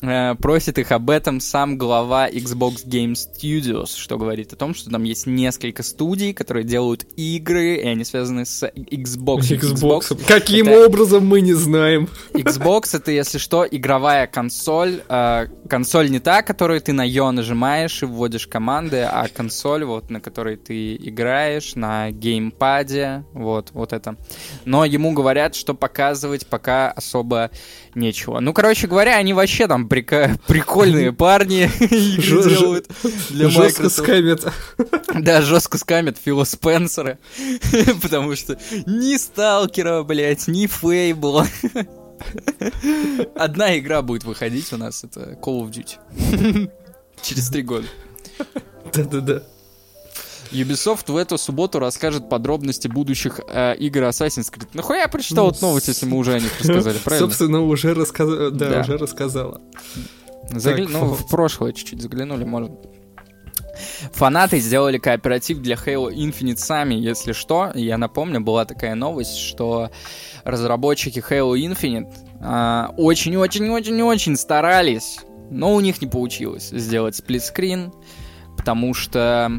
просит 0.00 0.78
их 0.78 0.92
об 0.92 1.10
этом 1.10 1.40
сам 1.40 1.76
глава 1.76 2.28
Xbox 2.28 2.86
Game 2.86 3.14
Studios, 3.14 3.96
что 3.96 4.16
говорит 4.16 4.52
о 4.52 4.56
том, 4.56 4.74
что 4.74 4.90
там 4.90 5.02
есть 5.02 5.26
несколько 5.26 5.82
студий, 5.82 6.32
которые 6.32 6.64
делают 6.64 7.04
игры, 7.16 7.76
и 7.76 7.86
они 7.86 8.04
связаны 8.04 8.46
с 8.46 8.64
Xbox. 8.68 9.40
Xbox. 9.40 10.24
Каким 10.26 10.68
Это- 10.68 10.86
образом 10.86 11.26
мы 11.26 11.40
не 11.40 11.54
знаем. 11.54 12.08
Xbox 12.32 12.96
это, 12.96 13.10
если 13.10 13.38
что, 13.38 13.66
игровая 13.68 14.26
консоль. 14.28 15.02
Э, 15.08 15.46
консоль 15.68 16.10
не 16.10 16.20
та, 16.20 16.42
которую 16.42 16.80
ты 16.80 16.92
на 16.92 17.02
Ё 17.02 17.30
нажимаешь 17.32 18.02
и 18.02 18.06
вводишь 18.06 18.46
команды, 18.46 19.02
а 19.02 19.26
консоль, 19.28 19.84
вот, 19.84 20.10
на 20.10 20.20
которой 20.20 20.56
ты 20.56 20.94
играешь, 20.94 21.74
на 21.74 22.10
геймпаде, 22.12 23.24
вот, 23.32 23.70
вот 23.72 23.92
это. 23.92 24.16
Но 24.64 24.84
ему 24.84 25.12
говорят, 25.12 25.56
что 25.56 25.74
показывать 25.74 26.46
пока 26.46 26.90
особо 26.92 27.50
нечего. 27.94 28.38
Ну, 28.40 28.52
короче 28.52 28.86
говоря, 28.86 29.16
они 29.16 29.32
вообще 29.32 29.66
там 29.66 29.87
прика- 29.88 30.38
прикольные 30.46 31.12
парни 31.12 31.70
делают 32.48 32.88
для 33.30 33.48
Жестко 33.48 33.88
скамят. 33.88 34.46
Да, 35.14 35.42
жестко 35.42 35.78
скамят 35.78 36.18
Фила 36.22 36.44
Спенсера, 36.44 37.18
потому 38.02 38.36
что 38.36 38.58
ни 38.86 39.16
Сталкера, 39.16 40.02
блядь, 40.02 40.46
ни 40.48 40.66
Фейбла. 40.66 41.46
Одна 43.34 43.78
игра 43.78 44.02
будет 44.02 44.24
выходить 44.24 44.72
у 44.72 44.76
нас, 44.76 45.04
это 45.04 45.38
Call 45.42 45.62
of 45.62 45.70
Duty. 45.70 46.70
Через 47.22 47.48
три 47.48 47.62
года. 47.62 47.86
Да-да-да. 48.92 49.42
Ubisoft 50.52 51.10
в 51.12 51.16
эту 51.16 51.38
субботу 51.38 51.78
расскажет 51.78 52.28
подробности 52.28 52.88
будущих 52.88 53.40
э, 53.48 53.74
игр 53.76 54.02
Assassin's 54.04 54.52
Creed. 54.52 54.68
Нахуя 54.74 55.00
я 55.02 55.08
прочитал 55.08 55.46
Ну, 55.46 55.50
вот 55.50 55.62
новость, 55.62 55.88
если 55.88 56.06
мы 56.06 56.16
уже 56.18 56.34
о 56.34 56.40
них 56.40 56.50
рассказали, 56.60 56.98
правильно? 57.04 57.26
Собственно, 57.26 57.62
уже 57.62 57.94
рассказала. 57.94 58.50
Да, 58.50 58.68
Да. 58.70 58.80
уже 58.80 58.96
рассказала. 58.98 59.60
Загля- 60.50 60.84
Так, 60.84 60.92
Ну, 60.92 61.14
фу. 61.14 61.24
в 61.24 61.28
прошлое 61.28 61.72
чуть-чуть 61.72 62.00
заглянули, 62.02 62.44
может. 62.44 62.72
Фанаты 64.14 64.58
сделали 64.58 64.98
кооператив 64.98 65.58
для 65.58 65.76
Halo 65.76 66.12
Infinite 66.12 66.56
сами, 66.56 66.94
если 66.94 67.32
что. 67.32 67.70
Я 67.74 67.96
напомню, 67.98 68.40
была 68.40 68.64
такая 68.64 68.94
новость, 68.94 69.36
что 69.38 69.90
разработчики 70.44 71.20
Halo 71.20 71.54
Infinite 71.54 72.12
а, 72.40 72.92
очень-очень-очень-очень 72.96 74.36
старались, 74.36 75.20
но 75.50 75.74
у 75.74 75.80
них 75.80 76.00
не 76.02 76.08
получилось 76.08 76.70
сделать 76.70 77.16
сплитскрин, 77.16 77.92
потому 78.56 78.94
что, 78.94 79.50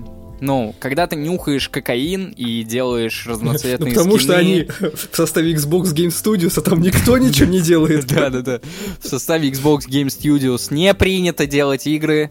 ну, 0.41 0.75
когда 0.79 1.07
ты 1.07 1.15
нюхаешь 1.15 1.69
кокаин 1.69 2.33
и 2.35 2.63
делаешь 2.63 3.23
Ну, 3.27 3.31
разноцветные 3.33 3.93
потому 3.93 4.17
что 4.17 4.33
скины- 4.33 4.37
они 4.37 4.67
в 5.11 5.15
составе 5.15 5.53
Xbox 5.53 5.93
Game 5.93 6.09
Studios, 6.09 6.53
а 6.57 6.61
там 6.61 6.81
никто 6.81 7.17
ничего 7.17 7.49
не 7.49 7.61
делает. 7.61 8.07
Да-да-да. 8.13 8.59
В 9.01 9.07
составе 9.07 9.49
Xbox 9.49 9.87
Game 9.87 10.07
Studios 10.07 10.73
не 10.73 10.93
принято 10.93 11.45
делать 11.45 11.87
игры. 11.87 12.29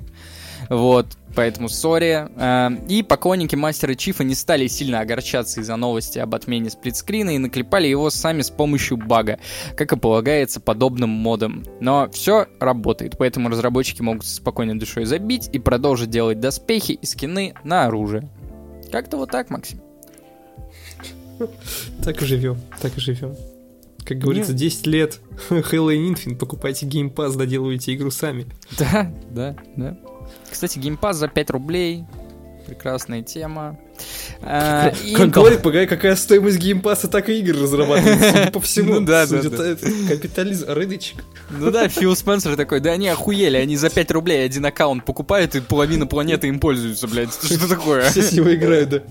Вот, 0.69 1.07
поэтому 1.35 1.69
сори. 1.69 2.29
Э, 2.37 2.71
И 2.89 3.03
поклонники 3.03 3.57
Мастера 3.57 3.95
Чифа 3.95 4.25
не 4.25 4.35
стали 4.35 4.67
сильно 4.67 5.01
огорчаться 5.01 5.61
из-за 5.61 5.77
новости 5.77 6.19
об 6.19 6.35
отмене 6.35 6.71
сплитскрина 6.71 7.31
и 7.35 7.39
наклепали 7.39 7.87
его 7.87 8.11
сами 8.11 8.43
с 8.43 8.51
помощью 8.51 8.97
бага, 8.99 9.39
как 9.77 9.93
и 9.93 9.97
полагается 9.97 10.61
подобным 10.61 11.11
модам. 11.11 11.65
Но 11.81 12.09
все 12.11 12.47
работает, 12.61 13.17
поэтому 13.19 13.49
разработчики 13.49 14.03
могут 14.03 14.27
со 14.27 14.37
спокойной 14.37 14.75
душой 14.75 15.05
забить 15.05 15.49
и 15.53 15.59
продолжить 15.59 16.11
делать 16.11 16.41
доспехи 16.41 16.93
и 16.93 17.07
скины 17.07 17.55
на 17.65 17.87
оружие. 17.87 18.29
Как-то 18.93 19.17
вот 19.17 19.31
так, 19.31 19.51
Максим. 19.51 19.81
Так 22.03 22.21
и 22.23 22.25
живем, 22.25 22.59
так 22.81 22.97
и 22.97 23.01
живем. 23.01 23.37
Как 24.05 24.19
говорится, 24.19 24.55
10 24.55 24.87
лет 24.87 25.21
Halo 25.51 25.95
Infinite, 25.95 26.37
покупайте 26.37 26.87
Game 26.87 27.13
Pass, 27.13 27.37
доделывайте 27.37 27.95
игру 27.95 28.11
сами. 28.11 28.47
Да, 28.79 29.13
да, 29.31 29.57
да. 29.77 29.99
Кстати, 30.51 30.79
геймпас 30.79 31.17
за 31.17 31.29
5 31.29 31.51
рублей. 31.51 32.05
Прекрасная 32.67 33.23
тема. 33.23 33.79
А, 34.43 34.93
погоди, 35.63 35.87
какая 35.87 36.15
стоимость 36.17 36.59
Pass, 36.59 37.09
так 37.09 37.31
и 37.31 37.39
игр 37.41 37.63
разрабатывается, 37.63 38.51
по 38.53 38.61
всему. 38.61 38.95
Ну 38.99 39.07
да, 39.07 39.27
да, 39.27 39.43
Судя 39.43 39.57
да. 39.57 39.69
это 39.69 39.87
Капитализм, 40.09 40.67
рыночек. 40.69 41.25
Ну 41.51 41.71
да, 41.71 41.89
Фил 41.89 42.15
Спенсер 42.15 42.57
такой, 42.57 42.81
да 42.81 42.93
они 42.93 43.09
охуели, 43.09 43.57
они 43.57 43.77
за 43.77 43.89
5 43.89 44.11
рублей 44.11 44.45
один 44.45 44.67
аккаунт 44.67 45.05
покупают, 45.05 45.55
и 45.55 45.61
половина 45.61 46.07
планеты 46.07 46.49
им 46.49 46.61
пользуются, 46.61 47.09
блядь. 47.09 47.33
Что 47.43 47.69
такое? 47.69 48.11
Все 48.11 48.23
с 48.23 48.33
него 48.33 48.55
играют, 48.55 48.91
да. 48.91 49.03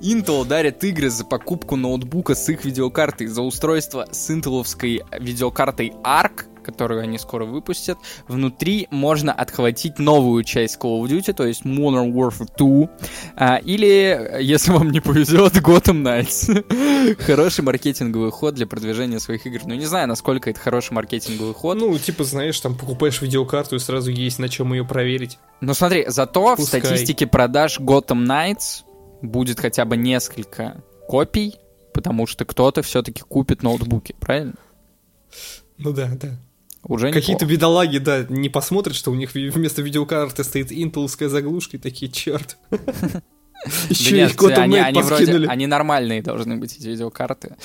Intel 0.00 0.46
дарит 0.46 0.82
игры 0.84 1.10
за 1.10 1.24
покупку 1.24 1.76
ноутбука 1.76 2.34
с 2.34 2.48
их 2.48 2.64
видеокартой, 2.64 3.26
за 3.26 3.42
устройство 3.42 4.06
с 4.10 4.30
интеловской 4.30 5.02
видеокартой 5.18 5.92
ARC, 6.02 6.44
которую 6.64 7.02
они 7.02 7.18
скоро 7.18 7.44
выпустят. 7.44 7.98
Внутри 8.26 8.88
можно 8.90 9.32
отхватить 9.32 9.98
новую 9.98 10.42
часть 10.42 10.78
Call 10.78 11.02
of 11.02 11.08
Duty, 11.08 11.32
то 11.32 11.46
есть 11.46 11.62
Modern 11.62 12.12
Warfare 12.12 12.48
2, 12.56 12.88
а, 13.36 13.56
или, 13.56 14.38
если 14.40 14.72
вам 14.72 14.90
не 14.90 15.00
повезет, 15.00 15.54
Gotham 15.56 16.02
Knights. 16.02 17.16
Хороший 17.24 17.62
маркетинговый 17.62 18.30
ход 18.30 18.54
для 18.54 18.66
продвижения 18.66 19.20
своих 19.20 19.46
игр. 19.46 19.60
Ну, 19.66 19.74
не 19.74 19.86
знаю, 19.86 20.08
насколько 20.08 20.50
это 20.50 20.58
хороший 20.58 20.92
маркетинговый 20.92 21.54
ход. 21.54 21.76
Ну, 21.78 21.96
типа, 21.98 22.24
знаешь, 22.24 22.58
там 22.60 22.76
покупаешь 22.76 23.20
видеокарту 23.20 23.76
и 23.76 23.78
сразу 23.78 24.10
есть 24.10 24.38
на 24.38 24.48
чем 24.48 24.72
ее 24.72 24.84
проверить. 24.84 25.38
Ну 25.60 25.74
смотри, 25.74 26.04
зато 26.08 26.56
Пускай. 26.56 26.80
в 26.80 26.84
статистике 26.84 27.26
продаж 27.26 27.78
Gotham 27.80 28.26
Knights 28.26 28.84
будет 29.22 29.60
хотя 29.60 29.84
бы 29.84 29.96
несколько 29.96 30.82
копий, 31.08 31.56
потому 31.92 32.26
что 32.26 32.44
кто-то 32.44 32.82
все-таки 32.82 33.22
купит 33.22 33.62
ноутбуки, 33.62 34.14
правильно? 34.18 34.54
Ну 35.78 35.92
да, 35.92 36.10
да. 36.20 36.38
Уже 36.84 37.12
Какие-то 37.12 37.46
бедолаги, 37.46 37.98
да, 37.98 38.26
не 38.28 38.48
посмотрят, 38.50 38.94
что 38.94 39.10
у 39.10 39.14
них 39.14 39.32
вместо 39.34 39.80
видеокарты 39.80 40.44
стоит 40.44 40.70
интеловская 40.70 41.28
заглушка, 41.28 41.78
и 41.78 41.80
такие, 41.80 42.10
черт. 42.10 42.58
Еще 43.88 44.24
их 44.24 44.34
Gotham 44.34 44.58
они, 44.58 44.76
Knight 44.76 45.08
подкинули. 45.08 45.46
они 45.46 45.66
нормальные 45.66 46.20
должны 46.22 46.56
быть 46.56 46.76
эти 46.76 46.86
видеокарты, 46.86 47.56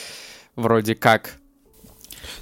вроде 0.55 0.95
как. 0.95 1.36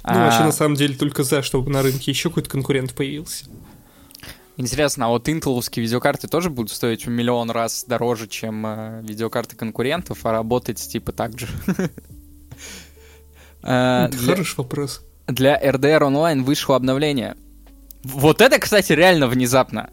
Ну, 0.04 0.14
вообще, 0.14 0.42
А, 0.42 0.44
на 0.44 0.52
самом 0.52 0.76
деле, 0.76 0.94
только 0.94 1.24
за, 1.24 1.42
чтобы 1.42 1.70
на 1.72 1.82
рынке 1.82 2.12
еще 2.12 2.28
какой-то 2.28 2.50
конкурент 2.50 2.94
появился. 2.94 3.46
Интересно, 4.56 5.06
а 5.06 5.08
вот 5.08 5.28
интеловские 5.28 5.84
видеокарты 5.84 6.28
тоже 6.28 6.50
будут 6.50 6.70
стоить 6.72 7.06
в 7.06 7.10
миллион 7.10 7.50
раз 7.50 7.84
дороже, 7.86 8.28
чем 8.28 8.64
э, 8.66 9.02
видеокарты 9.02 9.56
конкурентов, 9.56 10.24
а 10.24 10.32
работать 10.32 10.78
типа 10.78 11.12
так 11.12 11.38
же? 11.38 11.48
Э, 13.60 14.08
хороший 14.24 14.54
вопрос. 14.58 15.02
Для 15.28 15.60
RDR 15.60 16.00
Online 16.00 16.42
вышло 16.42 16.74
обновление. 16.74 17.36
Вот 18.02 18.40
это, 18.40 18.58
кстати, 18.58 18.92
реально 18.92 19.28
внезапно. 19.28 19.90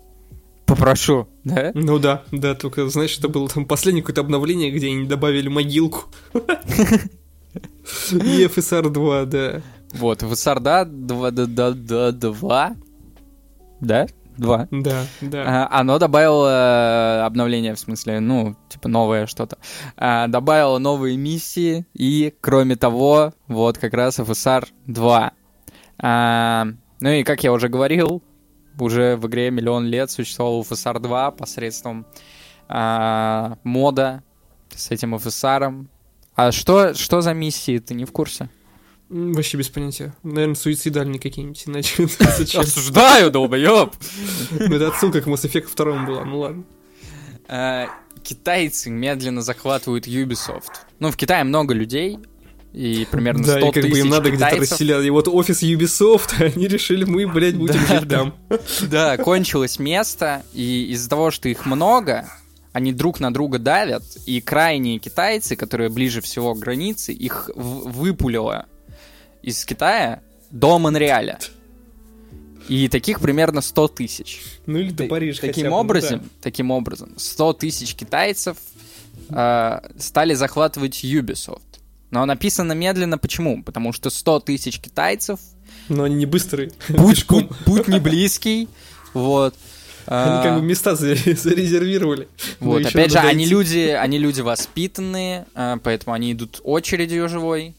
Попрошу, 0.66 1.28
да? 1.44 1.72
Ну 1.74 2.00
да, 2.00 2.24
да, 2.32 2.56
только, 2.56 2.88
знаешь, 2.90 3.18
это 3.20 3.28
было 3.28 3.48
там 3.48 3.66
последнее 3.66 4.02
какое-то 4.02 4.22
обновление, 4.22 4.72
где 4.72 4.88
они 4.88 5.06
добавили 5.06 5.48
могилку. 5.48 6.06
И 8.12 8.46
FSR 8.46 8.90
2, 8.90 9.26
да. 9.26 9.62
Вот, 9.94 10.24
в 10.24 10.32
SRD 10.32 10.86
2, 10.86 11.32
да, 11.32 11.46
да, 11.46 11.72
да, 11.72 12.12
2, 12.12 12.76
да? 13.82 14.08
2. 14.38 14.68
Да, 14.72 15.04
да. 15.22 15.68
А, 15.68 15.80
Оно 15.80 16.00
добавило 16.00 16.50
э, 16.50 17.22
обновление, 17.22 17.74
в 17.76 17.80
смысле, 17.80 18.20
ну, 18.20 18.56
типа 18.70 18.88
новое 18.88 19.28
что-то. 19.28 19.58
А, 19.98 20.28
Добавило 20.28 20.78
новые 20.78 21.18
миссии, 21.18 21.86
и, 21.94 22.34
кроме 22.42 22.76
того, 22.76 23.34
вот 23.48 23.78
как 23.78 23.94
раз 23.94 24.20
FSR 24.20 24.68
2. 24.88 25.32
А, 26.00 26.68
Ну 27.00 27.10
и, 27.10 27.24
как 27.24 27.44
я 27.44 27.52
уже 27.52 27.70
говорил, 27.70 28.22
уже 28.80 29.16
в 29.16 29.28
игре 29.28 29.52
миллион 29.52 29.86
лет 29.86 30.12
существовал 30.12 30.62
FSR 30.62 31.00
2 31.00 31.32
посредством 31.32 32.06
а, 32.68 33.58
мода 33.64 34.24
с 34.74 34.92
этим 34.92 35.16
FSR. 35.16 35.88
А 36.36 36.52
что, 36.52 36.94
что 36.94 37.22
за 37.22 37.34
миссии, 37.34 37.80
ты 37.80 37.94
не 37.94 38.06
в 38.06 38.12
курсе? 38.12 38.50
Вообще 39.10 39.58
без 39.58 39.70
понятия. 39.70 40.16
Наверное, 40.24 40.56
суицидальные 40.56 41.20
какие-нибудь, 41.20 41.64
иначе 41.68 42.08
зачем? 42.38 42.62
Осуждаю, 42.62 43.30
долбоёб! 43.32 43.94
Ну, 44.52 44.76
Это 44.76 44.88
отсылка 44.88 45.22
к 45.22 45.28
Mass 45.28 45.44
Effect 45.44 45.70
2 45.76 46.06
была, 46.06 46.26
ну 46.26 46.40
ладно. 46.40 46.64
Э, 47.48 47.86
китайцы 48.24 48.90
медленно 48.90 49.42
захватывают 49.42 50.08
Ubisoft. 50.08 50.72
Ну, 51.00 51.12
в 51.12 51.18
Китае 51.18 51.44
много 51.44 51.76
людей, 51.76 52.18
и 52.74 53.08
примерно 53.10 53.44
100 53.44 53.54
Да, 53.54 53.60
и 53.68 53.72
как 53.72 53.90
бы 53.90 54.00
им 54.00 54.10
надо 54.10 54.32
где-то 54.32 54.58
расселять. 54.58 55.06
И 55.06 55.10
вот 55.10 55.28
офис 55.28 55.62
Ubisoft, 55.62 56.34
они 56.40 56.68
решили, 56.68 57.06
мы, 57.06 57.28
блядь, 57.28 57.56
будем 57.56 57.80
Да, 57.88 58.00
жить 58.00 58.08
да. 58.08 58.18
там. 58.18 58.34
Да, 58.90 59.18
кончилось 59.18 59.78
место, 59.78 60.44
и 60.54 60.88
из-за 60.92 61.10
того, 61.10 61.30
что 61.30 61.48
их 61.48 61.68
много, 61.68 62.28
они 62.74 62.92
друг 62.92 63.20
на 63.20 63.32
друга 63.32 63.60
давят, 63.60 64.04
и 64.26 64.42
крайние 64.42 64.98
китайцы, 64.98 65.56
которые 65.56 65.90
ближе 65.90 66.22
всего 66.22 66.56
к 66.56 66.60
границе, 66.60 67.14
их 67.14 67.52
выпулило 67.56 68.66
из 69.46 69.64
Китая 69.64 70.22
до 70.50 70.80
Монреаля. 70.80 71.38
И 72.68 72.88
таких 72.90 73.22
примерно 73.22 73.62
100 73.62 73.88
тысяч. 73.90 74.42
Ну 74.66 74.80
или 74.80 74.90
до 74.90 75.06
Парижа 75.06 75.40
таким 75.42 75.66
бы, 75.66 75.70
ну 75.70 75.76
образом, 75.76 76.20
да. 76.20 76.26
таким 76.42 76.72
образом, 76.72 77.14
100 77.16 77.54
тысяч 77.54 77.94
китайцев 77.94 78.58
э, 79.30 79.80
стали 80.00 80.34
захватывать 80.34 81.04
Ubisoft. 81.04 81.62
Но 82.10 82.26
написано 82.26 82.74
медленно, 82.74 83.20
почему? 83.20 83.62
Потому 83.62 83.94
что 83.94 84.10
100 84.10 84.40
тысяч 84.40 84.80
китайцев, 84.80 85.40
Но 85.90 86.06
они 86.06 86.16
не 86.16 86.26
быстрые. 86.26 86.72
путь, 86.88 87.28
путь, 87.28 87.50
путь 87.66 87.88
не 87.88 88.00
близкий, 88.00 88.68
вот. 89.14 89.54
Они 90.08 90.38
А, 90.38 90.44
как 90.44 90.60
бы 90.60 90.62
места 90.62 90.96
за- 90.96 91.16
зарезервировали. 91.16 92.28
Вот, 92.60 92.86
опять 92.86 93.12
же, 93.12 93.18
они 93.18 93.46
люди, 93.48 93.88
они 93.90 94.20
люди 94.20 94.42
воспитанные, 94.42 95.48
а, 95.56 95.78
поэтому 95.84 96.14
они 96.14 96.32
идут 96.32 96.62
очередью 96.64 97.28
живой. 97.28 97.74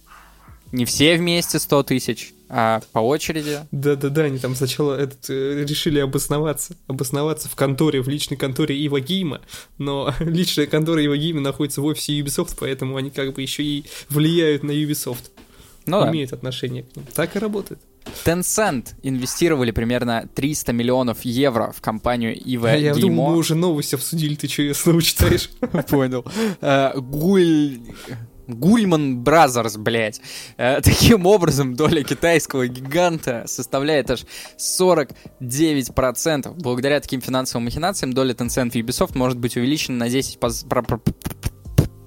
Не 0.76 0.84
все 0.84 1.16
вместе 1.16 1.58
100 1.58 1.84
тысяч, 1.84 2.34
а 2.50 2.82
по 2.92 2.98
очереди. 2.98 3.60
Да-да-да, 3.72 4.24
они 4.24 4.38
там 4.38 4.54
сначала 4.54 4.94
этот, 4.94 5.30
э, 5.30 5.64
решили 5.66 5.98
обосноваться. 6.00 6.76
Обосноваться 6.86 7.48
в 7.48 7.56
конторе, 7.56 8.02
в 8.02 8.08
личной 8.10 8.36
конторе 8.36 8.76
Ива 8.76 9.00
Гейма. 9.00 9.40
Но 9.78 10.12
личная 10.20 10.66
контора 10.66 11.02
Ива 11.02 11.16
Гейма 11.16 11.40
находится 11.40 11.80
в 11.80 11.86
офисе 11.86 12.20
Ubisoft, 12.20 12.56
поэтому 12.60 12.96
они 12.96 13.10
как 13.10 13.32
бы 13.32 13.40
еще 13.40 13.62
и 13.62 13.86
влияют 14.10 14.64
на 14.64 14.72
Ubisoft. 14.72 15.30
Ну 15.86 16.02
да. 16.02 16.10
имеют 16.10 16.34
отношение 16.34 16.82
к 16.82 16.94
ним. 16.94 17.06
Так 17.14 17.36
и 17.36 17.38
работает. 17.38 17.80
Tencent 18.26 18.88
инвестировали 19.02 19.70
примерно 19.70 20.28
300 20.34 20.74
миллионов 20.74 21.24
евро 21.24 21.72
в 21.74 21.80
компанию 21.80 22.38
Ива 22.38 22.76
я 22.76 22.92
думал, 22.92 23.08
Геймо. 23.08 23.30
мы 23.30 23.36
уже 23.38 23.54
новости 23.54 23.94
обсудили, 23.94 24.34
ты 24.34 24.46
что, 24.46 24.74
снова 24.74 25.00
читаешь? 25.00 25.48
Понял. 25.88 26.22
Э, 26.60 26.92
Гуль... 27.00 27.78
Гульман 28.46 29.20
Бразерс, 29.20 29.76
блядь. 29.76 30.20
Э, 30.56 30.80
Таким 30.82 31.26
образом, 31.26 31.74
доля 31.74 32.02
китайского 32.02 32.66
гиганта 32.68 33.44
составляет 33.46 34.10
аж 34.10 34.24
49%. 34.58 36.54
Благодаря 36.56 37.00
таким 37.00 37.20
финансовым 37.20 37.64
махинациям 37.64 38.12
доля 38.12 38.34
Tencent 38.34 38.70
в 38.70 38.74
Ubisoft 38.76 39.16
может 39.16 39.38
быть 39.38 39.56
увеличена 39.56 39.98
на 39.98 40.08
10 40.08 40.38
поз- 40.38 40.64
про- 40.64 40.82
про- 40.82 41.00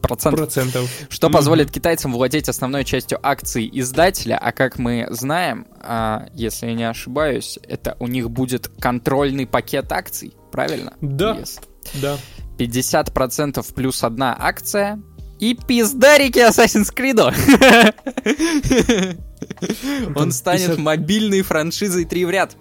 процентов, 0.01 0.39
Процентов. 0.39 0.89
что 1.09 1.29
позволит 1.29 1.69
китайцам 1.71 2.13
владеть 2.13 2.49
основной 2.49 2.83
частью 2.83 3.19
акций 3.21 3.69
издателя, 3.71 4.37
а 4.41 4.51
как 4.51 4.79
мы 4.79 5.05
знаем, 5.11 5.67
а, 5.81 6.27
если 6.33 6.67
я 6.67 6.73
не 6.73 6.89
ошибаюсь, 6.89 7.59
это 7.67 7.95
у 7.99 8.07
них 8.07 8.31
будет 8.31 8.69
контрольный 8.79 9.45
пакет 9.45 9.91
акций, 9.91 10.33
правильно? 10.51 10.93
Да. 11.01 11.35
Yes. 11.37 11.59
Да. 12.01 12.17
50% 12.57 13.73
плюс 13.73 14.03
одна 14.03 14.35
акция 14.37 14.99
и 15.39 15.55
пиздарики 15.55 16.39
Assassin's 16.39 16.93
Creed. 16.93 17.19
Он 20.15 20.31
станет 20.31 20.67
50 20.67 20.79
мобильной 20.79 21.41
франшизой 21.41 22.05
3 22.05 22.25
в 22.25 22.29
ряд. 22.29 22.55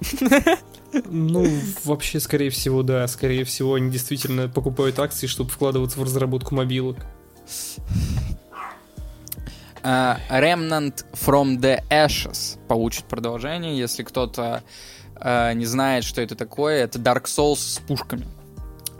Ну, 1.10 1.46
вообще, 1.84 2.20
скорее 2.20 2.50
всего, 2.50 2.82
да. 2.82 3.06
Скорее 3.08 3.44
всего, 3.44 3.74
они 3.74 3.90
действительно 3.90 4.48
покупают 4.48 4.98
акции, 4.98 5.26
чтобы 5.26 5.50
вкладываться 5.50 6.00
в 6.00 6.02
разработку 6.02 6.54
мобилок. 6.54 6.96
А, 9.82 10.18
Remnant 10.30 11.04
from 11.12 11.58
the 11.58 11.80
Ashes 11.90 12.58
получит 12.68 13.04
продолжение, 13.04 13.78
если 13.78 14.02
кто-то 14.02 14.62
а, 15.16 15.52
не 15.52 15.66
знает, 15.66 16.04
что 16.04 16.20
это 16.20 16.36
такое. 16.36 16.84
Это 16.84 16.98
Dark 16.98 17.24
Souls 17.24 17.56
с 17.56 17.78
пушками. 17.86 18.26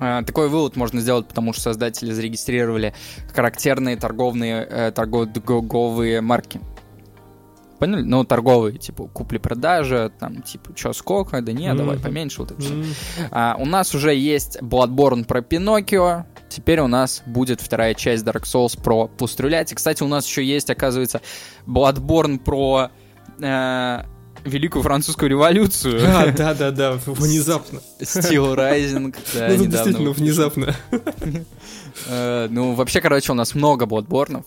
А, 0.01 0.23
Такой 0.23 0.49
вывод 0.49 0.77
можно 0.77 1.01
сделать, 1.01 1.27
потому 1.29 1.53
что 1.53 1.63
создатели 1.63 2.13
зарегистрировали 2.13 2.95
характерные 3.35 3.97
торговые, 3.97 4.67
э, 4.69 4.91
торговые 4.93 6.21
марки. 6.21 6.61
Поняли? 7.79 8.03
Ну, 8.03 8.25
торговые, 8.25 8.77
типа, 8.77 9.07
купли-продажа, 9.07 10.11
там, 10.19 10.43
типа, 10.43 10.75
чё, 10.75 10.93
сколько, 10.93 11.41
да 11.43 11.53
не, 11.53 11.73
давай 11.75 11.95
Мгм. 11.95 12.03
поменьше, 12.03 12.41
вот 12.43 12.51
это. 12.51 12.63
М, 12.65 12.85
А, 13.31 13.55
у 13.57 13.65
нас 13.67 13.95
уже 13.95 14.15
есть 14.15 14.61
Bloodborne 14.61 15.25
про 15.25 15.43
Пиноккио. 15.43 16.25
Теперь 16.49 16.81
у 16.81 16.89
нас 16.89 17.23
будет 17.25 17.61
вторая 17.61 17.95
часть 17.95 18.25
Dark 18.25 18.43
Souls 18.43 18.81
про 18.83 19.07
пострелять. 19.07 19.71
И, 19.71 19.77
кстати, 19.77 20.03
у 20.03 20.09
нас 20.09 20.27
еще 20.27 20.45
есть, 20.45 20.71
оказывается, 20.71 21.21
Bloodborne 21.69 22.39
про 22.41 22.91
э, 23.41 24.03
Великую 24.49 24.83
Французскую 24.83 25.31
революцию. 25.31 26.01
А, 26.09 26.33
да-да-да, 26.33 26.99
внезапно. 27.07 27.81
Steel 28.01 28.55
Rising. 28.57 29.15
да, 29.35 29.49
Ну, 29.49 29.55
недавно 29.55 29.67
действительно 29.71 30.11
внезапно. 30.11 30.75
Э, 32.09 32.47
Ну, 32.51 32.75
вообще, 32.75 33.01
короче, 33.01 33.33
у 33.33 33.35
нас 33.35 33.55
много 33.55 33.85
Bloodborne'ов. 33.85 34.45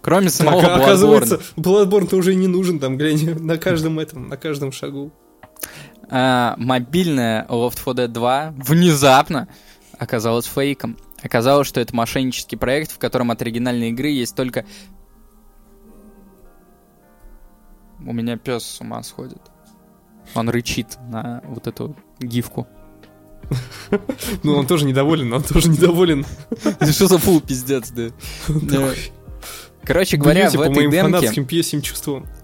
Кроме 0.00 0.30
самого 0.30 0.60
Так, 0.60 0.70
а 0.70 0.74
оказывается, 0.76 1.40
Bloodborne. 1.56 1.86
Bloodborne-то 1.88 2.16
уже 2.16 2.34
не 2.34 2.46
нужен 2.46 2.78
там, 2.78 2.96
глянь, 2.96 3.34
на 3.40 3.58
каждом 3.58 3.98
этом, 3.98 4.28
на 4.28 4.36
каждом 4.36 4.72
шагу. 4.72 5.12
А, 6.10 6.54
мобильная 6.58 7.46
Left 7.48 7.78
4 7.78 8.06
Dead 8.06 8.08
2 8.08 8.54
внезапно 8.58 9.48
оказалась 9.98 10.46
фейком. 10.46 10.96
Оказалось, 11.22 11.66
что 11.66 11.80
это 11.80 11.96
мошеннический 11.96 12.58
проект, 12.58 12.92
в 12.92 12.98
котором 12.98 13.30
от 13.30 13.40
оригинальной 13.40 13.90
игры 13.90 14.08
есть 14.08 14.34
только... 14.36 14.66
У 18.06 18.12
меня 18.12 18.36
пес 18.36 18.64
с 18.64 18.80
ума 18.80 19.02
сходит. 19.02 19.40
Он 20.34 20.48
рычит 20.48 20.98
на 21.08 21.42
вот 21.46 21.66
эту 21.66 21.96
гифку. 22.20 22.66
Ну, 24.42 24.56
он 24.56 24.66
тоже 24.66 24.86
недоволен, 24.86 25.32
он 25.32 25.42
тоже 25.42 25.68
недоволен. 25.68 26.24
Что 26.80 27.06
за 27.06 27.18
фул 27.18 27.40
пиздец, 27.40 27.90
да? 27.90 28.08
Да. 28.48 28.90
Короче 29.82 30.16
говоря, 30.16 30.44
Бьете 30.44 30.58
в 30.58 30.60
этой 30.62 30.90
демке... 30.90 31.30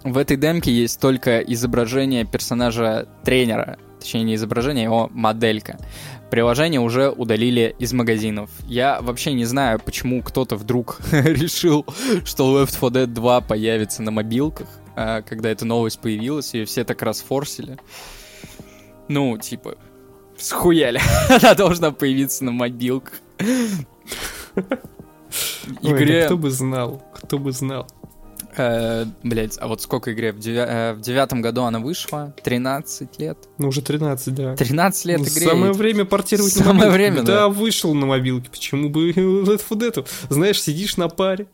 В 0.05 0.19
этой 0.19 0.37
демке 0.37 0.73
есть 0.73 1.01
только 1.01 1.41
изображение 1.41 2.27
персонажа 2.27 3.09
тренера. 3.25 3.79
Точнее, 3.99 4.25
не 4.25 4.35
изображение, 4.35 4.85
а 4.85 4.91
его 4.91 5.09
моделька. 5.13 5.79
Приложение 6.31 6.81
уже 6.81 7.11
удалили 7.11 7.75
из 7.79 7.93
магазинов. 7.93 8.51
Я 8.67 9.01
вообще 9.03 9.33
не 9.33 9.45
знаю, 9.45 9.81
почему 9.85 10.23
кто-то 10.23 10.57
вдруг 10.57 11.01
решил, 11.11 11.85
что 12.25 12.63
Left 12.63 12.75
4 12.75 13.05
Dead 13.05 13.07
2 13.07 13.41
появится 13.41 14.03
на 14.03 14.13
мобилках, 14.13 14.69
а, 14.95 15.23
когда 15.23 15.51
эта 15.51 15.65
новость 15.65 16.01
появилась, 16.01 16.55
и 16.55 16.65
все 16.65 16.85
так 16.85 17.03
расфорсили. 17.03 17.79
Ну, 19.09 19.37
типа, 19.39 19.77
схуяли. 20.37 21.01
Она 21.29 21.55
должна 21.55 21.91
появиться 21.91 22.45
на 22.45 22.53
мобилках. 22.53 23.15
Ой, 25.83 25.93
Игре... 25.93 26.21
да 26.21 26.27
кто 26.27 26.37
бы 26.37 26.51
знал, 26.51 27.03
кто 27.15 27.39
бы 27.39 27.53
знал. 27.53 27.89
Э, 28.57 29.05
блять, 29.23 29.57
а 29.61 29.69
вот 29.69 29.81
сколько 29.83 30.13
игре? 30.13 30.33
В, 30.33 30.39
девя- 30.39 30.67
э, 30.69 30.93
в 30.95 31.01
девятом 31.01 31.41
году 31.41 31.63
она 31.63 31.79
вышла? 31.79 32.35
13 32.43 33.19
лет? 33.19 33.39
Ну, 33.59 33.69
уже 33.69 33.81
13, 33.83 34.35
да. 34.35 34.57
13 34.57 35.05
лет 35.05 35.19
Ну, 35.21 35.25
игре. 35.27 35.47
Самое 35.47 35.73
время 35.73 36.05
портировать 36.05 36.55
на 36.57 36.65
Самое 36.65 36.77
мобилку. 36.91 36.95
время, 36.95 37.23
да. 37.23 37.35
да. 37.35 37.49
вышел 37.49 37.95
на 37.95 38.07
мобилке, 38.07 38.51
почему 38.51 38.89
бы 38.89 39.11
Left 39.13 39.63
4 39.69 39.91
Dead? 39.91 40.09
Знаешь, 40.29 40.61
сидишь 40.63 40.97
на 40.97 41.09
паре, 41.09 41.47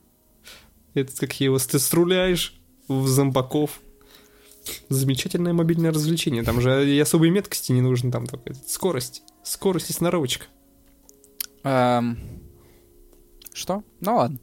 это 0.94 1.12
как 1.16 1.38
его, 1.40 1.58
ты 1.58 1.78
струляешь 1.78 2.54
в 2.88 3.06
зомбаков. 3.08 3.80
Замечательное 4.88 5.52
мобильное 5.52 5.92
развлечение. 5.92 6.42
Там 6.42 6.60
же 6.60 6.90
и 6.90 6.98
особой 6.98 7.30
меткости 7.30 7.70
не 7.72 7.80
нужно, 7.82 8.10
там 8.10 8.26
только 8.26 8.52
скорость. 8.66 9.22
Скорость 9.44 9.90
и 9.90 9.92
сноровочка. 9.92 10.46
Эм, 11.62 12.18
Что? 13.56 13.82
Ну 14.02 14.16
ладно. 14.16 14.38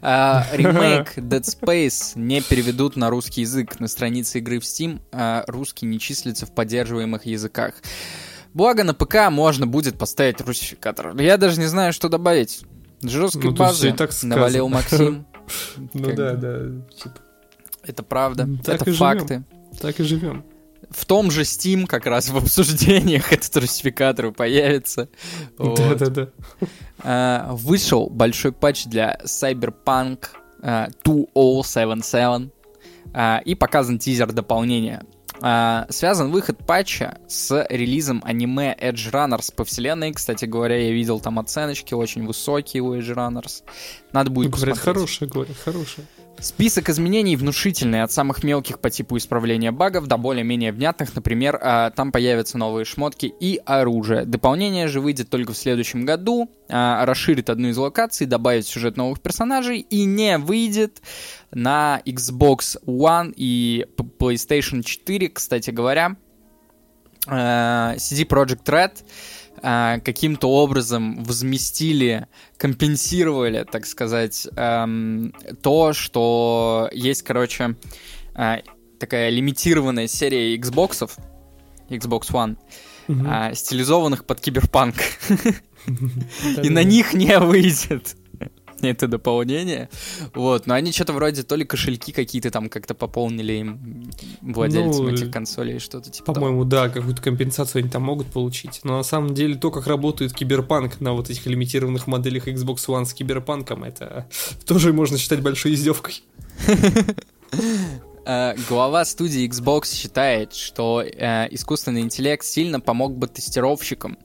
А, 0.00 0.46
Ремейк 0.52 1.18
Dead 1.18 1.42
Space 1.42 2.12
не 2.18 2.40
переведут 2.40 2.96
на 2.96 3.10
русский 3.10 3.42
язык. 3.42 3.78
На 3.78 3.88
странице 3.88 4.38
игры 4.38 4.58
в 4.58 4.62
Steam 4.62 5.02
а, 5.12 5.44
русский 5.46 5.84
не 5.84 5.98
числится 6.00 6.46
в 6.46 6.54
поддерживаемых 6.54 7.26
языках. 7.26 7.74
Благо 8.54 8.82
на 8.82 8.94
ПК 8.94 9.28
можно 9.30 9.66
будет 9.66 9.98
поставить 9.98 10.40
русификатор. 10.40 11.14
Я 11.20 11.36
даже 11.36 11.60
не 11.60 11.66
знаю, 11.66 11.92
что 11.92 12.08
добавить. 12.08 12.64
Жесткой 13.02 13.50
Ну, 13.50 13.56
базы 13.56 13.92
так 13.92 14.12
сказано. 14.12 14.36
навалил 14.36 14.68
Максим. 14.68 15.26
Ну 15.92 16.14
да, 16.16 16.32
да. 16.36 16.58
типа, 16.96 17.16
Это 17.82 18.02
правда. 18.02 18.48
Это 18.66 18.90
факты. 18.94 19.44
так 19.78 20.00
и 20.00 20.02
живем. 20.02 20.42
В 20.90 21.04
том 21.06 21.30
же 21.30 21.42
Steam 21.42 21.86
как 21.86 22.06
раз 22.06 22.28
в 22.28 22.36
обсуждениях 22.36 23.32
этот 23.32 23.56
русификатор 23.56 24.32
появится. 24.32 25.08
Вот. 25.58 25.78
Да, 25.78 25.94
да, 25.94 26.06
да. 26.06 26.28
А, 27.02 27.52
Вышел 27.52 28.08
большой 28.08 28.52
патч 28.52 28.84
для 28.86 29.18
Cyberpunk 29.24 30.26
а, 30.62 30.88
2077 31.04 32.50
а, 33.12 33.40
и 33.44 33.54
показан 33.54 33.98
тизер 33.98 34.32
дополнения. 34.32 35.04
А, 35.40 35.86
связан 35.90 36.30
выход 36.30 36.64
патча 36.64 37.18
с 37.28 37.66
релизом 37.68 38.22
аниме 38.24 38.76
Edge 38.80 39.10
Runners 39.10 39.52
по 39.54 39.64
вселенной. 39.64 40.12
Кстати 40.12 40.44
говоря, 40.44 40.76
я 40.78 40.92
видел 40.92 41.20
там 41.20 41.38
оценочки 41.38 41.92
очень 41.92 42.26
высокие 42.26 42.82
у 42.82 42.94
Edge 42.94 43.14
Runners. 43.14 43.62
Надо 44.12 44.30
будет 44.30 44.50
Говорят, 44.52 44.76
посмотреть. 44.76 44.96
хорошая, 44.96 45.28
говорят, 45.28 45.56
хорошая. 45.56 46.06
Список 46.40 46.90
изменений 46.90 47.36
внушительный, 47.36 48.02
от 48.02 48.12
самых 48.12 48.42
мелких 48.42 48.78
по 48.78 48.90
типу 48.90 49.16
исправления 49.16 49.70
багов 49.70 50.06
до 50.06 50.16
более-менее 50.16 50.72
внятных. 50.72 51.14
Например, 51.14 51.58
а, 51.60 51.90
там 51.90 52.12
появятся 52.12 52.58
новые 52.58 52.84
шмотки 52.84 53.26
и 53.26 53.60
оружие. 53.64 54.24
Дополнение 54.24 54.88
же 54.88 55.00
выйдет 55.00 55.30
только 55.30 55.52
в 55.52 55.56
следующем 55.56 56.04
году, 56.04 56.50
а, 56.68 57.06
расширит 57.06 57.48
одну 57.48 57.68
из 57.68 57.78
локаций, 57.78 58.26
добавит 58.26 58.66
сюжет 58.66 58.96
новых 58.96 59.20
персонажей 59.20 59.78
и 59.80 60.04
не 60.04 60.36
выйдет 60.36 61.00
на 61.50 62.02
Xbox 62.04 62.76
One 62.84 63.32
и 63.36 63.86
PlayStation 63.96 64.82
4, 64.82 65.28
кстати 65.30 65.70
говоря. 65.70 66.16
А, 67.26 67.94
CD 67.96 68.26
Projekt 68.26 68.64
Red 68.66 68.92
а, 69.66 69.98
каким-то 70.00 70.50
образом 70.50 71.24
возместили, 71.24 72.28
компенсировали, 72.58 73.64
так 73.64 73.86
сказать, 73.86 74.46
эм, 74.56 75.32
то, 75.62 75.94
что 75.94 76.90
есть, 76.92 77.22
короче, 77.22 77.74
а, 78.34 78.60
такая 78.98 79.30
лимитированная 79.30 80.06
серия 80.06 80.54
Xbox, 80.58 81.10
Xbox 81.88 82.30
One, 82.30 82.58
а, 83.26 83.54
стилизованных 83.54 84.26
под 84.26 84.42
киберпанк. 84.42 84.96
И 86.62 86.68
на 86.68 86.82
них 86.84 87.14
не 87.14 87.38
выйдет 87.38 88.16
это 88.82 89.08
дополнение. 89.08 89.88
Вот, 90.34 90.66
но 90.66 90.74
они 90.74 90.92
что-то 90.92 91.12
вроде 91.12 91.42
то 91.42 91.56
ли 91.56 91.64
кошельки 91.64 92.12
какие-то 92.12 92.50
там 92.50 92.68
как-то 92.68 92.94
пополнили 92.94 93.54
им 93.54 94.10
владельцам 94.42 95.06
Ну, 95.06 95.12
этих 95.12 95.30
консолей, 95.30 95.78
что-то 95.78 96.10
типа. 96.10 96.32
По-моему, 96.32 96.64
да, 96.64 96.88
какую-то 96.88 97.22
компенсацию 97.22 97.80
они 97.80 97.90
там 97.90 98.02
могут 98.02 98.28
получить. 98.28 98.80
Но 98.84 98.96
на 98.98 99.02
самом 99.02 99.34
деле 99.34 99.54
то, 99.56 99.70
как 99.70 99.86
работает 99.86 100.32
киберпанк 100.32 101.00
на 101.00 101.12
вот 101.12 101.30
этих 101.30 101.46
лимитированных 101.46 102.06
моделях 102.06 102.48
Xbox 102.48 102.86
One 102.86 103.04
с 103.04 103.14
киберпанком, 103.14 103.84
это 103.84 104.28
тоже 104.66 104.92
можно 104.92 105.18
считать 105.18 105.40
большой 105.40 105.74
издевкой. 105.74 106.22
Э, 108.26 108.54
Глава 108.68 109.04
студии 109.04 109.46
Xbox 109.48 109.94
считает, 109.94 110.54
что 110.54 111.02
э, 111.02 111.46
искусственный 111.50 112.00
интеллект 112.00 112.44
сильно 112.44 112.80
помог 112.80 113.16
бы 113.16 113.28
тестировщикам. 113.28 114.16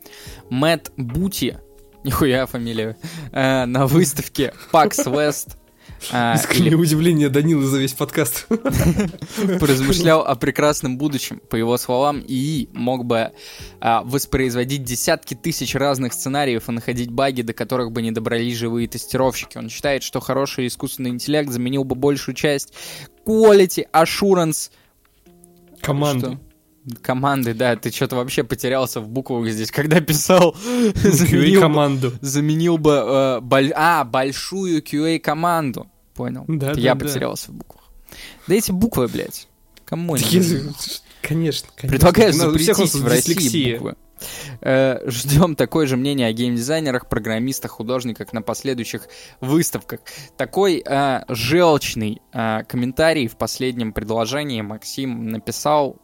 Мэтт 0.49 0.91
Бути, 0.95 1.59
нихуя 2.03 2.45
фамилия, 2.45 2.97
э, 3.31 3.65
на 3.65 3.87
выставке 3.87 4.53
PAX 4.71 5.05
West 5.05 5.55
э, 6.11 6.33
Искреннее 6.35 6.75
удивление 6.75 7.29
Данилы 7.29 7.65
за 7.65 7.79
весь 7.79 7.93
подкаст. 7.93 8.47
поразмышлял 9.59 10.21
о 10.21 10.35
прекрасном 10.35 10.97
будущем. 10.97 11.41
По 11.49 11.55
его 11.55 11.77
словам, 11.77 12.23
ИИ 12.27 12.69
мог 12.73 13.05
бы 13.05 13.31
а, 13.79 14.03
воспроизводить 14.03 14.83
десятки 14.83 15.33
тысяч 15.33 15.75
разных 15.75 16.13
сценариев 16.13 16.69
и 16.69 16.71
находить 16.71 17.11
баги, 17.11 17.41
до 17.41 17.53
которых 17.53 17.91
бы 17.91 18.01
не 18.01 18.11
добрались 18.11 18.57
живые 18.57 18.87
тестировщики. 18.87 19.57
Он 19.57 19.69
считает, 19.69 20.03
что 20.03 20.19
хороший 20.19 20.67
искусственный 20.67 21.09
интеллект 21.09 21.49
заменил 21.49 21.83
бы 21.83 21.95
большую 21.95 22.35
часть 22.35 22.73
quality 23.25 23.85
assurance 23.93 24.71
Команду. 25.81 26.39
Команды, 27.01 27.53
да, 27.53 27.75
ты 27.75 27.91
что-то 27.91 28.15
вообще 28.15 28.43
потерялся 28.43 28.99
в 29.01 29.07
буквах 29.09 29.47
здесь, 29.49 29.71
когда 29.71 29.99
писал. 30.01 30.55
заменил, 30.95 31.55
бы, 31.55 31.59
команду. 31.61 32.13
заменил 32.21 32.77
бы 32.77 32.91
э, 32.91 33.39
боль- 33.41 33.73
а, 33.75 34.03
большую 34.03 34.81
QA-команду. 34.83 35.87
Понял. 36.13 36.43
Да, 36.47 36.67
Это 36.67 36.75
да, 36.75 36.81
я 36.81 36.95
да. 36.95 37.05
потерялся 37.05 37.51
в 37.51 37.55
буквах. 37.55 37.83
Да 38.47 38.55
эти 38.55 38.71
буквы, 38.71 39.07
блядь. 39.07 39.47
Кому 39.85 40.13
они? 40.15 40.23
Конечно, 41.21 41.67
конечно. 41.75 41.97
Предлагаю 41.97 42.33
У 42.33 42.37
нас- 42.37 42.45
у 42.47 42.57
всех 42.57 42.79
у 42.79 42.85
запретить 42.85 43.01
в 43.01 43.07
России 43.07 43.33
дислексия. 43.33 43.73
буквы. 43.73 43.95
Э, 44.61 44.99
Ждем 45.09 45.55
такое 45.55 45.85
же 45.85 45.97
мнение 45.97 46.27
о 46.27 46.31
геймдизайнерах, 46.33 47.07
программистах, 47.09 47.71
художниках 47.71 48.31
на 48.33 48.41
последующих 48.41 49.07
выставках. 49.41 49.99
Такой 50.37 50.81
э, 50.85 51.21
желчный 51.27 52.21
э, 52.33 52.63
комментарий 52.67 53.27
в 53.27 53.35
последнем 53.37 53.91
предложении 53.93 54.61
Максим 54.61 55.27
написал. 55.27 55.97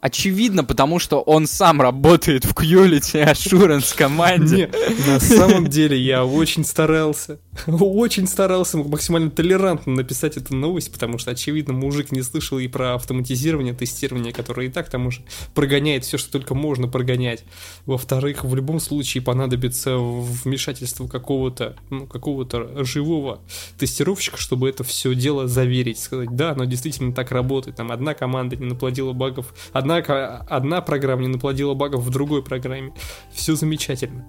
Очевидно, 0.00 0.62
потому 0.62 1.00
что 1.00 1.20
он 1.20 1.46
сам 1.48 1.80
работает 1.80 2.44
в 2.44 2.52
Quality 2.52 3.32
Assurance 3.32 3.96
команде. 3.96 4.70
На 5.06 5.18
самом 5.18 5.66
деле 5.66 5.98
я 5.98 6.24
очень 6.24 6.64
старался, 6.64 7.40
очень 7.66 8.28
старался 8.28 8.78
максимально 8.78 9.30
толерантно 9.30 9.94
написать 9.94 10.36
эту 10.36 10.54
новость, 10.54 10.92
потому 10.92 11.18
что, 11.18 11.32
очевидно, 11.32 11.72
мужик 11.72 12.12
не 12.12 12.22
слышал 12.22 12.58
и 12.58 12.68
про 12.68 12.94
автоматизирование, 12.94 13.74
тестирование, 13.74 14.32
которое 14.32 14.68
и 14.68 14.70
так, 14.70 14.86
к 14.86 14.90
тому 14.90 15.10
же, 15.10 15.22
прогоняет 15.54 16.04
все, 16.04 16.16
что 16.16 16.30
только 16.30 16.54
можно 16.54 16.86
прогонять. 16.86 17.44
Во-вторых, 17.84 18.44
в 18.44 18.54
любом 18.54 18.78
случае 18.78 19.22
понадобится 19.22 19.96
вмешательство 19.96 21.08
какого-то, 21.08 21.76
ну, 21.90 22.06
какого-то 22.06 22.84
живого 22.84 23.40
тестировщика, 23.78 24.36
чтобы 24.36 24.68
это 24.68 24.84
все 24.84 25.14
дело 25.14 25.48
заверить, 25.48 25.98
сказать, 25.98 26.36
да, 26.36 26.52
оно 26.52 26.66
действительно 26.66 27.12
так 27.12 27.32
работает, 27.32 27.76
там 27.76 27.90
одна 27.90 28.14
команда 28.14 28.54
не 28.54 28.66
наплодила 28.66 29.12
багов, 29.12 29.54
одна, 29.72 29.87
ко- 30.02 30.38
одна 30.48 30.80
программа 30.80 31.22
не 31.22 31.28
наплодила 31.28 31.74
багов 31.74 32.02
в 32.04 32.10
другой 32.10 32.42
программе. 32.42 32.92
Все 33.32 33.54
замечательно. 33.56 34.26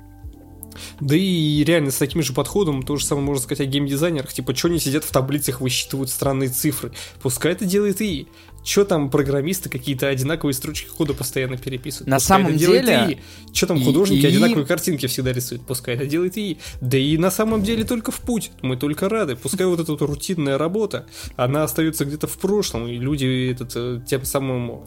Да 1.01 1.15
и 1.15 1.63
реально 1.63 1.91
с 1.91 1.97
таким 1.97 2.21
же 2.23 2.31
подходом 2.33 2.83
то 2.83 2.95
же 2.95 3.05
самое 3.05 3.25
можно 3.25 3.43
сказать 3.43 3.67
о 3.67 3.69
геймдизайнерах. 3.69 4.31
Типа, 4.31 4.55
что 4.55 4.69
они 4.69 4.79
сидят 4.79 5.03
в 5.03 5.11
таблицах, 5.11 5.61
высчитывают 5.61 6.09
странные 6.09 6.49
цифры. 6.49 6.91
Пускай 7.21 7.51
это 7.53 7.65
делает 7.65 8.01
и 8.01 8.27
Че 8.61 8.83
там 8.83 9.09
программисты 9.09 9.69
какие-то 9.69 10.09
одинаковые 10.09 10.53
строчки 10.53 10.89
кода 10.89 11.13
постоянно 11.13 11.57
переписывают? 11.57 12.09
На 12.09 12.17
Пускай 12.17 12.37
самом 12.37 12.49
это 12.51 12.59
деле, 12.59 13.07
ИИ. 13.09 13.19
Че 13.53 13.65
там 13.67 13.77
и- 13.77 13.83
художники 13.85 14.21
и- 14.25 14.27
одинаковые 14.27 14.65
картинки 14.65 15.07
всегда 15.07 15.31
рисуют? 15.31 15.65
Пускай 15.65 15.95
это 15.95 16.05
делает 16.05 16.37
и 16.37 16.57
Да 16.81 16.97
и 16.97 17.17
на 17.17 17.31
самом 17.31 17.63
деле 17.63 17.85
только 17.85 18.11
в 18.11 18.19
путь. 18.19 18.51
Мы 18.61 18.75
только 18.75 19.07
рады. 19.07 19.37
Пускай 19.37 19.65
вот 19.65 19.79
эта 19.79 19.91
вот 19.93 20.01
рутинная 20.01 20.57
работа, 20.57 21.07
она 21.37 21.63
остается 21.63 22.03
где-то 22.03 22.27
в 22.27 22.37
прошлом, 22.37 22.87
и 22.87 22.97
люди 22.97 23.49
этот, 23.51 23.71
э, 23.75 24.01
тем 24.05 24.25
самым... 24.25 24.81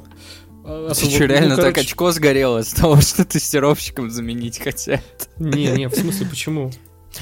э, 0.65 0.89
Ты 0.95 1.07
что, 1.11 1.21
ну, 1.21 1.27
реально 1.27 1.57
так 1.57 1.79
очко 1.79 2.11
сгорело 2.13 2.63
с 2.63 2.73
того, 2.73 2.97
что 3.01 3.25
тестировщиком 3.25 4.11
заменить 4.11 4.59
хотят? 4.59 5.03
Не, 5.39 5.67
не, 5.69 5.89
в 5.89 5.95
смысле, 5.95 6.27
почему? 6.27 6.71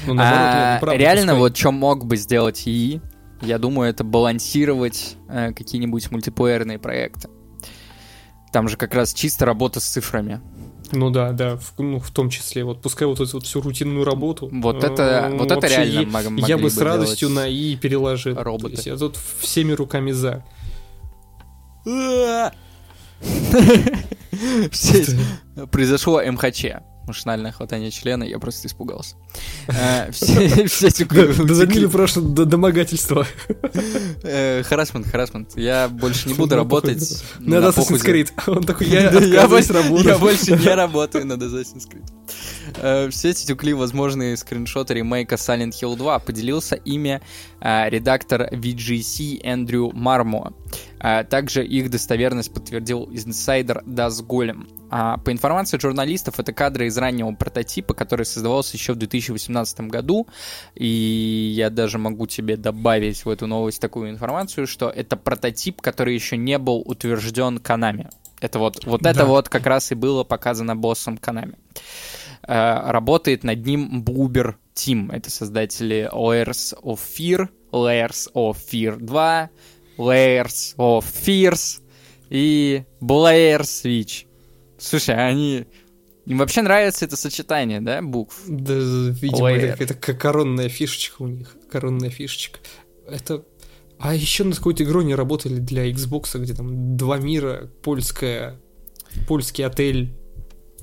Ну, 0.07 0.13
наоборот, 0.13 0.93
А, 0.93 0.97
реально, 0.97 1.33
пускай. 1.33 1.39
вот 1.39 1.57
что 1.57 1.71
мог 1.71 2.05
бы 2.05 2.15
сделать 2.17 2.63
ИИ, 2.65 3.01
я 3.41 3.57
думаю, 3.57 3.89
это 3.89 4.03
балансировать 4.03 5.15
э, 5.29 5.51
какие-нибудь 5.53 6.11
мультиплеерные 6.11 6.79
проекты. 6.79 7.27
Там 8.53 8.67
же 8.69 8.77
как 8.77 8.93
раз 8.93 9.13
чисто 9.13 9.45
работа 9.45 9.79
с 9.79 9.85
цифрами. 9.85 10.41
Ну 10.93 11.09
да, 11.09 11.31
да, 11.31 11.55
в, 11.55 11.73
ну, 11.79 11.99
в 11.99 12.11
том 12.11 12.29
числе. 12.29 12.65
Вот 12.65 12.81
пускай 12.81 13.07
вот 13.07 13.19
эту 13.21 13.37
вот 13.37 13.45
всю 13.45 13.61
рутинную 13.61 14.03
работу. 14.05 14.49
Вот 14.51 14.83
э, 14.83 14.87
это- 14.87 15.31
вот 15.37 15.49
это 15.51 15.67
реально 15.67 15.99
е- 16.01 16.05
мог- 16.05 16.47
Я 16.49 16.57
бы 16.57 16.63
бы 16.63 16.69
с 16.69 16.77
радостью 16.77 17.29
на 17.29 17.47
и 17.47 17.75
переложил. 17.77 18.35
роботы. 18.35 18.65
То 18.67 18.71
есть 18.73 18.85
я 18.87 18.97
тут 18.97 19.17
всеми 19.39 19.71
руками 19.71 20.11
за. 20.11 20.43
Все- 24.71 25.05
Произошло 25.71 26.21
МХЧ. 26.23 26.65
Машинальное 27.07 27.51
хватание 27.51 27.89
члена, 27.91 28.23
я 28.23 28.37
просто 28.39 28.67
испугался. 28.67 29.15
Э, 29.67 30.11
Все 30.11 30.67
все 30.67 30.87
эти 30.87 31.03
прошло 31.87 32.21
до- 32.21 32.45
домогательство. 32.45 33.25
Э, 34.23 34.61
Харасмент, 34.63 35.07
харасмент. 35.07 35.57
Я 35.57 35.87
больше 35.89 36.27
не 36.29 36.33
буду 36.37 36.55
работать 36.55 36.99
похуй. 36.99 37.47
на 37.47 37.59
Над 37.59 37.75
Assassin's. 37.77 38.05
Creed. 38.05 38.31
Он 38.47 38.63
такой, 38.63 38.87
я 38.87 39.09
я 39.11 39.47
больше- 39.47 40.51
не 40.51 40.75
работаю 40.75 41.25
над 41.25 41.41
Assassin's 41.41 41.87
Creed. 41.89 42.07
Э, 42.77 43.07
В 43.07 43.11
сети 43.13 43.45
текли 43.47 43.73
возможные 43.73 44.37
скриншоты 44.37 44.93
ремейка 44.93 45.35
Silent 45.35 45.71
Hill 45.81 45.95
2. 45.97 46.19
Поделился 46.19 46.75
ими 46.75 47.19
э, 47.61 47.89
редактор 47.89 48.47
VGC 48.53 49.39
Эндрю 49.43 49.91
Мармо. 49.93 50.53
А 51.03 51.23
Также 51.23 51.65
их 51.65 51.89
достоверность 51.89 52.53
подтвердил 52.53 53.09
инсайдер 53.11 53.83
Das 53.87 54.23
Golem. 54.23 54.67
А 54.91 55.17
По 55.17 55.31
информации 55.31 55.79
журналистов, 55.79 56.39
это 56.39 56.53
кадры 56.53 56.85
из 56.85 56.97
раннего 56.97 57.31
прототипа, 57.33 57.95
который 57.95 58.25
создавался 58.25 58.77
еще 58.77 58.93
в 58.93 58.97
2018 58.97 59.81
году. 59.81 60.27
И 60.75 60.85
я 61.55 61.71
даже 61.71 61.97
могу 61.97 62.27
тебе 62.27 62.55
добавить 62.55 63.25
в 63.25 63.29
эту 63.29 63.47
новость 63.47 63.81
такую 63.81 64.11
информацию, 64.11 64.67
что 64.67 64.89
это 64.89 65.17
прототип, 65.17 65.81
который 65.81 66.13
еще 66.13 66.37
не 66.37 66.59
был 66.59 66.83
утвержден 66.85 67.57
Канами. 67.57 68.09
Это 68.39 68.59
вот, 68.59 68.85
вот 68.85 69.01
это 69.05 69.19
Да. 69.19 69.25
вот 69.25 69.49
как 69.49 69.65
раз 69.65 69.91
и 69.91 69.95
было 69.95 70.23
показано 70.23 70.75
боссом 70.75 71.17
Канами. 71.17 71.55
Э, 72.47 72.91
Работает 72.91 73.43
над 73.43 73.65
ним 73.65 74.03
Bloober 74.05 74.55
Team. 74.75 75.11
Это 75.11 75.31
создатели 75.31 76.09
Layers 76.13 76.75
of 76.83 76.99
Fear, 77.17 77.49
Layers 77.71 78.31
of 78.35 78.57
Fear 78.71 78.97
2, 78.97 79.49
Layers 80.01 80.75
of 80.77 81.05
Fears 81.25 81.81
и 82.29 82.83
Blair 83.01 83.61
Switch. 83.61 84.25
Слушай, 84.77 85.15
они... 85.15 85.65
Им 86.25 86.37
вообще 86.37 86.61
нравится 86.61 87.05
это 87.05 87.17
сочетание, 87.17 87.81
да, 87.81 88.01
букв? 88.01 88.41
Да, 88.47 88.73
видимо, 88.73 89.51
Layer. 89.51 89.73
это, 89.73 89.83
это 89.83 89.93
коронная 90.13 90.69
фишечка 90.69 91.21
у 91.23 91.27
них. 91.27 91.55
Коронная 91.71 92.09
фишечка. 92.09 92.59
Это 93.07 93.43
А 93.99 94.13
еще 94.15 94.43
над 94.43 94.57
какой-то 94.57 94.83
игрой 94.83 95.03
не 95.05 95.15
работали 95.15 95.55
для 95.59 95.89
Xbox, 95.91 96.37
где 96.39 96.53
там 96.53 96.95
два 96.95 97.17
мира, 97.17 97.69
польская, 97.83 98.59
польский 99.27 99.65
отель. 99.65 100.13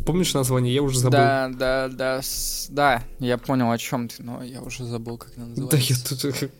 Помнишь 0.07 0.35
название? 0.35 0.75
Я 0.75 0.83
уже 0.83 0.99
забыл. 0.99 1.19
Да, 1.19 1.51
да, 1.53 1.89
да, 1.89 2.23
с- 2.23 2.67
да, 2.71 3.03
я 3.21 3.39
понял, 3.39 3.71
о 3.71 3.79
чем 3.79 4.09
ты, 4.09 4.23
но 4.23 4.43
я 4.43 4.61
уже 4.63 4.85
забыл, 4.85 5.19
как 5.19 5.33
она 5.37 5.47
Да 5.47 5.63
называется. 5.63 6.15
я 6.15 6.33
тут... 6.33 6.51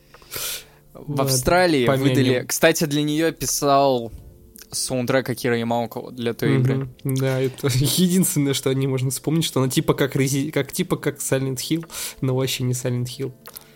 В 0.93 1.21
Австралии 1.21 1.85
помянем. 1.85 2.09
выдали... 2.09 2.45
Кстати, 2.47 2.85
для 2.85 3.03
нее 3.03 3.31
писал 3.31 4.11
саундтрек 4.71 5.29
Акира 5.29 5.57
Ямаукова 5.57 6.11
для 6.11 6.33
той 6.33 6.57
игры. 6.57 6.89
Мгм. 7.03 7.15
Да, 7.15 7.39
это 7.39 7.67
единственное, 7.73 8.53
что 8.53 8.69
о 8.69 8.73
ней 8.73 8.87
можно 8.87 9.09
вспомнить, 9.09 9.45
что 9.45 9.61
она 9.61 9.69
типа 9.69 9.93
как, 9.93 10.15
Resi- 10.15 10.51
как 10.51 10.71
типа 10.71 10.97
как 10.97 11.17
Silent 11.17 11.57
Hill, 11.57 11.85
но 12.21 12.35
вообще 12.35 12.63
не 12.63 12.73
Silent 12.73 13.05
Hill. 13.05 13.31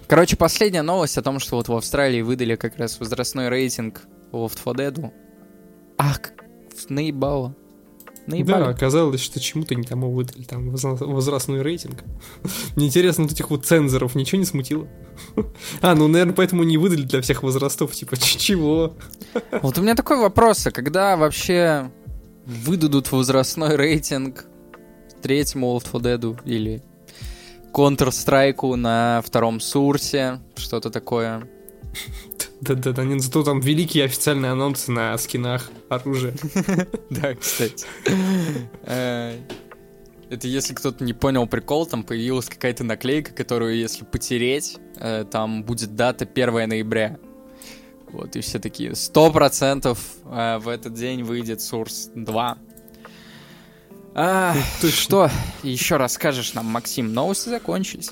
Короче, 0.07 0.35
последняя 0.35 0.81
новость 0.81 1.17
о 1.17 1.21
том, 1.21 1.39
что 1.39 1.55
вот 1.55 1.67
в 1.67 1.73
Австралии 1.75 2.21
выдали 2.21 2.55
как 2.55 2.77
раз 2.77 2.99
возрастной 2.99 3.49
рейтинг 3.49 4.01
Left 4.31 4.57
4 4.63 4.89
Dead. 4.89 5.11
Ах, 5.97 6.21
как 6.21 6.43
наебало. 8.27 8.45
Да, 8.59 8.65
Наебали. 8.65 8.73
оказалось, 8.75 9.21
что 9.21 9.39
чему-то 9.39 9.75
не 9.75 9.83
тому 9.83 10.11
выдали 10.11 10.43
там 10.43 10.69
возра- 10.69 11.03
возрастной 11.05 11.61
рейтинг. 11.61 12.03
Мне 12.75 12.87
интересно, 12.87 13.23
вот 13.23 13.33
этих 13.33 13.49
вот 13.49 13.65
цензоров 13.65 14.15
ничего 14.15 14.39
не 14.39 14.45
смутило? 14.45 14.87
А, 15.81 15.95
ну, 15.95 16.07
наверное, 16.07 16.33
поэтому 16.33 16.63
не 16.63 16.77
выдали 16.77 17.03
для 17.03 17.21
всех 17.21 17.43
возрастов, 17.43 17.91
типа, 17.93 18.17
чего? 18.19 18.95
Вот 19.61 19.77
у 19.77 19.81
меня 19.81 19.95
такой 19.95 20.17
вопрос, 20.17 20.65
а 20.67 20.71
когда 20.71 21.17
вообще 21.17 21.91
выдадут 22.45 23.11
возрастной 23.11 23.75
рейтинг 23.75 24.45
третьему 25.21 25.75
Left 25.77 25.91
4 25.91 26.15
Dead 26.15 26.39
или 26.45 26.83
Counter-Strike 27.73 28.75
на 28.75 29.21
втором 29.25 29.59
сурсе, 29.59 30.39
что-то 30.55 30.89
такое. 30.89 31.47
Да-да-да, 32.63 33.03
не 33.03 33.19
зато 33.19 33.43
там 33.43 33.59
великие 33.59 34.05
официальные 34.05 34.51
анонсы 34.51 34.91
на 34.91 35.17
скинах 35.17 35.69
оружия. 35.89 36.33
Да, 37.09 37.35
кстати. 37.35 37.85
Э, 38.85 39.37
Это 40.29 40.47
если 40.47 40.73
кто-то 40.73 41.03
не 41.03 41.13
понял 41.13 41.45
прикол, 41.45 41.85
там 41.85 42.03
появилась 42.03 42.47
какая-то 42.47 42.83
наклейка, 42.83 43.33
которую 43.33 43.75
если 43.75 44.05
потереть, 44.05 44.77
э, 44.95 45.25
там 45.29 45.63
будет 45.63 45.95
дата 45.95 46.25
1 46.25 46.69
ноября. 46.69 47.17
Вот, 48.11 48.35
и 48.35 48.41
все 48.41 48.59
такие, 48.59 48.91
100% 48.91 49.97
э, 50.25 50.57
в 50.59 50.67
этот 50.69 50.93
день 50.93 51.23
выйдет 51.23 51.59
Source 51.59 52.11
2. 52.15 52.57
А, 54.15 54.55
что 54.81 55.29
еще 55.63 55.97
расскажешь 55.97 56.53
нам, 56.53 56.67
Максим? 56.67 57.13
Новости 57.13 57.49
закончились. 57.49 58.11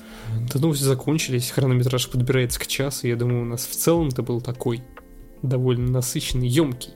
Да 0.52 0.58
новости 0.58 0.82
закончились, 0.82 1.50
хронометраж 1.50 2.08
подбирается 2.08 2.58
к 2.58 2.66
часу. 2.66 3.06
Я 3.06 3.16
думаю, 3.16 3.42
у 3.42 3.44
нас 3.44 3.66
в 3.66 3.76
целом-то 3.76 4.22
был 4.22 4.40
такой 4.40 4.82
довольно 5.42 5.90
насыщенный, 5.90 6.48
емкий, 6.48 6.94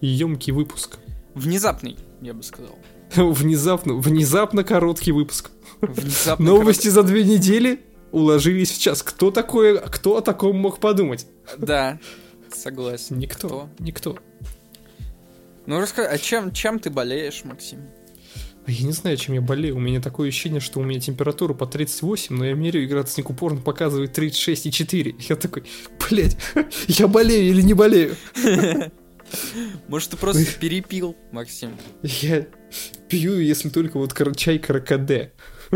емкий 0.00 0.52
выпуск. 0.52 0.98
Внезапный, 1.34 1.96
я 2.20 2.34
бы 2.34 2.42
сказал. 2.42 2.76
Внезапно, 3.14 3.94
внезапно 3.94 4.64
короткий 4.64 5.12
выпуск. 5.12 5.50
Внезапно 5.80 6.44
Новости 6.44 6.88
за 6.88 7.04
две 7.04 7.22
недели 7.22 7.80
уложились 8.10 8.72
в 8.72 8.80
час. 8.80 9.02
Кто 9.02 9.30
такое, 9.30 9.78
кто 9.78 10.16
о 10.16 10.20
таком 10.20 10.58
мог 10.58 10.80
подумать? 10.80 11.26
Да, 11.58 12.00
согласен. 12.52 13.18
Никто, 13.18 13.48
Кто? 13.48 13.68
никто. 13.78 14.18
Ну 15.66 15.80
расскажи, 15.80 16.08
а 16.08 16.18
чем, 16.18 16.50
чем 16.52 16.80
ты 16.80 16.90
болеешь, 16.90 17.44
Максим? 17.44 17.80
А 18.68 18.70
Я 18.70 18.86
не 18.86 18.92
знаю, 18.92 19.16
чем 19.16 19.34
я 19.34 19.40
болею. 19.40 19.76
У 19.76 19.80
меня 19.80 19.98
такое 19.98 20.28
ощущение, 20.28 20.60
что 20.60 20.80
у 20.80 20.82
меня 20.82 21.00
температура 21.00 21.54
по 21.54 21.64
38, 21.64 22.36
но 22.36 22.44
я 22.44 22.52
меряю, 22.52 22.84
и 22.84 22.86
градусник 22.86 23.30
упорно 23.30 23.62
показывает 23.62 24.16
36,4. 24.16 25.14
Я 25.26 25.36
такой, 25.36 25.64
блять, 26.10 26.36
я 26.86 27.08
болею 27.08 27.48
или 27.48 27.62
не 27.62 27.72
болею? 27.72 28.14
Может, 29.88 30.10
ты 30.10 30.16
просто 30.18 30.44
перепил, 30.60 31.16
Максим? 31.32 31.70
Я 32.02 32.46
пью, 33.08 33.38
если 33.38 33.70
только 33.70 33.98
вот 33.98 34.14
чай 34.36 34.58
каракаде. 34.58 35.32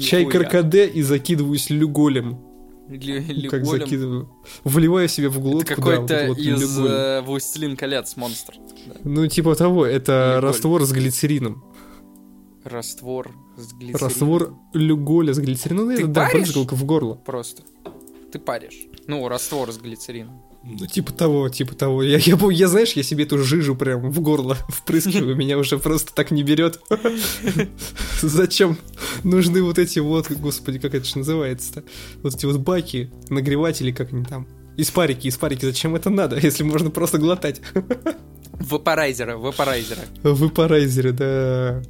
Чай 0.00 0.24
каракаде 0.24 0.86
и 0.86 1.02
закидываюсь 1.02 1.68
люголем. 1.68 2.38
Лю- 2.88 3.24
Ну, 3.44 3.50
Как 3.50 3.66
закидываю. 3.66 4.30
Вливаю 4.62 5.08
себе 5.08 5.28
в 5.30 5.40
глотку, 5.40 5.72
Это 5.72 5.74
какой-то 5.74 6.26
из 6.32 6.78
э, 6.78 7.22
«Властелин 7.22 7.76
колец» 7.76 8.16
монстр. 8.16 8.54
Ну, 9.04 9.26
типа 9.26 9.56
того, 9.56 9.84
это 9.84 10.38
раствор 10.40 10.84
с 10.84 10.92
глицерином. 10.92 11.64
Раствор 12.68 13.32
с 13.56 13.72
глицерином. 13.72 14.00
Раствор 14.00 14.54
люголя 14.74 15.32
с 15.32 15.38
глицерином. 15.38 15.86
Ну, 15.86 15.96
Ты 15.96 16.02
это, 16.02 16.10
да, 16.10 16.28
паришь? 16.30 16.54
в 16.54 16.84
горло. 16.84 17.14
Просто. 17.14 17.62
Ты 18.32 18.38
паришь. 18.38 18.86
Ну, 19.06 19.26
раствор 19.28 19.72
с 19.72 19.78
глицерином. 19.78 20.42
Ну, 20.64 20.86
типа 20.86 21.12
того, 21.12 21.48
типа 21.48 21.74
того. 21.74 22.02
Я, 22.02 22.18
я, 22.18 22.34
пом- 22.34 22.52
я, 22.52 22.68
знаешь, 22.68 22.92
я 22.92 23.02
себе 23.02 23.24
эту 23.24 23.38
жижу 23.38 23.74
прям 23.74 24.10
в 24.10 24.20
горло 24.20 24.56
впрыскиваю, 24.68 25.34
меня 25.36 25.56
уже 25.56 25.78
просто 25.78 26.12
так 26.12 26.30
не 26.30 26.42
берет. 26.42 26.80
Зачем 28.20 28.76
нужны 29.24 29.62
вот 29.62 29.78
эти 29.78 30.00
вот, 30.00 30.30
господи, 30.30 30.78
как 30.78 30.94
это 30.94 31.06
же 31.06 31.18
называется-то? 31.18 31.84
Вот 32.22 32.34
эти 32.34 32.44
вот 32.44 32.58
баки, 32.58 33.10
нагреватели, 33.30 33.92
как 33.92 34.12
они 34.12 34.24
там. 34.24 34.46
Испарики, 34.76 35.28
испарики, 35.28 35.64
зачем 35.64 35.96
это 35.96 36.10
надо, 36.10 36.38
если 36.42 36.64
можно 36.64 36.90
просто 36.90 37.18
глотать? 37.18 37.60
Вапорайзера, 38.52 39.36
вапорайзера. 39.36 40.02
Вапорайзеры, 40.22 41.12
да. 41.12 41.82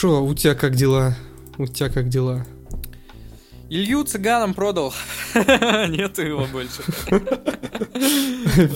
Шо, 0.00 0.24
у 0.24 0.34
тебя 0.34 0.54
как 0.54 0.76
дела? 0.76 1.14
У 1.58 1.66
тебя 1.66 1.90
как 1.90 2.08
дела? 2.08 2.46
Илью 3.68 4.02
цыганам 4.04 4.54
продал. 4.54 4.94
Нету 5.34 6.22
его 6.22 6.46
больше. 6.46 6.82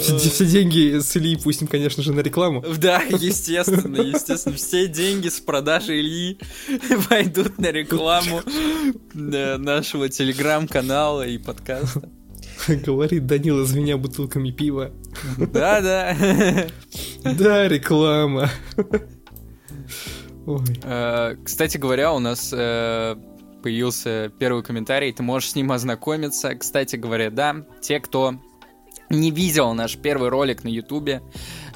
Все 0.03 0.45
деньги 0.45 0.99
с 0.99 1.16
Ильи 1.16 1.37
пустим, 1.37 1.66
конечно 1.66 2.03
же, 2.03 2.12
на 2.12 2.20
рекламу. 2.20 2.62
Да, 2.77 3.01
естественно, 3.01 4.03
естественно. 4.03 4.55
Все 4.55 4.87
деньги 4.87 5.31
с 5.31 5.41
продажи 5.41 5.99
Ильи 5.99 6.39
пойдут 7.09 7.57
на 7.57 7.72
рекламу 7.72 8.43
э, 9.14 9.57
нашего 9.57 10.11
телеграм-канала 10.11 11.27
и 11.27 11.39
подкаста. 11.39 12.11
Говорит 12.68 13.27
Данила, 13.27 13.64
звеня 13.64 13.97
бутылками 13.97 14.51
пива. 14.51 14.91
Да-да. 15.39 16.66
Да, 17.25 17.66
реклама. 17.66 18.51
Ой. 20.47 20.64
Э, 20.82 21.36
Кстати 21.42 21.78
говоря, 21.78 22.12
у 22.12 22.18
нас 22.18 22.53
э, 22.53 23.16
появился 23.62 24.30
первый 24.38 24.62
комментарий, 24.62 25.12
ты 25.12 25.22
можешь 25.22 25.51
с 25.51 25.55
ним 25.55 25.72
ознакомиться. 25.72 26.55
Кстати 26.55 26.97
говоря, 26.97 27.30
да, 27.30 27.57
те, 27.80 28.01
кто 28.01 28.34
не 29.09 29.30
видел 29.30 29.72
наш 29.74 29.97
первый 29.97 30.28
ролик 30.28 30.64
на 30.64 30.68
Ютубе, 30.68 31.22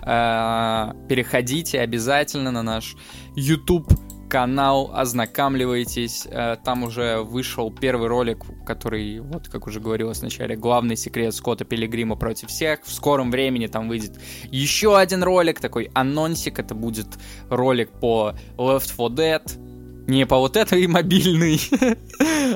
э, 0.03 0.93
переходите 1.09 1.81
обязательно 1.81 2.51
на 2.51 2.63
наш 2.63 2.97
YouTube 3.37 3.89
канал, 4.29 4.91
ознакомливайтесь. 4.95 6.27
Э, 6.31 6.57
Там 6.63 6.85
уже 6.85 7.19
вышел 7.23 7.71
первый 7.73 8.09
ролик, 8.09 8.45
который, 8.67 9.21
вот 9.21 9.49
как 9.49 9.67
уже 9.67 9.81
говорилось 9.81 10.21
вначале, 10.21 10.57
главный 10.57 10.97
секрет 10.97 11.35
Скотта 11.35 11.65
Пилигрима 11.65 12.17
против 12.17 12.49
всех. 12.49 12.85
В 12.85 12.93
скором 12.93 13.31
времени 13.31 13.67
там 13.67 13.89
выйдет 13.89 14.21
еще 14.51 14.99
один 14.99 15.23
ролик, 15.23 15.61
такой 15.61 15.91
анонсик. 15.95 16.59
Это 16.59 16.75
будет 16.75 17.07
ролик 17.49 17.91
по 17.91 18.35
Left 18.57 18.89
4 18.89 19.09
Dead. 19.09 20.05
Не 20.09 20.27
по 20.27 20.39
вот 20.39 20.57
этой 20.57 20.87
мобильной, 20.87 21.61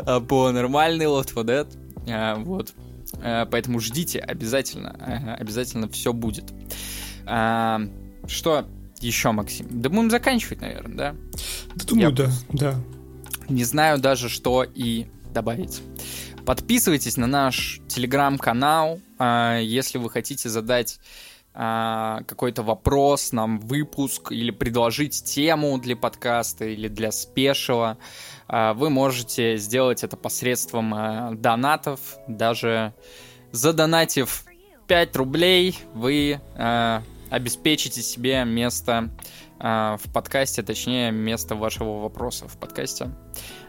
а 0.07 0.21
по 0.21 0.51
нормальной 0.51 1.07
Left 1.07 1.29
4 1.29 1.43
Dead. 1.47 1.69
А, 2.11 2.37
Вот. 2.37 2.73
А, 3.23 3.47
Поэтому 3.47 3.81
ждите 3.81 4.21
обязательно. 4.21 5.37
Обязательно 5.39 5.89
все 5.89 6.13
будет. 6.13 6.53
Что 7.25 8.67
еще, 9.03 9.33
Максим? 9.33 9.67
Да 9.71 9.89
будем 9.89 10.11
заканчивать, 10.11 10.61
наверное, 10.61 10.97
да? 10.97 11.17
Да 11.75 11.85
думаю, 11.85 12.11
Я 12.11 12.11
да, 12.11 12.31
да. 12.53 12.75
Не 13.49 13.65
знаю 13.65 13.99
даже, 13.99 14.29
что 14.29 14.65
и 14.65 15.07
добавить. 15.33 15.81
Подписывайтесь 16.45 17.17
на 17.17 17.27
наш 17.27 17.81
телеграм-канал, 17.89 19.01
а, 19.19 19.59
если 19.59 19.99
вы 19.99 20.11
хотите 20.11 20.49
задать 20.49 20.99
а, 21.55 22.23
какой-то 22.27 22.63
вопрос, 22.63 23.33
нам 23.33 23.61
выпуск 23.61 24.33
или 24.33 24.51
предложить 24.51 25.23
тему 25.25 25.79
для 25.79 25.97
подкаста 25.97 26.65
или 26.65 26.89
для 26.89 27.13
спешила. 27.13 27.99
А, 28.49 28.75
Вы 28.75 28.91
можете 28.91 29.57
сделать 29.57 30.03
это 30.03 30.17
посредством 30.17 31.41
донатов, 31.41 32.01
даже 32.27 32.93
задонатив 33.53 34.45
5 34.89 35.17
рублей, 35.17 35.79
вы 35.95 36.41
обеспечите 37.33 38.03
себе 38.03 38.45
место 38.45 39.11
а, 39.59 39.97
в 39.97 40.13
подкасте, 40.13 40.63
точнее, 40.63 41.11
место 41.11 41.55
вашего 41.57 41.99
вопроса 42.01 42.47
в 42.47 42.59
подкасте. 42.59 43.11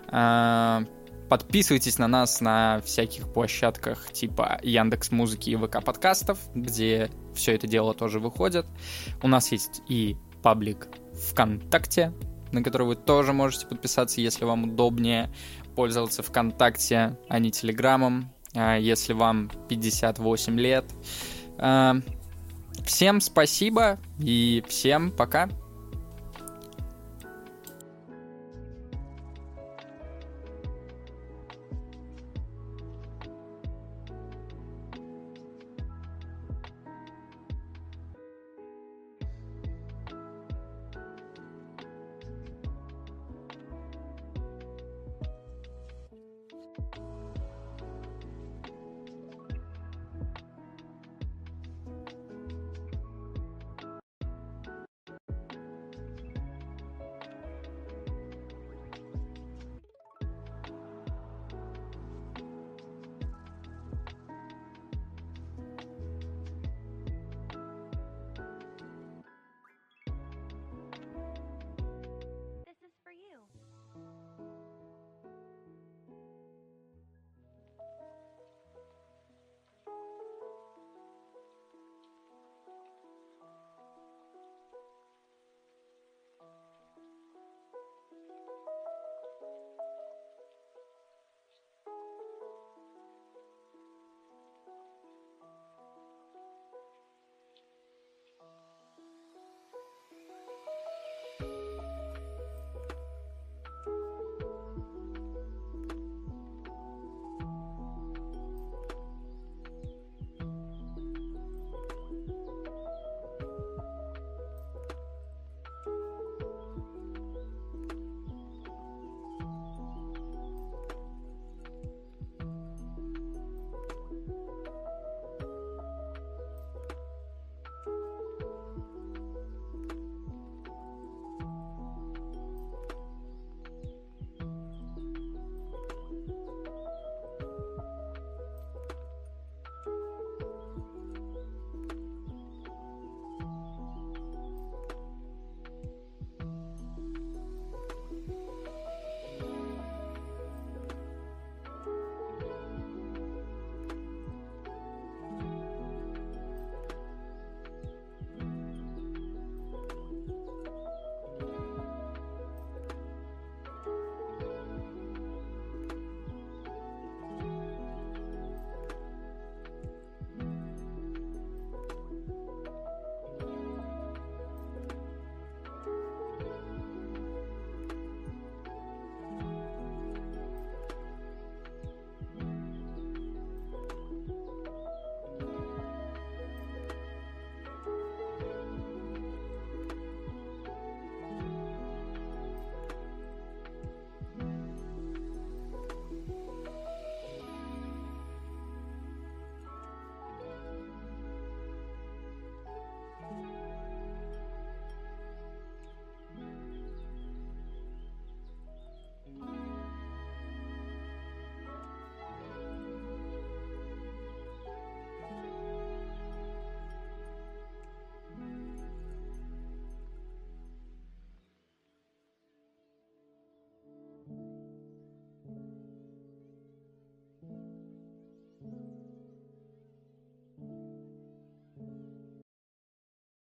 А, 0.09 0.83
Подписывайтесь 1.29 1.97
на 1.97 2.07
нас 2.07 2.41
на 2.41 2.81
всяких 2.85 3.31
площадках 3.31 4.11
типа 4.11 4.59
Яндекс 4.61 5.09
Музыки 5.09 5.49
и 5.49 5.55
ВК 5.55 5.83
подкастов, 5.83 6.37
где 6.53 7.09
все 7.33 7.55
это 7.55 7.65
дело 7.65 7.95
тоже 7.95 8.19
выходит. 8.19 8.67
У 9.23 9.27
нас 9.27 9.51
есть 9.51 9.81
и 9.87 10.17
паблик 10.43 10.89
ВКонтакте, 11.29 12.13
на 12.51 12.61
который 12.61 12.85
вы 12.85 12.95
тоже 12.95 13.33
можете 13.33 13.65
подписаться, 13.65 14.21
если 14.21 14.45
вам 14.45 14.65
удобнее 14.65 15.33
пользоваться 15.75 16.21
ВКонтакте, 16.21 17.17
а 17.29 17.39
не 17.39 17.49
Телеграмом. 17.49 18.31
а, 18.53 18.77
если 18.77 19.13
вам 19.13 19.49
58 19.69 20.59
лет. 20.59 20.85
Всем 22.85 23.21
спасибо 23.21 23.99
и 24.19 24.63
всем 24.67 25.11
пока. 25.11 25.49